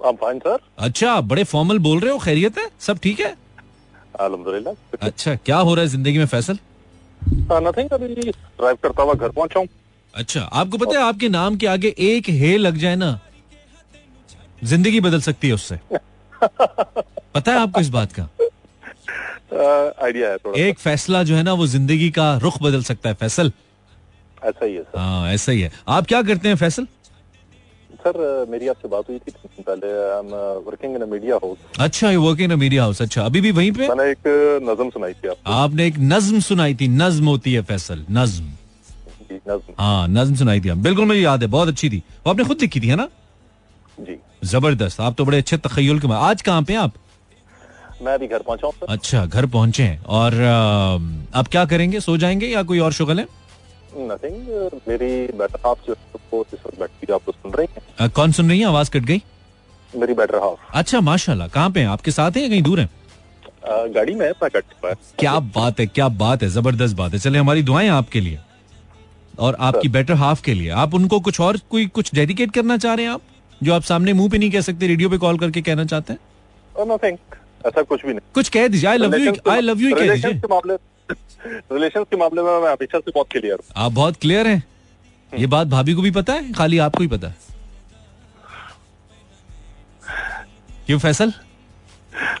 I 0.00 0.08
am 0.08 0.16
fine 0.16 0.38
sir 0.38 0.58
अच्छा 0.78 1.20
बड़े 1.22 1.44
फॉर्मल 1.46 1.78
बोल 1.78 2.00
रहे 2.00 2.12
हो 2.12 2.18
खैरियत 2.18 2.58
है? 2.58 2.68
सब 2.80 2.98
ठीक 3.02 3.20
है? 3.20 3.36
अल्हम्दुलिल्लाह। 4.20 4.74
अच्छा 5.06 5.34
क्या 5.36 5.56
हो 5.58 5.74
रहा 5.74 5.82
है 5.82 5.88
ज़िंदगी 5.88 6.18
में 6.18 6.26
फैसल? 6.26 6.58
नथिंग 7.22 7.90
अभी 7.92 8.08
ड्राइव 8.14 8.76
करता 8.82 9.02
हुआ 9.02 9.14
घर 9.14 9.28
पहुँचा 9.30 9.60
हूँ। 9.60 9.68
अच्छा 10.16 10.40
आपको 10.40 10.78
पता 10.78 10.98
है 10.98 11.04
आपके 11.04 11.28
नाम 11.28 11.56
के 11.56 11.66
आगे 11.66 11.94
एक 11.98 12.28
हे 12.40 12.56
लग 12.58 12.76
जाए 12.78 12.96
ना 12.96 13.18
ज़िंदगी 14.64 15.00
बदल 15.00 15.20
सकती 15.20 15.48
है 15.48 15.54
उससे। 15.54 15.78
पता 17.34 17.52
है 17.52 17.58
आपको 17.58 17.80
इस 17.80 17.88
बात 17.88 18.12
का? 18.12 18.28
आइडिया 20.04 20.28
है 20.30 20.36
थोड़ा 20.36 20.58
एक 20.60 20.78
फैसला 20.78 21.22
जो 21.22 21.34
है 21.36 21.42
ना 21.42 21.52
वो 21.52 21.66
ज़िंदगी 21.66 22.10
का 22.10 22.36
रुख 22.42 22.60
बदल 22.62 22.82
सकता 22.82 23.08
है 23.08 23.14
फैसल। 23.14 23.52
ऐसा 24.42 24.64
ही 24.64 24.74
है 24.74 24.82
हाँ 24.96 25.32
ऐसा 25.32 25.52
ही 25.52 25.60
है। 25.60 25.70
आप 25.88 26.06
क्या 26.06 26.22
करते 26.22 26.48
हैं 26.48 26.56
फैसल? 26.56 26.86
सर 28.00 28.46
मेरी 28.50 28.68
आपसे 28.68 28.88
बात 28.88 29.08
हुई 29.10 29.18
थी 29.18 29.32
पहले। 29.62 29.86
I 29.86 30.18
am 30.18 30.34
working 30.66 30.96
in 30.96 31.08
media 31.10 31.36
house 31.44 31.58
अच्छा 31.80 32.10
ये 32.10 32.16
वर्किंग 32.16 32.52
इन 32.52 32.58
मीडिया 32.58 32.82
हाउस 32.82 33.02
अच्छा 33.02 33.24
अभी 33.24 33.40
भी 33.40 33.50
वहीं 33.50 33.72
पे? 33.72 33.88
मैंने 33.88 34.10
एक 34.10 34.62
नज्म 34.70 34.90
सुनाई 34.90 35.12
थी 35.12 35.28
आपको। 35.28 35.52
आपने 35.52 35.86
एक 35.86 35.98
नज्म 36.12 36.40
सुनाई 36.48 36.74
थी। 36.74 36.88
नज्म 36.98 37.26
होती 37.28 37.54
है 37.54 37.62
फैसल। 37.62 38.04
नज्म। 38.10 38.55
हाँ 39.78 40.06
नज्म 40.08 40.34
सुनाई 40.34 40.60
थी 40.60 40.70
बिल्कुल 40.82 41.04
मुझे 41.04 41.20
याद 41.20 41.42
है 41.42 41.48
बहुत 41.48 41.68
अच्छी 41.68 41.90
थी। 41.90 42.02
वो 42.26 42.30
आपने 42.30 42.44
खुद 42.44 42.60
लिखी 42.60 42.80
थी 42.80 42.88
है 42.88 42.96
ना? 42.96 43.08
जी। 43.98 44.16
ज़बरदस्त। 44.44 45.00
आप 45.00 45.14
तो 45.18 45.24
बड़े 45.24 45.38
अच्छे 45.38 45.56
तखयल 45.58 45.98
के 46.00 46.12
आज 46.14 46.42
कहाँ 46.42 46.62
पे 46.62 46.74
आप? 46.76 46.94
मैं 48.02 48.14
अभी 48.14 48.26
घर 48.26 48.42
पहुँचा 48.42 48.66
हूँ 48.66 48.74
अच्छा 48.88 49.24
घर 49.26 49.46
पहुँचे 49.46 49.82
हैं। 49.82 50.02
और 50.04 50.34
अब 51.34 51.46
क्या 51.48 51.64
करेंगे? 51.64 52.00
सो 52.00 52.16
जाएँगे 52.16 52.46
या 52.46 52.62
कोई 52.62 52.78
और 52.78 52.92
शुगल 52.92 53.18
है 53.20 53.26
नथिंग 53.98 54.48
मेरी 54.88 55.10
बेटर 55.38 55.60
हाफ़ 55.66 55.86
जो 55.86 55.92
इस 55.92 56.58
वक्त 56.66 56.78
बैठी 56.80 57.12
आप 57.12 57.30
सुन 57.30 57.52
रही 57.52 57.66
हैं। 57.70 58.10
कौन 58.10 58.32
सुन 58.32 58.48
रही 58.50 58.60
है? 58.60 58.66
आवाज़ 58.66 58.90
कट 58.90 59.04
गई। 59.04 59.22
मेरी 59.92 60.14
बेटर 60.14 60.38
हाफ़ 60.38 60.76
अच्छा 60.78 61.00
माशाल्लाह। 61.00 61.48
कहाँ 61.48 61.70
पे 61.70 61.80
हैं? 61.80 61.86
आपके 61.88 62.10
साथ 62.10 62.30
हैं 62.30 62.42
या 62.42 62.48
कहीं 62.48 62.62
दूर 62.62 62.80
हैं? 62.80 62.88
गाड़ी 63.94 64.14
में 64.14 64.26
है 64.26 64.32
मैं 64.42 64.48
है। 64.84 64.94
क्या 65.18 65.38
बात 65.54 65.80
है 65.80 65.86
क्या 65.86 66.08
बात 66.18 66.42
है। 66.42 66.48
ज़बरदस्त 66.48 66.96
बात 66.96 67.12
है। 67.12 67.18
चले 67.18 67.38
हमारी 67.38 67.62
दुआएँ 67.62 67.88
आपके 67.90 68.20
लिए। 68.20 68.38
और 69.38 69.56
आपकी 69.60 69.88
बेटर 69.88 70.14
हाफ़ 70.14 70.42
के 70.42 70.54
लिए। 70.54 70.70
आप 70.70 70.94
उनको 70.94 71.20
कुछ 71.20 71.40
और 71.40 71.60
कोई 71.70 71.86
कुछ 71.86 72.14
डेडिकेट 72.14 72.52
करना 72.52 72.76
चाह 72.76 72.94
रहे 72.94 73.06
हैं 73.06 73.12
आप? 73.12 73.20
जो 73.62 73.74
आप 73.74 73.82
सामने 73.82 74.12
मुँह 74.12 74.30
पे 74.30 74.38
नहीं 74.38 74.50
कह 74.50 74.60
सकते 74.60 74.86
रेडियो 74.86 75.08
पे 75.08 75.18
कॉल 75.18 75.38
करके 75.38 75.62
कहना 75.62 75.84
चाहते 75.84 76.12
हैं? 76.12 76.20
नथिंग 76.78 77.16
ऐसा 77.66 77.82
कुछ 77.82 78.02
भी 78.02 78.08
नहीं। 78.08 78.20
कुछ 78.34 78.48
कह 78.48 78.68
दीजिए। 78.68 78.90
I 78.90 78.96
love 78.96 79.14
you 79.14 79.34
I 79.50 79.60
love 79.60 79.80
you 79.80 79.96
कह 79.96 80.14
दीजिए। 80.14 80.32
के 80.32 80.38
मामले 80.38 80.76
के 82.04 82.16
मामले 82.16 82.42
में 82.42 82.60
मैं 82.60 82.70
हमेशा 82.70 82.98
से 82.98 83.10
बहुत 83.10 83.26
क्लियर 83.30 83.52
हूँ। 83.52 83.64
आप 83.76 83.92
बहुत 83.92 84.16
क्लियर 84.16 84.46
हैं? 84.46 84.64
ये 85.38 85.46
बात 85.46 85.66
भाभी 85.66 85.94
को 85.94 86.02
भी 86.02 86.10
पता 86.10 86.32
है? 86.32 86.52
खाली 86.52 86.78
आपको 86.78 87.02
ही 87.02 87.08
पता 87.08 87.28
है। 87.28 87.36
क्यों 90.86 90.98
फैसल? 90.98 91.32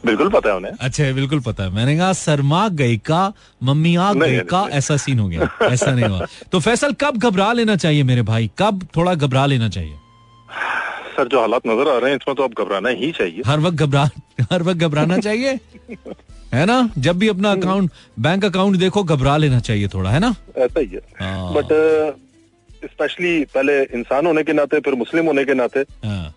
बिल्कुल 0.06 0.28
पता 0.30 0.50
है 0.50 0.56
उन्हें। 0.56 0.72
अच्छा 0.80 1.12
बिल्कुल 1.12 1.40
पता 1.40 1.64
है। 1.64 1.70
मैंने 1.70 1.96
कहा 1.96 2.12
शर्मा 2.12 2.68
गई 2.68 2.96
का 3.06 3.32
मम्मी 3.62 3.94
आ 3.96 4.12
गई 4.14 4.38
का 4.50 4.62
ऐसा 4.72 4.96
सीन 4.96 5.18
हो 5.18 5.28
गया। 5.28 5.48
ऐसा 5.62 5.90
नहीं 5.90 6.04
हुआ। 6.04 6.26
तो 6.52 6.60
फैसल 6.60 6.92
कब 6.92 7.16
घबरा 7.18 7.52
लेना 7.52 7.76
चाहिए 7.76 8.02
मेरे 8.02 8.22
भाई? 8.22 8.50
कब 8.58 8.86
थोड़ा 8.96 9.14
घबरा 9.14 9.46
लेना 9.46 9.68
चाहिए? 9.68 9.96
सर 11.16 11.28
जो 11.28 11.40
हालात 11.40 11.66
नज़र 11.66 11.88
आ 11.88 11.98
रहे 11.98 12.10
हैं 12.10 12.16
इसमें 12.16 12.34
तो 12.36 12.42
अब 12.42 12.54
घबराना 12.58 12.88
ही 12.88 13.12
चाहिए। 13.12 13.42
हर 13.46 13.60
वक्त 13.60 13.76
घबरा 13.76 14.08
हर 14.52 14.62
वक्त 14.62 14.80
घबराना 14.80 15.18
चाहिए? 15.18 15.58
है 16.54 16.64
ना? 16.66 16.78
जब 16.98 17.18
भी 17.18 17.28
अपना 17.28 17.52
अकाउंट 17.52 17.90
बैंक 18.18 18.44
अकाउंट 18.44 18.76
देखो 18.76 19.02
घबरा 19.04 19.36
लेना 19.36 19.60
चाहिए 19.60 19.88
थोड़ा 19.88 20.10
है 20.10 20.20
ना? 20.20 20.34
ऐसा 20.56 20.80
ही 20.80 20.86
है। 20.86 21.00
हाँ। 21.20 21.52
बट 21.54 21.72
स्पेशली 22.84 23.44
पहले 23.44 23.82
इंसान 23.94 24.26
होने 24.26 24.42
के 24.42 24.52
नाते 24.52 24.80
फिर 24.80 24.94
मुस्लिम 24.94 25.26
होने 25.26 25.44
के 25.44 25.54
नाते 25.54 25.80
हाँ। 26.04 26.34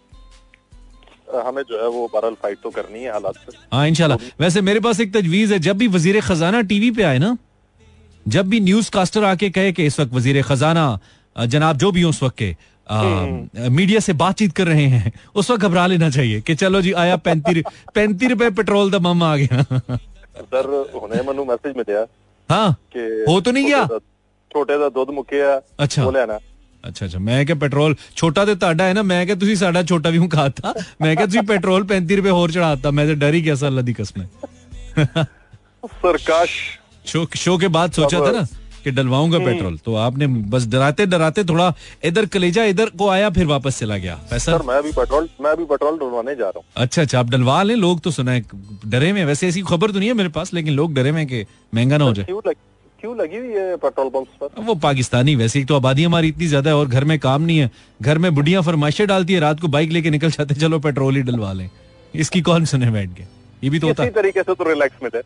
हमें 1.29 1.61
जो 1.63 1.81
है 1.81 1.87
वो 1.89 2.07
बहरहाल 2.13 2.33
फाइट 2.41 2.57
तो 2.63 2.69
करनी 2.69 2.99
है 2.99 3.11
हालात 3.11 3.35
से। 3.35 3.57
हाँ 3.73 3.87
इनशाला 3.87 4.15
तो- 4.15 4.31
वैसे 4.41 4.61
मेरे 4.61 4.79
पास 4.79 4.99
एक 4.99 5.13
तजवीज 5.13 5.51
है 5.51 5.59
जब 5.59 5.77
भी 5.77 5.87
वज़ीर 5.87 6.19
खजाना 6.21 6.61
टीवी 6.71 6.91
पे 6.91 7.03
आए 7.03 7.17
ना 7.19 7.37
जब 8.25 8.47
भी 8.49 8.59
न्यूज़ 8.59 8.89
कास्टर 8.91 9.23
आके 9.23 9.49
कहे 9.49 9.71
कि 9.71 9.85
इस 9.85 9.99
वक्त 9.99 10.13
वज़ीर 10.13 10.41
खजाना 10.43 10.85
जनाब 11.35 11.77
जो 11.77 11.91
भी 11.91 12.01
हो 12.01 12.09
उस 12.09 12.23
वक्त 12.23 12.37
के 12.37 12.55
आ, 12.89 12.99
हम्म। 12.99 13.71
मीडिया 13.71 13.99
से 13.99 14.13
बातचीत 14.13 14.51
कर 14.55 14.67
रहे 14.67 14.85
हैं 14.91 15.11
उस 15.35 15.49
वक्त 15.51 15.61
घबरा 15.63 15.85
लेना 15.87 16.09
चाहिए 16.09 16.39
कि 16.41 16.55
चलो 16.55 16.81
जी 16.81 16.91
आया 17.01 17.15
पैंती 17.25 17.61
पैंती 17.95 18.27
रुपए 18.27 18.49
पेट्रोल 18.57 18.91
दम 18.91 19.23
आ 19.23 19.35
गया। 19.37 19.63
सर 19.63 20.67
उन्हें 21.01 21.21
मैनू 21.27 21.45
मैसेज 21.45 21.77
मिलया 21.77 22.05
हाँ 22.49 22.69
हो 23.29 23.39
तो 23.41 23.51
नहीं 23.51 23.65
गया? 23.65 23.85
छोटे 24.51 24.77
का 24.79 24.87
दुध 24.89 25.09
ਮੁੱਕਿਆ 25.13 25.61
अच्छा। 25.79 26.05
ਉਹ 26.05 26.11
ना 26.11 26.37
ਅੱਛਾ 26.84 27.06
ਅੱਛਾ 27.06 27.18
ਮੈਂ 27.18 27.44
ਕਿਹਾ 27.44 27.58
ਪੈਟਰੋਲ 27.58 27.94
ਛੋਟਾ 28.16 28.44
ਤੇ 28.44 28.54
ਤੁਹਾਡਾ 28.54 28.84
ਹੈ 28.84 28.94
ਨਾ 28.94 29.02
ਮੈਂ 29.02 29.24
ਕਿਹਾ 29.26 29.36
ਤੁਸੀਂ 29.38 29.54
ਸਾਡਾ 29.56 29.82
ਛੋਟਾ 29.82 30.10
ਵੀ 30.10 30.26
ਖਾਤਾ 30.28 30.72
ਮੈਂ 31.02 31.14
ਕਿਹਾ 31.14 31.26
ਤੁਸੀਂ 31.26 31.42
ਪੈਟਰੋਲ 31.42 31.86
35 31.92 32.16
ਰੁਪਏ 32.16 32.30
ਹੋਰ 32.30 32.50
ਚੜਾਤਾ 32.50 32.90
मैं 32.90 33.06
तो 33.08 33.14
डर 33.22 33.36
ही 33.36 33.40
गया 33.46 33.54
सर 33.60 33.68
अल्लाह 33.68 33.84
दी 33.86 33.94
कसम 33.94 34.20
है 34.20 34.26
सर 35.94 36.18
काश 36.26 36.52
शो 37.06 37.22
शो 37.38 37.54
के 37.58 37.70
बाद 37.70 37.96
सोचा 37.98 38.20
था 38.20 38.34
ना 38.34 38.42
कि 38.84 38.90
डलवाऊंगा 38.90 39.40
पेट्रोल 39.40 39.78
तो 39.80 39.94
आपने 40.02 40.28
बस 40.52 40.66
डराते 40.68 41.06
डराते 41.06 41.44
थोड़ा 41.44 41.66
इधर 42.04 42.28
कलेजा 42.28 42.64
इधर 42.72 42.92
को 42.94 43.08
आया 43.08 43.30
फिर 43.38 43.46
वापस 43.46 43.80
चला 43.80 43.98
गया 43.98 44.14
पैसा 44.30 44.52
सर 44.52 44.66
मैं 44.66 44.78
भी 44.82 44.92
पेट्रोल 44.94 45.28
मैं 45.42 45.54
भी 45.56 45.66
पेट्रोल 45.72 45.98
डलवाने 45.98 46.36
जा 46.36 46.48
रहा 46.48 46.58
हूँ 46.58 46.84
अच्छा 46.84 47.02
अच्छा 47.02 47.18
आप 47.20 47.30
डलवा 47.30 47.58
लें 47.62 47.74
लोग 47.78 48.00
तो 48.00 48.14
सुना 48.18 48.32
है 48.32 48.62
डरे 48.88 49.10
में 49.14 49.24
वैसे 49.26 49.48
ऐसी 49.48 49.64
खबर 49.72 49.90
तो 49.90 49.98
नहीं 49.98 50.08
है 50.08 50.20
मेरे 50.20 50.34
पास 50.36 50.54
लेकिन 50.54 50.74
लोग 50.74 50.94
डरे 50.94 51.12
में 51.12 51.26
कि 51.26 51.42
महंगा 51.72 51.98
ना 51.98 52.04
हो 52.04 52.14
जाए 52.14 52.54
क्यों 53.01 53.15
लगी 53.17 53.37
हुई 53.37 53.49
है 53.49 53.75
पेट्रोल 53.77 54.09
पंप 54.09 54.27
पर? 54.41 54.61
वो 54.63 54.75
पाकिस्तानी 54.77 55.35
वैसे 55.35 55.59
ही 55.59 55.65
तो 55.65 55.75
आबादी 55.75 56.03
हमारी 56.03 56.27
इतनी 56.27 56.47
ज़्यादा 56.47 56.69
है 56.69 56.75
और 56.75 56.87
घर 56.87 57.03
में 57.03 57.17
काम 57.19 57.41
नहीं 57.41 57.57
है। 57.57 57.71
घर 58.01 58.17
में 58.17 58.33
बुढ़िया 58.35 58.61
फरमाइशें 58.61 59.05
डालती 59.07 59.33
है 59.33 59.39
रात 59.39 59.59
को 59.59 59.67
बाइक 59.69 59.91
लेके 59.91 60.09
निकल 60.09 60.31
जाते 60.31 60.55
चलो 60.55 60.79
पेट्रोल 60.79 61.15
ही 61.15 61.21
डलवा 61.23 61.51
लें। 61.53 61.69
इसकी 62.15 62.41
कौन 62.41 62.65
सुने 62.65 62.91
बैठ 62.91 63.09
के? 63.09 63.23
ये 63.63 63.69
भी 63.69 63.79
तो 63.79 63.87
होता 63.87 64.05
तरीके 64.11 64.41
से 64.41 64.53
तो 64.53 64.63
रिलैक्स 64.63 65.03
में 65.03 65.09
थे। 65.13 65.21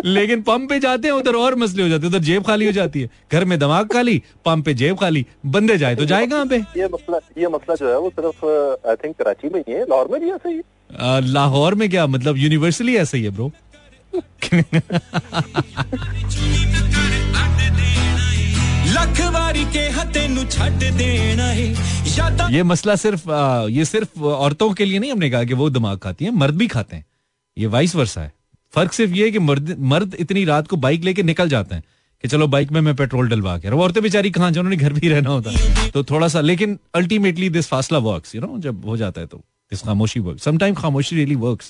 लेकिन 0.06 0.42
पंप 0.42 0.68
पे 0.70 0.78
जाते 0.80 1.08
हैं 1.08 1.14
उधर 1.14 1.34
और 1.36 1.54
मसले 1.54 1.82
हो 1.82 1.88
जाते 1.88 2.06
हैं 2.06 2.12
उधर 2.12 2.24
जेब 2.24 2.44
खाली 2.44 2.66
हो 2.66 2.72
जाती 2.72 3.00
है। 3.00 3.10
घर 3.32 3.44
में 3.44 3.58
दिमाग 3.58 3.92
खाली 3.92 4.22
पंप 4.44 4.64
पे 4.66 4.74
जेब 4.74 4.96
खाली 4.98 5.24
बंदे 5.46 5.76
जाए 5.78 5.96
तो 5.96 6.04
जाए 6.04 6.26
कहाँ 6.26 6.46
पे? 6.46 6.56
ये 6.76 6.88
मसला 6.94 7.18
ये 7.38 7.48
मसला 7.48 7.74
जो 7.74 7.88
है 7.88 7.98
वो 7.98 8.10
सिर्फ़ 8.10 8.44
आई 8.88 8.96
थिंक 9.04 9.16
कराची 9.18 9.48
में 9.48 9.60
ही 9.60 9.72
है 9.72 9.82
लाहौर 9.82 10.08
में 10.12 10.20
भी 10.20 10.30
ऐसा 10.30 10.48
ही 10.48 10.56
है। 10.56 10.62
लाहौर 11.26 11.74
में 11.74 11.88
क्या 11.90 12.06
मतलब 12.06 12.36
यूनिवर्सली 12.38 12.96
ऐसा 12.96 13.16
ही 13.16 13.24
है 13.24 13.30
ब्रो 13.30 13.50
ये 22.50 22.62
मसला 22.62 22.94
सिर्फ़ 22.96 23.30
आ, 23.30 23.66
ये 23.68 23.84
सिर्फ़ 23.84 24.20
औरतों 24.20 24.72
के 24.72 24.84
लिए 24.84 24.98
नहीं 24.98 25.12
हमने 25.12 25.30
कहा 25.30 25.44
कि 25.44 25.54
वो 25.54 25.70
दिमाग 25.70 25.98
खाती 25.98 26.24
हैं 26.24 26.32
मर्द 26.32 26.54
भी 26.54 26.66
खाते 26.66 26.96
हैं। 26.96 27.04
ये 27.58 27.66
वाइस 27.66 27.94
वर्षा 27.96 28.20
है। 28.20 28.32
फ़र्क 28.74 28.92
सिर्फ़ 28.92 29.12
ये 29.12 29.24
है 29.24 29.30
कि 29.30 29.38
मर्द 29.38 29.76
मर्द 29.78 30.14
इतनी 30.20 30.44
रात 30.44 30.68
को 30.68 30.76
बाइक 30.76 31.04
लेके 31.04 31.22
निकल 31.22 31.48
जाते 31.48 31.74
हैं 31.74 31.84
कि 32.22 32.28
चलो 32.28 32.46
बाइक 32.46 32.70
में 32.72 32.80
मैं 32.80 32.94
पेट्रोल 32.96 33.28
डलवा 33.28 33.58
के 33.58 33.68
औरतें 33.68 34.02
बेचारी 34.02 34.30
कहा 34.30 34.50
जो 34.50 34.60
उन्होंने 34.60 34.76
घर 34.76 34.92
भी 34.92 35.08
रहना 35.08 35.30
होता 35.30 35.50
है। 35.50 35.90
तो 35.90 36.04
थोड़ा 36.04 36.28
सा 36.28 36.40
लेकिन 36.40 36.78
अल्टीमेटली 36.94 37.50
दिस 37.50 37.68
फासला 37.68 37.98
वर्क 37.98 38.34
यू 38.34 38.40
नो 38.40 38.58
जब 38.58 38.84
हो 38.86 38.96
जाता 38.96 39.20
है 39.20 39.26
तो 39.26 39.38
दिस 39.38 39.82
खामोशी 39.82 40.20
वर्क 40.20 40.38
समटाइम 40.38 40.74
खामोशी 40.74 41.16
रियली 41.16 41.34
वर्क 41.34 41.62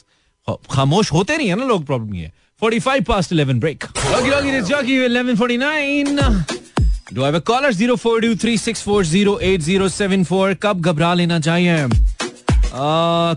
खामोश 0.70 1.12
होते 1.12 1.36
नहीं 1.36 1.48
है 1.48 1.54
ना 1.56 1.64
लोग 1.64 1.84
प्रॉब्लम 1.86 2.14
ये। 2.14 2.30
45 2.62 3.00
past 3.06 3.32
11 3.32 3.60
break. 3.62 3.84
Logi 4.10 4.30
Logi 4.32 4.50
is 4.58 4.68
Jockey 4.68 4.96
1149. 5.06 6.20
Do 7.12 7.22
I 7.22 7.26
have 7.26 7.34
a 7.34 7.40
caller? 7.40 7.72
0423640874 7.72 10.54
कब 10.62 10.80
घबरा 10.80 11.14
लेना 11.14 11.40
चाहिए? 11.40 11.76
आ, 11.76 11.88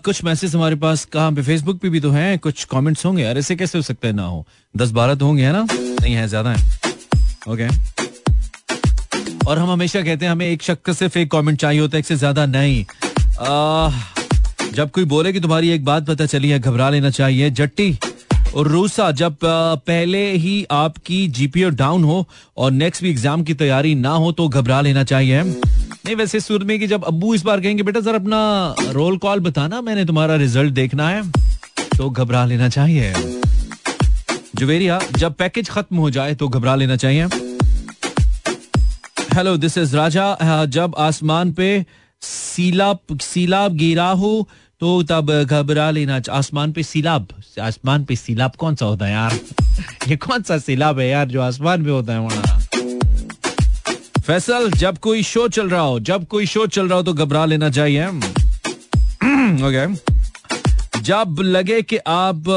कुछ 0.06 0.24
मैसेज 0.24 0.56
हमारे 0.56 0.76
पास 0.76 1.06
कहाँ 1.14 1.32
पे? 1.32 1.42
फेसबुक 1.42 1.80
पे 1.82 1.90
भी 1.90 2.00
तो 2.00 2.12
हैं। 2.12 2.40
कुछ 2.40 2.64
कमेंट्स 2.72 3.06
होंगे 3.06 3.24
यार। 3.24 3.38
ऐसे 3.38 3.56
कैसे 3.56 3.78
हो 3.78 3.82
सकता 3.82 4.08
है 4.08 4.14
ना 4.14 4.24
हो? 4.24 4.46
दस 4.74 4.92
बारह 4.92 5.16
तो 5.16 5.26
होंगे 5.26 5.44
है 5.46 5.52
ना? 5.54 5.66
नहीं 5.72 6.14
है 6.16 6.28
ज़्यादा 6.28 6.52
है। 6.52 6.58
ओके 7.50 7.68
और 9.48 9.60
हम 9.60 9.72
हमेशा 9.72 10.02
कहते 10.02 10.26
हैं 10.26 10.32
हमें 10.32 10.48
एक 10.48 10.62
का 10.86 10.94
सिर्फ़ 10.94 11.18
एक 11.20 11.32
कमेंट 11.32 11.60
चाहिए 11.60 11.80
होता 11.82 11.98
है 11.98 12.00
एक 12.00 12.06
से 12.06 12.16
ज़्यादा 12.16 12.46
नहीं। 12.46 12.86
आ, 13.40 13.90
जब 14.74 14.92
कोई 14.92 15.04
बोले 15.06 15.32
कि 15.34 15.40
तुम्हारी 15.40 15.70
एक 15.70 15.84
बात 15.86 16.06
पता 16.08 16.26
चली 16.26 16.50
है, 16.50 16.60
घबरा 16.60 16.90
लेना 16.90 17.10
चाहिए। 17.10 17.50
जट्टी 17.52 17.98
और 18.56 18.68
रूसा, 18.68 19.10
जब 19.12 19.38
पहले 19.44 20.32
ही 20.34 20.66
आपकी 20.72 21.28
जीपीओ 21.30 21.70
डाउन 21.72 22.04
हो 22.04 22.26
और 22.58 22.72
नेक्स्ट 22.72 23.04
भी 23.04 23.10
एग्ज़ाम 23.10 23.44
की 23.44 23.54
तैयारी 23.54 23.94
ना 23.98 24.10
हो 24.12 24.32
तो 24.32 24.48
घबरा 24.50 24.80
लेना 24.82 25.04
चाहिए। 25.04 25.42
नहीं, 25.42 26.16
वैसे 26.16 26.40
सूरत 26.40 26.66
में 26.68 26.80
कि 26.80 26.88
जब 26.88 27.04
अब्बू 27.04 27.34
इस 27.36 27.44
बार 27.44 27.62
कहेंगे, 27.62 27.84
बेटा 27.84 28.02
सर 28.02 28.16
अपना 28.16 28.76
रोल 28.90 29.18
कॉल 29.18 29.40
बताना, 29.40 29.82
मैंने 29.82 30.06
तुम्हारा 30.06 30.36
रिज़ल्ट 30.38 30.74
देखना 30.74 31.10
है 31.10 31.22
तो 31.98 32.10
घबरा 32.10 32.46
लेना 32.46 32.70
चाहिए। 32.70 33.14
जुवेरिया, 34.56 35.00
जब 35.18 35.34
पैकेज 35.36 35.70
खत्म 35.70 35.98
हो 35.98 36.10
जाए 36.12 36.36
तो 36.36 36.48
घबरा 36.50 36.76
लेना 36.76 36.96
चाहिए। 36.96 37.28
हेलो 39.34 39.58
दिस 39.58 39.78
इज़ 39.78 39.96
राजा 39.96 40.66
जब 40.68 40.96
आसमान 41.00 41.52
पे 41.52 41.86
सीलाब 42.22 43.18
सीलाब 43.22 43.76
गिरा 43.78 44.08
हो 44.12 44.48
तो 44.82 45.04
तब 45.04 45.32
घबरा 45.44 45.90
लेना 45.92 46.22
आसमान 46.32 46.72
पे 46.72 46.84
सीलाब। 46.84 47.28
आसमान 47.62 48.04
पे 48.04 48.16
सीलाब 48.16 48.52
कौन 48.60 48.76
सा 48.76 48.86
होता 48.86 49.06
है 49.06 49.12
यार? 49.12 49.34
ये 50.08 50.16
कौन 50.16 50.42
सा 50.44 50.58
सीलाब 50.58 51.00
है 51.00 51.08
यार 51.10 51.28
जो 51.28 51.42
आसमान 51.42 51.84
पे 51.84 51.90
होता 51.90 52.14
है 52.14 52.20
वहाँ 52.20 52.60
फैसल, 54.20 54.72
जब 54.72 54.98
कोई 54.98 55.24
शो 55.24 55.48
चल 55.48 55.70
रहा 55.70 55.82
हो, 55.82 56.00
जब 56.00 56.26
कोई 56.28 56.46
शो 56.46 56.68
चल 56.68 56.88
रहा 56.88 56.98
हो 56.98 57.04
तो 57.04 57.14
घबरा 57.14 57.46
लेना 57.46 57.70
चाहिए। 57.70 58.08
ओके 59.68 59.86
जब 61.02 61.36
लगे 61.40 61.82
कि 61.82 61.98
आप 61.98 62.50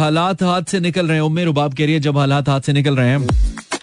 हालात 0.00 0.42
हाथ 0.42 0.62
से 0.62 0.80
निकल 0.80 1.06
रहे 1.06 1.16
हैं 1.16 1.22
उम्र 1.22 1.44
रुबाब 1.44 1.74
कह 1.74 1.84
रही 1.84 1.94
है, 1.94 2.00
जब 2.00 2.18
हालात 2.18 2.48
हाथ 2.48 2.60
से 2.60 2.72
निकल 2.72 2.96
रहे 2.96 3.08
हैं। 3.08 3.26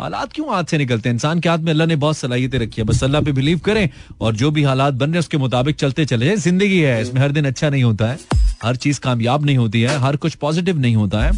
हालात 0.02 0.34
क्यों 0.34 0.48
हाथ 0.50 0.64
से 0.64 0.78
निकलते 0.78 1.10
हैं? 1.10 1.14
इंसान 1.16 1.39
के 1.39 1.50
हाथ 1.50 1.58
में 1.58 1.72
अल्लाह 1.72 1.88
ने 1.88 1.96
बहुत 1.96 2.18
सलाहियतें 2.18 2.58
रखी 2.60 2.82
है। 2.82 2.86
बस 2.88 3.04
अल्लाह 3.04 3.22
पे 3.22 3.32
बिलीव 3.32 3.60
करें 3.66 3.89
और 4.22 4.36
जो 4.36 4.52
भी 4.52 4.64
हालात 4.64 4.93
बन 4.93 5.10
रहे 5.10 5.20
उसके 5.20 5.38
मुताबिक 5.38 5.76
चलते 5.76 6.06
चले 6.06 6.26
जाए। 6.26 6.36
ज़िंदगी 6.38 6.80
है, 6.80 7.02
इसमें 7.02 7.22
हर 7.22 7.32
दिन 7.32 7.46
अच्छा 7.46 7.70
नहीं 7.70 7.84
होता 7.84 8.08
है। 8.08 8.18
हर 8.64 8.76
चीज़ 8.76 9.00
कामयाब 9.00 9.46
नहीं 9.46 9.58
होती 9.58 9.82
है, 9.82 9.98
हर 10.00 10.16
कुछ 10.16 10.36
पॉजिटिव 10.36 10.80
नहीं 10.80 10.96
होता 10.96 11.24
है। 11.24 11.32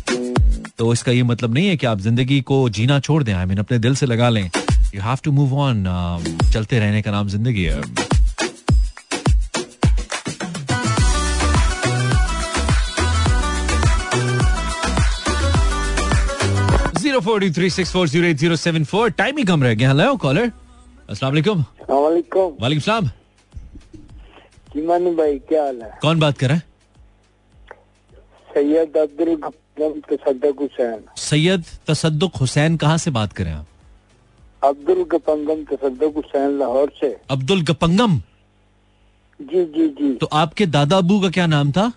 तो 0.77 0.91
इसका 0.93 1.11
ये 1.11 1.23
मतलब 1.23 1.53
नहीं 1.53 1.67
है 1.67 1.77
कि 1.77 1.85
आप 1.87 1.99
ज़िंदगी 1.99 2.41
को 2.41 2.67
जीना 2.69 2.99
छोड़ 2.99 3.23
दें। 3.23 3.33
आई 3.33 3.45
मीन 3.45 3.57
अपने 3.57 3.79
दिल 3.79 3.95
से 3.95 4.05
लगा 4.05 4.29
लें। 4.29 4.43
You 4.95 5.01
have 5.01 5.17
to 5.23 5.31
move 5.31 5.57
on 5.59 5.83
चलते 6.53 6.79
रहने 6.79 7.01
का 7.01 7.11
नाम 7.11 7.27
ज़िंदगी 7.27 7.63
है। 7.63 7.81
Zero 17.27 17.39
four 17.39 17.53
three 17.53 17.69
six 17.69 17.91
four 17.93 18.07
zero 18.07 18.27
eight 18.27 18.37
zero 18.37 18.55
seven 18.55 18.83
four. 18.85 19.09
Time 19.11 19.37
ही 19.37 19.43
कम 19.43 19.63
रह 19.63 19.73
गया। 19.75 19.89
हेलो 19.89 20.15
कॉलर 20.15 20.51
अस्सलाम 21.09 21.31
वालेकुम। 21.31 21.63
वालेकुम। 22.59 22.79
सलाम। 22.79 23.09
भाई 25.15 25.39
क्या 25.49 25.63
हाल 25.63 25.81
है? 25.81 25.89
कौन 26.01 26.19
बात 26.19 26.37
कर 26.37 26.47
रहा 26.47 26.55
है? 26.55 26.63
सैयद 28.49 28.97
अब्दुल 28.97 29.35
गफम 29.35 29.99
तसद्दुक 30.09 30.59
हुसैन। 30.59 30.99
सैयद 31.17 31.65
तसद्दुक 31.87 32.35
हुसैन 32.35 32.77
कहाँ 32.77 32.97
से 32.97 33.11
बात 33.11 33.33
करें 33.33 33.51
आप? 33.51 33.65
अब्दुल 34.63 35.03
गपंगम 35.11 35.63
तसद्दुक 35.65 36.15
हुसैन 36.15 36.57
लाहौर 36.59 36.93
से। 36.99 37.09
अब्दुल 37.29 37.61
गपंगम 37.63 38.17
जी 39.39 39.65
जी 39.67 39.87
जी। 39.89 40.13
तो 40.15 40.25
आपके 40.35 40.65
दादा 40.67 40.97
अबू 40.97 41.19
का 41.21 41.29
क्या 41.29 41.47
नाम 41.47 41.71
था? 41.71 41.91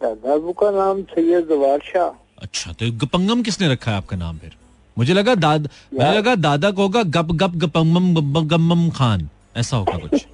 दादाबू 0.00 0.52
का 0.52 0.70
नाम 0.72 1.02
सैयद 1.16 1.48
जवार 1.48 1.80
शाह। 1.84 2.25
अच्छा 2.42 2.72
तो 2.72 2.92
गपंगम 2.92 3.42
किसने 3.42 3.68
रखा 3.68 3.90
है 3.90 3.96
आपका 3.96 4.16
नाम 4.16 4.38
फिर? 4.38 4.52
मुझे 4.98 5.14
लगा 5.14 5.34
दाद 5.34 5.68
मुझे 5.94 6.12
लगा 6.12 6.34
दादा 6.34 6.70
को 6.70 6.82
होगा 6.82 7.02
गप 7.02 7.32
गप 7.32 7.52
गपंगम 7.56 8.14
गप- 8.14 8.46
गम्मम 8.46 8.90
खान। 8.90 9.28
ऐसा 9.56 9.76
होगा 9.76 9.98
कुछ। 9.98 10.26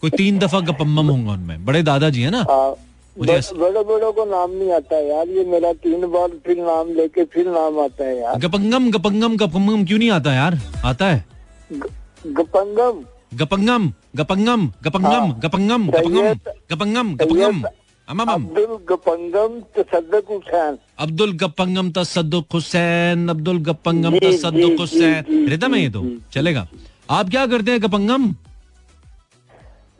कोई 0.00 0.10
तीन 0.10 0.38
दफ़ा 0.38 0.60
गपम्मम 0.60 1.06
होंगे 1.06 1.30
उनमें। 1.30 1.64
बड़े 1.64 1.82
दादाजी 1.82 2.22
है 2.22 2.30
ना? 2.30 2.38
हाँ, 2.38 2.74
मुझे 3.18 3.32
बड़े 3.32 3.84
बड़ों 3.84 4.12
को 4.12 4.24
नाम 4.24 4.50
नहीं 4.50 4.72
आता 4.72 4.96
यार। 4.96 5.28
ये 5.28 5.44
मेरा 5.44 5.72
तीन 5.72 6.00
बार 6.00 6.28
फिर 6.28 6.56
नाम 6.56 6.88
लेके 6.88 7.24
फिर 7.24 7.46
नाम 7.46 7.80
आता 7.80 8.04
है 8.04 8.20
यार। 8.20 8.38
गपंगम 8.38 8.90
गपंगम 8.90 9.36
गपंगम 9.36 9.84
क्यों 9.84 9.98
नहीं 9.98 10.10
आता 10.10 10.32
यार? 10.32 10.58
आता 10.84 11.06
है। 11.06 11.24
गपंगम? 12.26 13.04
गपंगम 13.34 13.92
गपंगम 14.16 14.72
गपंगम 14.84 15.32
गपंगम 15.32 15.88
गपंगम 15.90 16.34
गपंगम 16.70 17.16
गपंगम। 17.16 17.62
सैयद 17.62 17.79
अमम 18.10 18.30
अब्दुल 18.32 18.78
गपंगम 18.88 19.60
तसद्दुक 19.76 20.30
हुसैन 20.30 20.78
अब्दुल 20.98 21.32
गपंगम 21.32 21.90
तसद्दुक 21.90 22.46
हुसैन 22.52 23.28
अब्दुल 23.28 23.58
गपंगम 23.58 24.12
जी, 24.12 24.18
जी, 24.20 24.32
तसद्दुक 24.32 24.80
हुसैन 24.80 25.46
रिदम 25.48 25.74
है 25.74 25.82
ये 25.82 25.90
तो। 25.90 26.02
चलेगा। 26.32 26.66
आप 27.10 27.30
क्या 27.30 27.46
करते 27.46 27.70
हैं 27.70 27.82
गपंगम? 27.82 28.34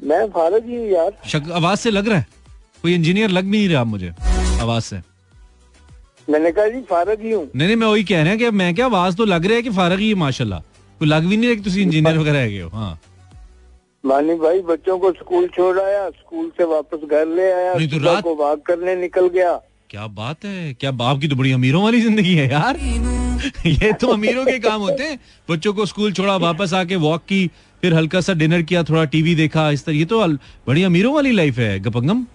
मैं 0.04 0.26
फारग 0.28 0.64
ही 0.64 0.94
यार। 0.94 1.12
शक, 1.26 1.50
आवाज़ 1.50 1.78
से 1.78 1.90
लग 1.90 2.08
रहा 2.08 2.18
है। 2.18 2.26
कोई 2.82 2.94
इंजीनियर 2.94 3.30
लग 3.30 3.44
नहीं 3.44 3.68
रहा 3.68 3.84
मुझे। 3.84 4.10
आवाज़ 4.60 4.84
से। 4.84 5.00
मैंने 6.28 6.52
कहा 6.52 6.66
जी 6.68 6.80
फारग 6.80 7.22
ही 7.22 7.32
हूँ। 7.32 7.44
नहीं 7.56 7.68
नहीं 7.68 7.76
मैं 7.76 7.86
वही 7.86 8.04
कह 8.04 8.22
रहा 8.22 8.30
हूँ 8.30 8.38
कि 8.38 8.50
मैं 8.50 8.74
क्या 8.74 8.86
आवाज़ 8.86 9.16
तो 9.16 9.24
लग 9.24 9.46
रहा 9.46 9.56
है 9.56 9.62
कि 9.62 9.70
फारग 9.70 9.98
ही 9.98 10.08
है 10.08 10.14
माशाल्लाह। 10.14 10.60
कोई 11.00 11.08
लग 11.08 11.26
भी 11.26 11.36
नहीं 11.36 11.48
रहा 11.48 11.54
कि 11.54 11.62
तुसी 11.62 11.82
इंजीनियर 11.82 12.18
वगैरह 12.18 12.62
हो। 12.62 12.68
हाँ। 12.68 13.00
मानी 14.04 14.34
भाई 14.34 14.60
बच्चों 14.60 14.98
को 14.98 15.10
स्कूल 15.12 15.46
छोड़ 15.48 15.78
आया 15.80 16.08
स्कूल 16.10 16.48
से 16.58 16.64
वापस 16.64 16.98
घर 17.10 17.26
ले 17.26 17.50
आया 17.52 17.74
नहीं 17.74 17.88
तो 17.88 17.98
रात- 17.98 18.22
को 18.22 18.34
वॉक 18.34 18.62
करने 18.66 18.94
निकल 18.96 19.28
गया। 19.28 19.52
क्या 19.90 20.06
बात 20.06 20.44
है? 20.44 20.74
क्या 20.74 20.90
बाप 20.90 21.20
की 21.20 21.28
तो 21.28 21.36
बड़ी 21.36 21.52
अमीरों 21.52 21.82
वाली 21.82 22.00
ज़िंदगी 22.00 22.34
है 22.34 22.50
यार। 22.50 22.76
ये 23.66 23.92
तो 23.92 24.06
अमीरों 24.06 24.44
के 24.44 24.58
काम 24.58 24.80
होते 24.80 25.02
हैं। 25.02 25.18
बच्चों 25.50 25.72
को 25.74 25.86
स्कूल 25.86 26.12
छोड़ा 26.12 26.36
वापस 26.36 26.72
आके 26.74 26.96
वॉक 26.96 27.22
की 27.28 27.50
फिर 27.82 27.94
हल्का 27.94 28.20
सा 28.20 28.32
डिनर 28.32 28.62
किया 28.62 28.82
थोड़ा 28.82 29.04
टीवी 29.04 29.34
देखा 29.34 29.70
इस 29.70 29.84
तरह। 29.84 29.94
ये 29.94 30.04
तो 30.04 30.26
बड़ी 30.66 30.82
अमीरों 30.82 31.14
वाली 31.14 31.32
लाइफ 31.32 31.58
है 31.58 31.78
गपंगम। 31.80 32.26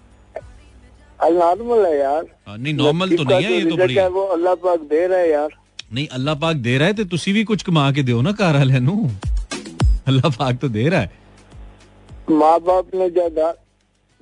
नॉर्मल 1.22 1.86
है 1.86 1.98
यार। 1.98 2.24
नहीं 2.58 2.74
नॉर्मल 2.74 3.16
तो 3.16 3.22
नहीं 3.22 3.44
है 3.44 3.52
ये 3.52 3.70
तो 3.70 3.76
बड़ी 3.76 3.98
वो 3.98 4.22
अल्लाह 4.22 4.54
पाक 4.54 4.80
दे 4.80 5.06
रहा 5.06 5.18
है 5.18 5.30
यार। 5.30 5.48
नहीं 5.92 6.06
अल्लाह 6.08 6.34
पाक 6.34 6.56
दे 6.56 6.78
रहा 6.78 6.86
है 6.88 6.94
तो 6.94 7.04
तुसी 7.04 7.32
भी 7.32 7.44
कुछ 7.44 7.62
कमा 7.62 7.90
के 7.92 8.02
दो 8.02 8.20
ना 8.22 8.32
कार 8.32 8.56
वाले 8.56 8.74
अल्लाह 10.06 10.30
पाक 10.30 10.58
तो 10.58 10.68
दे 10.68 10.88
रहा 10.88 11.00
है। 11.00 11.25
माँ 12.30 12.58
बाप 12.60 12.94
ने 12.94 13.08
जायदाद 13.10 13.54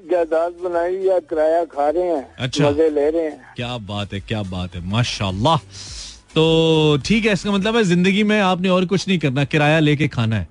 जायदाद 0.00 0.52
बनाई 0.62 0.96
या 1.06 1.18
किराया 1.20 1.64
खा 1.64 1.88
रहे 1.88 2.04
हैं 2.04 2.26
अच्छा। 2.38 2.70
मज़े 2.70 2.88
ले 2.90 3.08
रहे 3.10 3.22
हैं। 3.22 3.54
क्या 3.56 3.76
बात 3.80 4.12
है 4.12 4.20
क्या 4.20 4.42
बात 4.42 4.74
है 4.74 4.80
माशाल्लाह। 4.88 5.56
तो 6.34 6.44
ठीक 7.06 7.26
है 7.26 7.32
इसका 7.32 7.52
मतलब 7.52 7.76
है 7.76 7.82
ज़िंदगी 7.84 8.22
में 8.24 8.38
आपने 8.40 8.68
और 8.68 8.86
कुछ 8.86 9.06
नहीं 9.08 9.18
करना 9.18 9.44
किराया 9.44 9.78
लेके 9.80 10.08
खाना 10.08 10.36
है। 10.36 10.48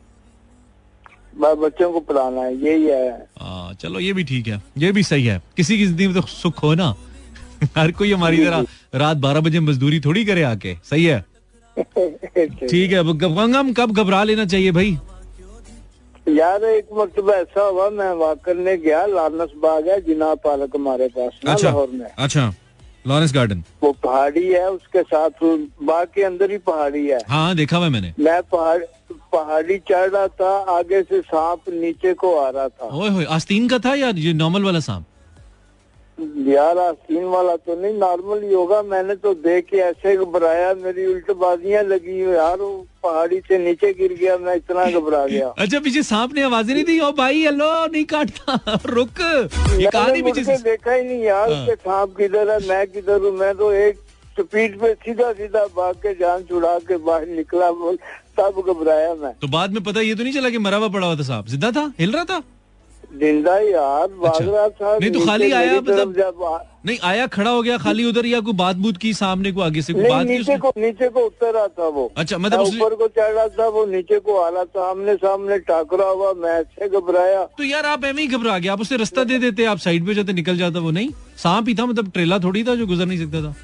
बच्चों 1.38 1.92
को 1.92 2.00
पढ़ाना 2.00 2.42
है 2.42 2.56
यही 2.56 2.86
है। 2.86 3.12
आ, 3.42 3.74
चलो 3.74 4.00
ये 4.00 4.14
भी 4.14 4.24
ठीक 4.24 4.48
है 4.48 4.62
ये 4.78 4.92
भी 4.92 5.04
सही 5.04 5.26
है। 5.26 5.42
किसी 5.58 5.78
की 5.78 5.86
ज़िंदगी 5.86 6.08
में 6.08 6.16
तो 6.16 6.28
सुख 6.28 6.64
हो 6.64 6.74
ना। 6.74 6.94
हर 7.78 7.92
कोई 7.92 8.12
हमारी 8.14 8.44
तरह 8.46 8.66
रात 8.96 9.18
बारह 9.18 9.42
बजे 9.42 9.60
मजदूरी 9.60 10.00
थोड़ी 10.00 10.26
करे 10.26 10.44
आके 10.44 10.76
सही 10.84 11.06
है? 11.06 11.24
ठीक 11.80 12.92
है 12.92 13.04
कब 13.74 13.92
घबरा 13.94 14.24
लेना 14.24 14.46
चाहिए 14.46 14.72
भाई? 14.72 14.98
यार 16.28 16.64
एक 16.64 16.88
मरतबा 16.94 17.34
ऐसा 17.34 17.62
हुआ 17.62 17.90
मैं 17.90 18.10
वहाँ 18.12 18.36
करने 18.46 18.76
गया 18.78 19.06
लानस 19.06 19.50
बाग 19.58 19.88
है 19.88 20.00
जिना 20.02 20.34
पार्क 20.44 20.76
हमारे 20.76 21.08
पास 21.08 21.40
अच्छा 21.46 21.68
लाहौर 21.68 21.90
में। 21.94 22.06
अच्छा 22.08 22.52
लॉरेंस 23.08 23.34
गार्डन। 23.34 23.64
वो 23.84 23.92
पहाड़ी 24.04 24.48
है 24.48 24.70
उसके 24.72 25.02
साथ 25.04 25.44
बाग 25.84 26.08
के 26.16 26.24
अंदर 26.24 26.52
ही 26.52 26.58
पहाड़ी 26.68 27.06
है। 27.08 27.20
हाँ 27.30 27.56
देखा 27.56 27.78
हुआ 27.78 27.90
मैंने। 27.90 28.14
मैं 28.20 28.42
पहाड़ 28.52 28.84
पहाड़ी 29.34 29.78
चढ़ 29.90 30.10
रहा 30.10 30.28
था 30.30 30.52
आगे 30.78 31.02
से 31.02 31.22
सांप 31.22 31.70
नीचे 31.70 32.14
को 32.14 32.36
आ 32.36 32.50
रहा 32.50 32.68
था। 32.68 32.86
ओए 32.94 33.10
होए 33.10 33.26
आस्तीन 33.30 33.68
का 33.70 33.80
था 33.80 33.94
या 33.96 34.10
ये 34.18 34.34
नॉर्मल 34.34 34.64
वाला 34.64 34.80
सांप? 34.80 35.06
यार 36.48 36.78
आस्तीन 36.78 37.24
वाला 37.26 37.56
तो 37.58 37.76
नहीं 37.82 37.94
नॉर्मल 38.00 38.44
ही 38.44 38.54
होगा। 38.54 38.82
मैंने 38.84 39.16
तो 39.16 39.34
देख 39.44 39.66
के 39.66 39.78
ऐसे 39.82 40.16
घबराया 40.18 40.74
मेरी 40.74 41.06
उल्टबाजियाँ 41.06 41.84
लगी 41.84 42.22
यार 42.24 42.58
पहाड़ी 43.04 43.40
से 43.48 43.58
नीचे 43.60 43.92
गिर 43.94 44.14
गया 44.14 44.38
मैं 44.38 44.56
इतना 44.56 44.86
घबरा 44.92 45.26
गया। 45.28 45.48
अच्छा 45.58 45.80
पीछे 45.80 46.04
सांप 46.04 46.34
ने 46.36 46.42
आवाज़ें 46.44 46.74
नहीं 46.74 46.84
दी? 46.86 47.00
ओ 47.00 47.12
भाई 47.14 47.44
हेलो 47.44 47.70
नहीं 47.88 48.06
काटता। 48.06 48.80
रुक 48.86 49.22
ये 49.80 50.22
पीछे 50.24 50.44
से 50.44 50.58
देखा 50.64 50.92
ही 50.92 51.04
नहीं 51.04 51.22
यार 51.24 51.52
हाँ। 51.52 51.66
सांप 51.68 52.16
किधर 52.18 52.52
है 52.52 52.60
मैं 52.68 52.86
किधर 52.88 53.22
हूँ? 53.22 53.32
मैं 53.38 53.54
तो 53.56 53.72
एक 53.74 54.00
स्पीड 54.34 54.80
पे 54.80 54.94
सीधा 54.96 55.32
सीधा 55.34 55.66
भाग 55.76 55.96
के 56.04 56.14
जान 56.20 56.44
छुड़ा 56.44 56.78
के 56.88 56.98
बाहर 57.00 57.28
निकला 57.30 57.72
बोल 57.74 57.98
तब 58.40 58.64
घबराया 58.68 59.14
मैं। 59.16 59.34
तो 59.42 59.48
बाद 59.48 59.74
में 59.74 59.84
पता 59.84 60.02
ये 60.02 60.16
तो 60.16 60.24
नहीं 60.24 60.34
चला 60.34 60.50
कि 60.50 60.58
मरावा 60.60 60.86
हुआ 60.86 60.94
पड़ा 60.94 61.08
हुआ 61.08 61.16
था 61.18 61.24
सांप? 61.24 61.48
ज़िंदा 61.48 61.72
था? 61.72 61.92
हिल 62.00 62.12
रहा 62.12 62.24
था? 62.24 62.42
ज़िंदा 63.14 63.58
यार 63.60 64.08
अच्छा। 64.26 64.68
था 64.70 64.98
नहीं 64.98 65.10
तो 65.12 65.26
खाली 65.26 65.52
आया 65.52 65.80
मतलब- 65.82 66.16
जब 66.18 66.44
आ- 66.44 66.60
नहीं 66.86 66.98
आया 67.04 67.26
खड़ा 67.28 67.52
हो 67.52 67.62
गया 67.62 67.78
खाली 67.78 68.06
उधर 68.06 68.26
या 68.26 68.40
कोई 68.40 68.54
बात 68.54 68.76
बूत 68.76 68.98
की 68.98 69.14
सामने 69.14 69.52
को 69.52 69.62
आगे 69.62 69.82
से 69.82 69.94
कोई 69.94 70.10
बात 70.10 70.26
नीचे? 70.28 70.58
को 70.58 70.72
नीचे 70.78 71.10
को 71.10 71.26
उतर 71.26 71.54
रहा 71.54 71.68
था 71.68 71.88
वो 71.88 72.12
अच्छा 72.18 72.38
मतलब 72.38 72.60
ऊपर 72.62 72.96
को 72.96 73.08
चढ़ 73.10 73.32
रहा 73.32 73.48
था 73.50 73.68
वो 73.68 73.86
नीचे 73.86 74.20
को 74.20 74.38
आ 74.38 74.48
रहा 74.50 74.64
था 74.66 74.90
आमने 74.90 75.16
सामने 75.16 75.58
टाकरा 75.70 76.06
हुआ 76.06 76.34
मैं 76.34 76.60
ऐसे 76.60 76.90
घबराया 76.90 77.44
तो 77.58 77.64
यार 77.64 77.86
आप 77.86 78.06
एम 78.06 78.18
ही 78.18 78.28
घबरा 78.28 78.58
गया 78.58 78.74
आप 78.74 78.82
उसे 78.82 78.98
रास्ता 78.98 79.24
दे 79.24 79.38
देते 79.40 79.66
आप 79.66 79.78
साइड 79.78 80.06
पे 80.06 80.14
जाते 80.14 80.34
निकल 80.34 80.58
जाता 80.58 80.80
वो 80.80 80.92
नहीं 80.92 81.10
सांप 81.38 81.68
ही 81.68 81.76
था 81.76 81.86
मतलब 81.86 82.12
ट्रेला 82.12 82.40
थोड़ी 82.40 82.64
था 82.64 82.76
जो 82.76 82.88
गुजर 82.88 83.06
नहीं 83.06 83.20
सकता 83.20 83.42
था 83.42 83.56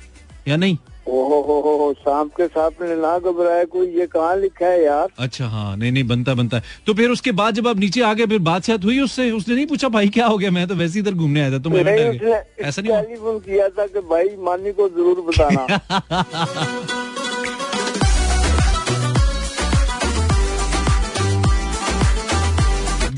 या 0.48 0.58
नहीं 0.58 0.78
ओहो 1.10 1.38
हो 1.42 1.54
हो 1.62 1.76
हो 1.78 1.92
सांप 2.00 2.32
के 2.38 2.48
सांप 2.48 2.82
ने 2.82 2.96
ना 2.96 3.18
घबराया 3.20 3.64
कोई 3.76 3.88
ये 4.00 4.06
कहाँ 4.08 4.36
लिखा 4.38 4.66
है 4.66 4.84
यार? 4.84 5.08
अच्छा 5.20 5.46
हाँ 5.48 5.76
नहीं 5.78 5.92
नहीं 5.92 6.04
बनता 6.08 6.34
बनता 6.36 6.58
है। 6.58 6.64
तो 6.88 6.94
फिर 6.94 7.10
उसके 7.10 7.32
बाद 7.42 7.56
जब 7.56 7.68
आप 7.68 7.78
नीचे 7.80 8.02
आ 8.02 8.14
गए 8.14 8.26
फिर 8.28 8.40
बात 8.50 8.66
शायद 8.66 8.84
हुई 8.84 9.00
उससे? 9.02 9.30
उसने 9.32 9.56
नहीं 9.56 9.66
पूछा 9.68 9.90
भाई 9.90 10.10
क्या 10.18 10.28
हो 10.28 10.38
गया? 10.38 10.52
मैं 10.52 10.68
तो 10.68 10.76
वैसे 10.76 11.00
ही 11.00 11.06
इधर 11.06 11.14
घूमने 11.16 11.42
आया 11.42 11.52
था 11.52 11.58
तो 11.60 11.70
मैं 11.70 11.84
भी 11.86 11.92
नहीं 11.92 12.06
डर 12.06 12.26
गया 12.26 12.40
उसने 12.40 12.68
ऐसा 12.68 12.82
नहीं 12.82 13.02
टेलीफोन 13.02 13.40
किया 13.50 13.70
था 13.70 13.86
कि 13.88 14.00
भाई 14.14 14.36
मानी 14.44 14.72
को 14.72 14.90
ज़रूर 14.90 15.22
बताना। 15.30 15.64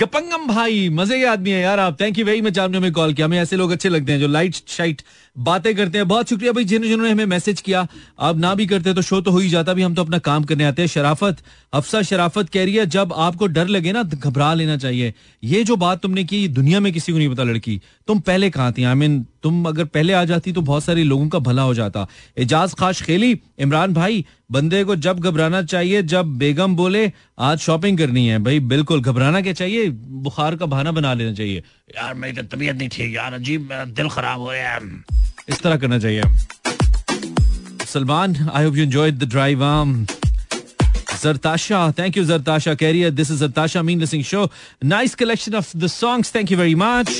गपंगम 0.02 0.48
भाई 0.48 0.88
मज़े 0.90 1.18
के 1.20 1.26
आदमी 1.26 1.50
है 1.52 1.60
यार 1.62 1.80
आप। 1.80 2.00
थैंक 2.00 2.18
यू 2.18 2.24
वेरी 2.26 2.42
मच 2.42 2.60
आपने 2.60 2.78
हमें 2.78 2.92
कॉल 2.92 3.14
किया। 3.14 3.26
हमें 3.28 3.38
ऐसे 3.40 3.56
लोग 3.56 3.72
अच्छे 3.72 3.90
लगते 3.90 4.12
हैं 4.12 4.20
जो 4.20 4.28
लाइट 4.28 4.56
शाइट 4.68 5.02
बातें 5.38 5.76
करते 5.76 5.98
हैं। 5.98 6.08
बहुत 6.08 6.30
शुक्रिया 6.30 6.52
भाई 6.52 6.64
जिन्होंने 6.64 6.90
जिन्होंने 6.90 7.12
हमें 7.12 7.26
मैसेज 7.26 7.62
किया। 7.62 7.88
आप 8.20 8.38
ना 8.38 8.56
भी 8.56 8.66
करते 8.66 8.94
तो 8.94 9.02
शो 9.02 9.22
तो 9.22 9.32
हो 9.32 9.38
ही 9.38 9.50
जाता। 9.50 9.74
भी 9.74 9.82
हम 9.82 9.96
तो 9.96 10.02
अपना 10.02 10.18
काम 10.18 10.44
करने 10.44 10.64
आते 10.64 10.82
हैं। 10.82 10.90
शराफत, 10.90 11.38
अफसा 11.74 12.02
शराफत 12.02 12.50
कह 12.50 12.66
रही 12.66 12.76
है, 12.76 12.86
जब 12.86 13.14
आपको 13.14 13.48
डर 13.48 13.68
लगे 13.68 13.92
ना, 13.92 14.04
घबरा 14.04 14.54
लेना 14.54 14.78
चाहिए। 14.78 15.14
ये 15.44 15.64
जो 15.64 15.76
बात 15.76 16.02
तुमने 16.02 16.24
की, 16.24 16.48
दुनिया 16.48 16.80
में 16.80 16.94
किसी 16.94 17.12
को 17.12 17.18
नहीं 17.18 17.30
पता 17.30 17.44
लड़की। 17.44 17.82
तुम 18.08 18.20
पहले 18.20 18.50
कहाँ 18.50 18.74
थी? 18.74 18.84
आई 18.84 18.96
मीन 18.96 19.26
तुम 19.44 19.66
अगर 19.66 19.86
पहले 19.86 20.14
आ 20.14 20.24
जाती 20.26 20.52
तो 20.52 20.62
बहुत 20.62 20.84
सारे 20.84 21.04
लोगों 21.04 21.28
का 21.28 21.40
भला 21.40 21.62
हो 21.62 21.74
जाता। 21.74 22.08
एजाज 22.38 22.74
खास 22.74 23.02
खेली। 23.02 23.40
इमरान 23.60 23.94
भाई, 23.94 24.26
बंदे 24.52 24.84
को 24.84 24.96
जब 24.96 25.20
घबराना 25.20 25.62
चाहिए, 25.62 26.04
जब 26.04 26.26
बेगम 26.26 26.76
बोले, 26.76 27.12
आज 27.40 27.60
शॉपिंग 27.60 27.98
करनी 27.98 28.28
है। 28.28 28.40
भाई, 28.40 28.60
बिल्कुल 28.60 29.02
घबराना 29.02 29.42
क्या 29.42 29.54
चाहिए? 29.54 29.90
बुखार 29.90 30.56
का 30.56 30.66
बहाना 30.66 30.92
बना 30.92 31.14
लेना 31.14 31.34
चाहिए। 31.34 31.64
यार, 31.98 32.14
मेरी 32.14 32.42
तो 32.42 32.56
तबीयत 32.56 32.76
नहीं 32.76 32.90
ठीक, 32.90 33.16
यार, 33.16 33.34
अजीब, 33.34 33.62
मेरा 33.62 33.86
दिल 33.86 34.10
खराब 34.10 34.40
हो 34.40 34.52
रहा 34.52 34.62
है। 34.62 35.21
इस 35.50 35.62
तरह 35.62 35.78
करना 35.78 36.00
चाहिए 36.00 36.24
Salman 37.94 38.36
I 38.54 38.64
hope 38.64 38.76
you 38.76 38.84
enjoyed 38.84 39.20
the 39.20 39.30
drive 39.30 39.64
Zartasha, 41.22 41.80
thank 41.94 42.16
you, 42.16 42.22
Zartasha. 42.26 42.72
Carrier, 42.76 43.10
this 43.12 43.30
is 43.30 43.42
Zartasha 43.42 43.82
Mean 43.86 44.00
Listening 44.00 44.24
Show. 44.24 44.50
Nice 44.84 45.14
collection 45.14 45.54
of 45.54 45.68
the 45.76 45.90
songs. 45.90 46.32
Thank 46.32 46.54
you 46.54 46.58
very 46.58 46.74
much. 46.76 47.12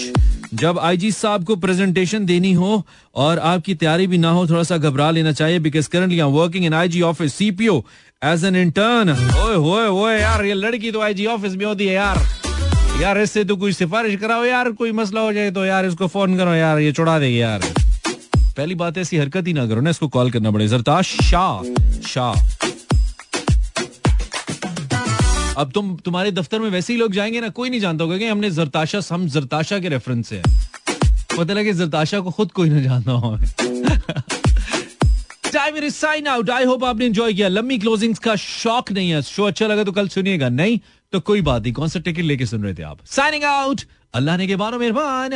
जब 0.54 0.80
आईजी 0.80 1.12
साहब 1.12 1.44
को 1.46 1.56
प्रेजेंटेशन 1.56 2.26
देनी 2.26 2.52
हो 2.54 2.84
और 3.16 3.40
आपकी 3.40 3.76
तैयारी 3.76 4.08
भी 4.08 4.18
ना 4.18 4.30
हो 4.30 4.46
थोड़ा 4.48 4.64
सा 4.64 4.78
घबरा 4.78 5.10
लेना 5.12 5.32
चाहिए 5.32 5.60
because 5.60 5.90
currently 5.90 6.20
I 6.20 6.32
working 6.32 6.66
in 6.66 6.74
IG 6.74 7.02
office 7.10 7.34
CPO 7.34 7.78
as 8.32 8.46
an 8.46 8.56
intern 8.56 9.10
ओए 9.12 9.56
होए 9.56 9.88
होए 9.88 10.20
यार 10.20 10.46
ये 10.46 10.54
लड़की 10.54 10.92
तो 10.92 11.02
आईजी 11.02 11.26
ऑफ़िस 11.36 11.56
में 11.56 11.66
होती 11.66 11.88
है 11.88 11.94
यार 11.94 12.20
यार 13.02 13.22
इससे 13.22 13.44
तो 13.44 13.56
कोई 13.58 13.74
सिफारिश 13.74 14.20
कराओ 14.22 14.44
यार 14.46 14.72
कोई 14.82 14.92
मसला 15.02 15.22
हो 15.22 15.34
जाए 15.34 15.52
तो 15.52 15.66
यार 15.66 15.86
इसको 15.86 16.08
फ़ोन 16.18 16.38
करो 16.38 16.54
यार 16.56 16.80
ये 16.80 16.92
चुड़ा 16.92 17.18
देगी 17.20 17.42
यार 17.42 17.72
पहली 18.58 18.76
बात 18.76 18.98
ऐसी 18.98 19.18
हरकत 19.18 19.48
ही 19.48 19.54
ना 19.54 19.66
करो 19.68 19.82
ना, 19.82 19.90
इसको 19.90 20.08
कॉल 20.08 20.32
करना 20.32 20.52
पड़े 20.52 20.68
जरताश 20.68 21.16
शाह 21.22 21.64
शाह। 22.08 22.34
अब 25.58 25.72
तुम, 25.72 25.96
तुम्हारे 25.96 26.32
दफ्तर 26.32 26.60
में 26.60 26.70
वैसे 26.70 26.94
ही 26.94 27.00
लोग 27.00 27.14
जाएँगे 27.14 27.42
ना, 27.42 27.50
कोई 27.50 27.70
नहीं 27.70 27.80
जानता 27.80 28.04
होगा 28.04 28.18
कि 28.18 28.28
हमने 28.28 28.52
जरताशा, 28.52 29.02
हम 29.12 29.28
जरताशा 29.28 29.80
के 29.80 29.90
रेफरेंस 29.90 30.28
से 30.28 30.42
पता 31.38 31.54
लगे 31.54 31.74
जरताशा 31.74 32.20
को 32.20 32.32
खुद 32.32 32.52
कोई 32.52 32.70
ना 32.70 32.82
जानता 32.82 33.12
हो। 33.12 33.38
Time 35.54 35.78
is 35.78 35.94
sign 35.94 36.28
out 36.28 36.50
I 36.50 36.64
hope 36.64 36.84
आपने 36.84 37.06
एंजॉय 37.06 37.34
किया। 37.34 37.48
लंबी 37.48 37.78
क्लोजिंग्स 37.78 38.20
का 38.20 38.36
शौक 38.36 38.92
नहीं 38.92 39.10
है। 39.10 39.22
शो 39.22 39.44
अच्छा 39.44 39.68
लगा 39.68 39.84
तो 39.84 39.92
कल 39.92 40.08
सुनिएगा। 40.08 40.50
नहीं 40.50 40.80
तो 41.14 41.20
कोई 41.20 41.42
बात 41.42 41.62
नहीं। 41.64 41.74
कौन 41.74 41.88
सा 41.88 42.00
टिकट 42.00 42.22
लेके 42.22 42.46
सुन 42.46 42.64
रहे 42.64 42.74
थे 42.74 42.84
आप? 42.84 43.00
साइनिंग 43.06 43.44
आउट 43.44 43.82
अल्लाह 44.14 44.38
ने 44.38 44.48
के 44.48 44.56
बारो 44.56 44.80
मेहरबान। 44.80 45.34